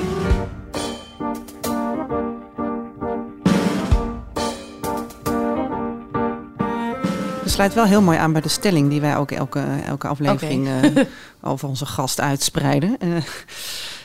Dat 7.43 7.53
sluit 7.53 7.75
wel 7.75 7.85
heel 7.85 8.03
mooi 8.03 8.19
aan 8.19 8.33
bij 8.33 8.41
de 8.41 8.49
stelling 8.49 8.91
die 8.91 9.01
wij 9.01 9.17
ook 9.17 9.31
elke, 9.31 9.65
elke 9.87 10.09
aflevering 10.09 10.67
okay. 10.67 10.93
uh, 10.93 11.05
over 11.53 11.69
onze 11.69 11.87
gast 11.87 12.21
uitspreiden. 12.21 12.97
Uh, 13.03 13.17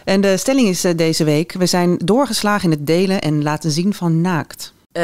en 0.03 0.21
de 0.21 0.37
stelling 0.37 0.67
is 0.67 0.85
uh, 0.85 0.91
deze 0.95 1.23
week: 1.23 1.53
we 1.53 1.65
zijn 1.65 1.97
doorgeslagen 1.97 2.71
in 2.71 2.77
het 2.77 2.87
delen 2.87 3.21
en 3.21 3.43
laten 3.43 3.71
zien 3.71 3.93
van 3.93 4.21
naakt. 4.21 4.73
Uh, 4.93 5.03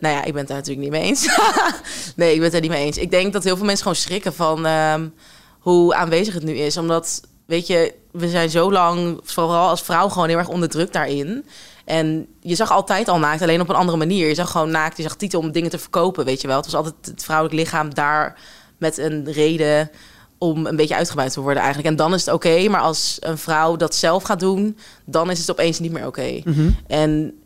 nou 0.00 0.14
ja, 0.14 0.24
ik 0.24 0.32
ben 0.32 0.38
het 0.38 0.48
daar 0.48 0.56
natuurlijk 0.56 0.86
niet 0.86 0.90
mee 0.90 1.02
eens. 1.02 1.28
nee, 2.16 2.32
ik 2.32 2.36
ben 2.36 2.44
het 2.44 2.54
er 2.54 2.60
niet 2.60 2.70
mee 2.70 2.84
eens. 2.84 2.98
Ik 2.98 3.10
denk 3.10 3.32
dat 3.32 3.44
heel 3.44 3.56
veel 3.56 3.64
mensen 3.64 3.82
gewoon 3.82 3.98
schrikken 3.98 4.34
van 4.34 4.66
um, 4.66 5.14
hoe 5.58 5.94
aanwezig 5.94 6.34
het 6.34 6.42
nu 6.42 6.52
is. 6.52 6.76
Omdat, 6.76 7.20
weet 7.46 7.66
je, 7.66 7.94
we 8.10 8.28
zijn 8.28 8.50
zo 8.50 8.72
lang, 8.72 9.20
vooral 9.22 9.68
als 9.68 9.82
vrouw, 9.82 10.08
gewoon 10.08 10.28
heel 10.28 10.38
erg 10.38 10.48
onderdrukt 10.48 10.92
daarin. 10.92 11.44
En 11.84 12.26
je 12.40 12.54
zag 12.54 12.70
altijd 12.70 13.08
al 13.08 13.18
naakt, 13.18 13.42
alleen 13.42 13.60
op 13.60 13.68
een 13.68 13.74
andere 13.74 13.98
manier. 13.98 14.28
Je 14.28 14.34
zag 14.34 14.50
gewoon 14.50 14.70
naakt, 14.70 14.96
je 14.96 15.02
zag 15.02 15.16
titel 15.16 15.40
om 15.40 15.52
dingen 15.52 15.70
te 15.70 15.78
verkopen, 15.78 16.24
weet 16.24 16.40
je 16.40 16.46
wel. 16.46 16.56
Het 16.56 16.64
was 16.64 16.74
altijd 16.74 16.94
het 17.06 17.24
vrouwelijk 17.24 17.60
lichaam 17.60 17.94
daar 17.94 18.38
met 18.78 18.98
een 18.98 19.32
reden 19.32 19.90
om 20.38 20.66
een 20.66 20.76
beetje 20.76 20.96
uitgebuit 20.96 21.32
te 21.32 21.40
worden 21.40 21.62
eigenlijk. 21.62 21.90
En 21.90 21.96
dan 21.96 22.14
is 22.14 22.24
het 22.24 22.34
oké, 22.34 22.68
maar 22.68 22.80
als 22.80 23.16
een 23.20 23.38
vrouw 23.38 23.76
dat 23.76 23.94
zelf 23.94 24.22
gaat 24.22 24.40
doen, 24.40 24.78
dan 25.04 25.30
is 25.30 25.38
het 25.38 25.50
opeens 25.50 25.78
niet 25.78 25.92
meer 25.92 26.06
oké. 26.06 26.20
Okay. 26.20 26.42
Mm 26.44 26.52
-hmm. 26.52 26.76
En 26.86 27.38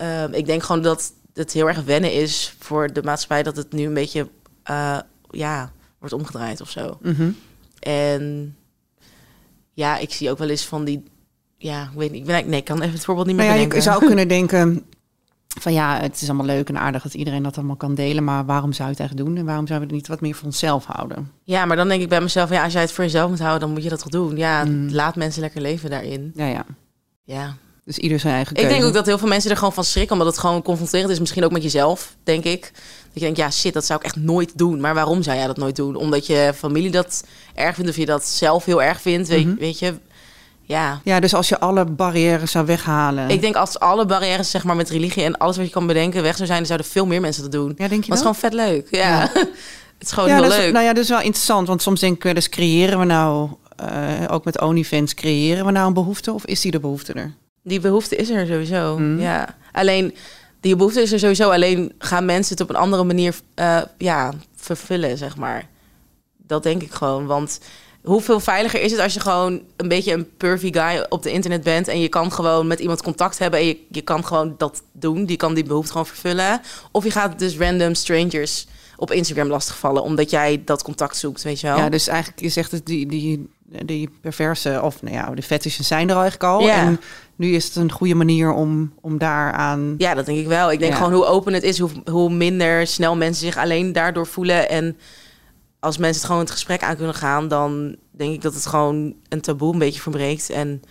uh, 0.00 0.32
ik 0.32 0.46
denk 0.46 0.62
gewoon 0.62 0.82
dat 0.82 1.12
het 1.34 1.52
heel 1.52 1.68
erg 1.68 1.82
wennen 1.82 2.12
is 2.12 2.56
voor 2.58 2.92
de 2.92 3.02
maatschappij 3.02 3.42
dat 3.42 3.56
het 3.56 3.72
nu 3.72 3.86
een 3.86 3.94
beetje 3.94 4.28
uh, 4.70 4.98
ja, 5.30 5.72
wordt 5.98 6.14
omgedraaid 6.14 6.60
of 6.60 6.70
zo. 6.70 6.98
Mm 7.02 7.14
-hmm. 7.14 7.36
En 7.78 8.56
ja, 9.72 9.98
ik 9.98 10.12
zie 10.12 10.30
ook 10.30 10.38
wel 10.38 10.48
eens 10.48 10.64
van 10.64 10.84
die. 10.84 11.02
Ja, 11.56 11.82
ik 11.82 11.98
weet 11.98 12.10
niet. 12.10 12.20
Ik 12.20 12.26
ben, 12.26 12.48
nee, 12.48 12.58
ik 12.58 12.64
kan 12.64 12.80
even 12.80 12.94
het 12.94 13.04
voorbeeld 13.04 13.26
niet 13.26 13.36
meer. 13.36 13.46
Nou 13.46 13.60
ja, 13.60 13.74
je 13.74 13.80
zou 13.80 14.06
kunnen 14.06 14.28
denken. 14.28 14.84
Van 15.60 15.72
ja, 15.72 16.00
het 16.00 16.20
is 16.20 16.28
allemaal 16.28 16.46
leuk 16.46 16.68
en 16.68 16.78
aardig 16.78 17.02
dat 17.02 17.14
iedereen 17.14 17.42
dat 17.42 17.56
allemaal 17.56 17.76
kan 17.76 17.94
delen. 17.94 18.24
Maar 18.24 18.44
waarom 18.44 18.72
zou 18.72 18.84
je 18.88 18.94
het 18.94 19.00
eigenlijk 19.00 19.28
doen? 19.28 19.38
En 19.38 19.44
waarom 19.44 19.66
zouden 19.66 19.88
we 19.88 19.94
het 19.94 20.02
niet 20.02 20.12
wat 20.12 20.20
meer 20.20 20.34
voor 20.34 20.46
onszelf 20.46 20.84
houden? 20.84 21.30
Ja, 21.42 21.64
maar 21.64 21.76
dan 21.76 21.88
denk 21.88 22.02
ik 22.02 22.08
bij 22.08 22.20
mezelf, 22.20 22.50
ja, 22.50 22.64
als 22.64 22.72
jij 22.72 22.82
het 22.82 22.92
voor 22.92 23.04
jezelf 23.04 23.30
moet 23.30 23.38
houden, 23.38 23.60
dan 23.60 23.70
moet 23.70 23.82
je 23.82 23.88
dat 23.88 23.98
toch 23.98 24.08
doen. 24.08 24.36
Ja, 24.36 24.64
mm. 24.64 24.90
laat 24.90 25.16
mensen 25.16 25.40
lekker 25.40 25.60
leven 25.60 25.90
daarin. 25.90 26.32
Ja, 26.34 26.46
ja. 26.46 26.64
Ja. 27.24 27.56
Dus 27.84 27.98
ieder 27.98 28.20
zijn 28.20 28.34
eigen 28.34 28.54
keuze. 28.54 28.70
Ik 28.70 28.74
denk 28.76 28.88
ook 28.88 28.94
dat 28.94 29.06
heel 29.06 29.18
veel 29.18 29.28
mensen 29.28 29.50
er 29.50 29.56
gewoon 29.56 29.72
van 29.72 29.84
schrikken, 29.84 30.12
omdat 30.12 30.26
het 30.28 30.38
gewoon 30.38 30.62
confronterend 30.62 31.10
is. 31.10 31.18
Misschien 31.18 31.44
ook 31.44 31.52
met 31.52 31.62
jezelf, 31.62 32.14
denk 32.22 32.44
ik. 32.44 32.60
Dat 32.62 33.12
je 33.12 33.20
denkt, 33.20 33.36
ja, 33.36 33.50
shit, 33.50 33.72
dat 33.72 33.84
zou 33.84 33.98
ik 33.98 34.04
echt 34.04 34.16
nooit 34.16 34.58
doen. 34.58 34.80
Maar 34.80 34.94
waarom 34.94 35.22
zou 35.22 35.36
jij 35.36 35.46
dat 35.46 35.56
nooit 35.56 35.76
doen? 35.76 35.96
Omdat 35.96 36.26
je 36.26 36.52
familie 36.56 36.90
dat 36.90 37.24
erg 37.54 37.74
vindt 37.74 37.90
of 37.90 37.96
je 37.96 38.06
dat 38.06 38.26
zelf 38.26 38.64
heel 38.64 38.82
erg 38.82 39.00
vindt, 39.00 39.28
weet, 39.28 39.44
mm 39.44 39.50
-hmm. 39.50 39.58
weet 39.58 39.78
je. 39.78 39.94
Ja. 40.62 41.00
Ja, 41.04 41.20
dus 41.20 41.34
als 41.34 41.48
je 41.48 41.58
alle 41.60 41.84
barrières 41.84 42.50
zou 42.50 42.66
weghalen. 42.66 43.30
Ik 43.30 43.40
denk 43.40 43.56
als 43.56 43.78
alle 43.78 44.06
barrières 44.06 44.50
zeg 44.50 44.64
maar 44.64 44.76
met 44.76 44.90
religie 44.90 45.22
en 45.22 45.36
alles 45.36 45.56
wat 45.56 45.66
je 45.66 45.72
kan 45.72 45.86
bedenken 45.86 46.22
weg 46.22 46.34
zou 46.34 46.46
zijn, 46.46 46.58
dan 46.58 46.66
zouden 46.66 46.86
veel 46.86 47.06
meer 47.06 47.20
mensen 47.20 47.42
dat 47.42 47.52
doen. 47.52 47.74
Ja, 47.76 47.88
denk 47.88 48.02
je 48.02 48.08
Dat 48.08 48.18
is 48.18 48.18
gewoon 48.18 48.34
vet 48.34 48.52
leuk. 48.52 48.88
Ja. 48.90 49.00
Ja. 49.00 49.30
het 49.98 50.00
is 50.00 50.10
gewoon 50.12 50.28
ja, 50.28 50.34
heel 50.34 50.44
is, 50.44 50.56
leuk. 50.56 50.72
nou 50.72 50.84
ja, 50.84 50.92
dat 50.92 51.02
is 51.02 51.08
wel 51.08 51.20
interessant. 51.20 51.68
Want 51.68 51.82
soms 51.82 52.00
denk 52.00 52.16
ik 52.16 52.22
wel 52.22 52.34
eens, 52.34 52.48
creëren 52.48 52.98
we 52.98 53.04
nou, 53.04 53.50
eh, 53.76 53.88
ook 54.28 54.44
met 54.44 54.60
OnlyFans, 54.60 55.14
creëren 55.14 55.64
we 55.64 55.70
nou 55.70 55.86
een 55.86 55.94
behoefte? 55.94 56.32
Of 56.32 56.46
is 56.46 56.60
die 56.60 56.70
de 56.70 56.80
behoefte 56.80 57.12
er? 57.12 57.34
Die 57.64 57.80
behoefte 57.80 58.16
is 58.16 58.30
er 58.30 58.46
sowieso. 58.46 58.98
Mm. 58.98 59.20
Ja. 59.20 59.56
Alleen 59.72 60.14
die 60.60 60.76
behoefte 60.76 61.02
is 61.02 61.12
er 61.12 61.18
sowieso. 61.18 61.50
Alleen 61.50 61.92
gaan 61.98 62.24
mensen 62.24 62.52
het 62.52 62.62
op 62.62 62.68
een 62.68 62.82
andere 62.82 63.04
manier 63.04 63.34
eh, 63.54 63.82
ja, 63.98 64.32
vervullen, 64.56 65.18
zeg 65.18 65.36
maar. 65.36 65.68
Dat 66.46 66.62
denk 66.62 66.82
ik 66.82 66.92
gewoon. 66.92 67.26
Want 67.26 67.60
hoeveel 68.02 68.40
veiliger 68.40 68.80
is 68.80 68.90
het 68.90 69.00
als 69.00 69.14
je 69.14 69.20
gewoon 69.20 69.62
een 69.76 69.88
beetje 69.88 70.12
een 70.12 70.36
pervy 70.36 70.72
guy 70.72 71.06
op 71.08 71.22
de 71.22 71.30
internet 71.30 71.62
bent 71.62 71.88
en 71.88 72.00
je 72.00 72.08
kan 72.08 72.32
gewoon 72.32 72.66
met 72.66 72.80
iemand 72.80 73.02
contact 73.02 73.38
hebben 73.38 73.60
en 73.60 73.66
je, 73.66 73.78
je 73.90 74.02
kan 74.02 74.24
gewoon 74.24 74.54
dat 74.58 74.82
doen. 74.92 75.24
Die 75.24 75.36
kan 75.36 75.54
die 75.54 75.64
behoefte 75.64 75.90
gewoon 75.90 76.06
vervullen. 76.06 76.60
Of 76.90 77.04
je 77.04 77.10
gaat 77.10 77.38
dus 77.38 77.56
random 77.56 77.94
strangers 77.94 78.66
op 78.96 79.12
Instagram 79.12 79.48
lastigvallen 79.48 80.02
omdat 80.02 80.30
jij 80.30 80.62
dat 80.64 80.82
contact 80.82 81.16
zoekt, 81.16 81.42
weet 81.42 81.60
je 81.60 81.66
wel. 81.66 81.76
Ja, 81.76 81.88
dus 81.88 82.08
eigenlijk, 82.08 82.40
je 82.40 82.48
zegt 82.48 82.70
het, 82.70 82.86
die, 82.86 83.06
die, 83.06 83.48
die 83.84 84.10
perverse, 84.20 84.80
of 84.82 85.02
nou 85.02 85.14
ja, 85.14 85.30
de 85.30 85.42
fetishes 85.42 85.86
zijn 85.86 86.08
er 86.08 86.14
eigenlijk 86.14 86.44
al. 86.44 86.60
Ja. 86.60 86.76
En 86.76 87.00
nu 87.36 87.54
is 87.54 87.64
het 87.64 87.76
een 87.76 87.90
goede 87.92 88.14
manier 88.14 88.52
om, 88.52 88.92
om 89.00 89.18
daaraan... 89.18 89.94
Ja, 89.98 90.14
dat 90.14 90.26
denk 90.26 90.38
ik 90.38 90.46
wel. 90.46 90.72
Ik 90.72 90.78
denk 90.78 90.92
Ja. 90.92 90.98
gewoon 90.98 91.12
hoe 91.12 91.24
open 91.24 91.52
het 91.52 91.62
is, 91.62 91.78
hoe, 91.78 91.90
hoe 92.10 92.30
minder 92.30 92.86
snel 92.86 93.16
mensen 93.16 93.46
zich 93.46 93.56
alleen 93.56 93.92
daardoor 93.92 94.26
voelen. 94.26 94.68
En 94.68 94.96
als 95.80 95.96
mensen 95.98 96.16
het 96.16 96.26
gewoon 96.26 96.42
het 96.42 96.50
gesprek 96.50 96.82
aan 96.82 96.96
kunnen 96.96 97.14
gaan, 97.14 97.48
dan 97.48 97.96
denk 98.10 98.32
ik 98.34 98.42
dat 98.42 98.54
het 98.54 98.66
gewoon 98.66 99.14
een 99.28 99.40
taboe 99.40 99.72
een 99.72 99.78
beetje 99.78 100.00
verbreekt. 100.00 100.50
En 100.50 100.82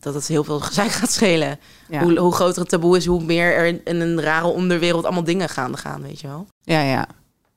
dat 0.00 0.14
het 0.14 0.26
heel 0.26 0.44
veel 0.44 0.60
gezeik 0.60 0.90
gaat 1.00 1.12
schelen. 1.12 1.58
Ja, 1.88 2.02
Hoe, 2.02 2.18
hoe 2.18 2.32
groter 2.34 2.60
het 2.60 2.68
taboe 2.70 2.96
is, 2.96 3.06
hoe 3.06 3.24
meer 3.24 3.54
er 3.54 3.66
in 3.84 4.00
een 4.00 4.20
rare 4.20 4.46
onderwereld 4.46 5.04
allemaal 5.04 5.24
dingen 5.24 5.48
gaande 5.48 5.78
gaan, 5.78 6.02
weet 6.02 6.20
je 6.20 6.26
wel. 6.26 6.46
ja. 6.62 6.82
ja. 6.82 7.06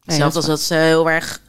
Nee, 0.04 0.18
Zelfs 0.18 0.36
als 0.36 0.46
dat 0.46 0.62
ze 0.62 0.74
heel 0.76 1.10
erg 1.10 1.42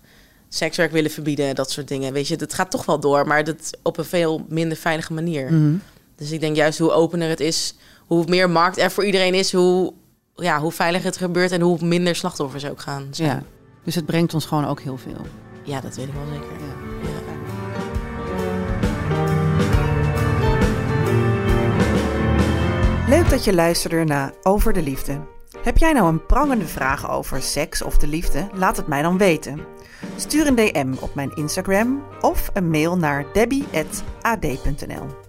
sekswerk 0.48 0.92
willen 0.92 1.10
verbieden, 1.10 1.54
dat 1.54 1.70
soort 1.70 1.88
dingen. 1.88 2.12
Weet 2.12 2.28
je, 2.28 2.36
dat 2.36 2.54
gaat 2.54 2.70
toch 2.70 2.84
wel 2.84 3.00
door, 3.00 3.26
maar 3.26 3.44
dat 3.44 3.70
op 3.82 3.98
een 3.98 4.04
veel 4.04 4.44
minder 4.48 4.76
veilige 4.78 5.12
manier. 5.12 5.52
Mhm. 5.52 5.74
Dus 6.16 6.30
ik 6.30 6.40
denk 6.40 6.56
juist 6.56 6.78
hoe 6.78 6.90
opener 6.90 7.28
het 7.28 7.40
is, 7.40 7.74
hoe 8.06 8.24
meer 8.28 8.50
markt 8.50 8.78
er 8.78 8.90
voor 8.90 9.04
iedereen 9.04 9.34
is, 9.34 9.52
hoe, 9.52 9.92
ja, 10.34 10.60
hoe 10.60 10.72
veiliger 10.72 11.06
het 11.06 11.16
gebeurt 11.16 11.52
en 11.52 11.60
hoe 11.60 11.84
minder 11.84 12.16
slachtoffers 12.16 12.66
ook 12.66 12.80
gaan. 12.80 13.08
zijn. 13.10 13.28
Ja, 13.28 13.42
dus 13.84 13.94
het 13.94 14.06
brengt 14.06 14.34
ons 14.34 14.46
gewoon 14.46 14.66
ook 14.66 14.80
heel 14.80 14.98
veel. 14.98 15.26
ja, 15.64 15.80
dat 15.80 15.96
weet 15.96 16.08
ik 16.08 16.14
wel 16.14 16.26
zeker. 16.32 16.52
Ja. 16.60 16.74
Ja. 17.08 17.34
Leuk 23.08 23.30
dat 23.30 23.44
je 23.44 23.54
luisterde 23.54 24.04
naar 24.04 24.32
Over 24.42 24.72
de 24.72 24.82
Liefde. 24.82 25.20
Heb 25.62 25.78
jij 25.78 25.92
nou 25.92 26.08
een 26.08 26.26
prangende 26.26 26.66
vraag 26.66 27.10
over 27.10 27.42
seks 27.42 27.82
of 27.82 27.96
de 27.96 28.06
liefde? 28.06 28.48
Laat 28.52 28.76
het 28.76 28.86
mij 28.86 29.02
dan 29.02 29.18
weten. 29.18 29.60
Stuur 30.16 30.46
een 30.46 30.54
DM 30.54 30.94
op 31.00 31.14
mijn 31.14 31.36
Instagram 31.36 32.02
of 32.20 32.50
een 32.52 32.70
mail 32.70 32.96
naar 32.96 33.26
debbie.ad.nl. 33.32 35.25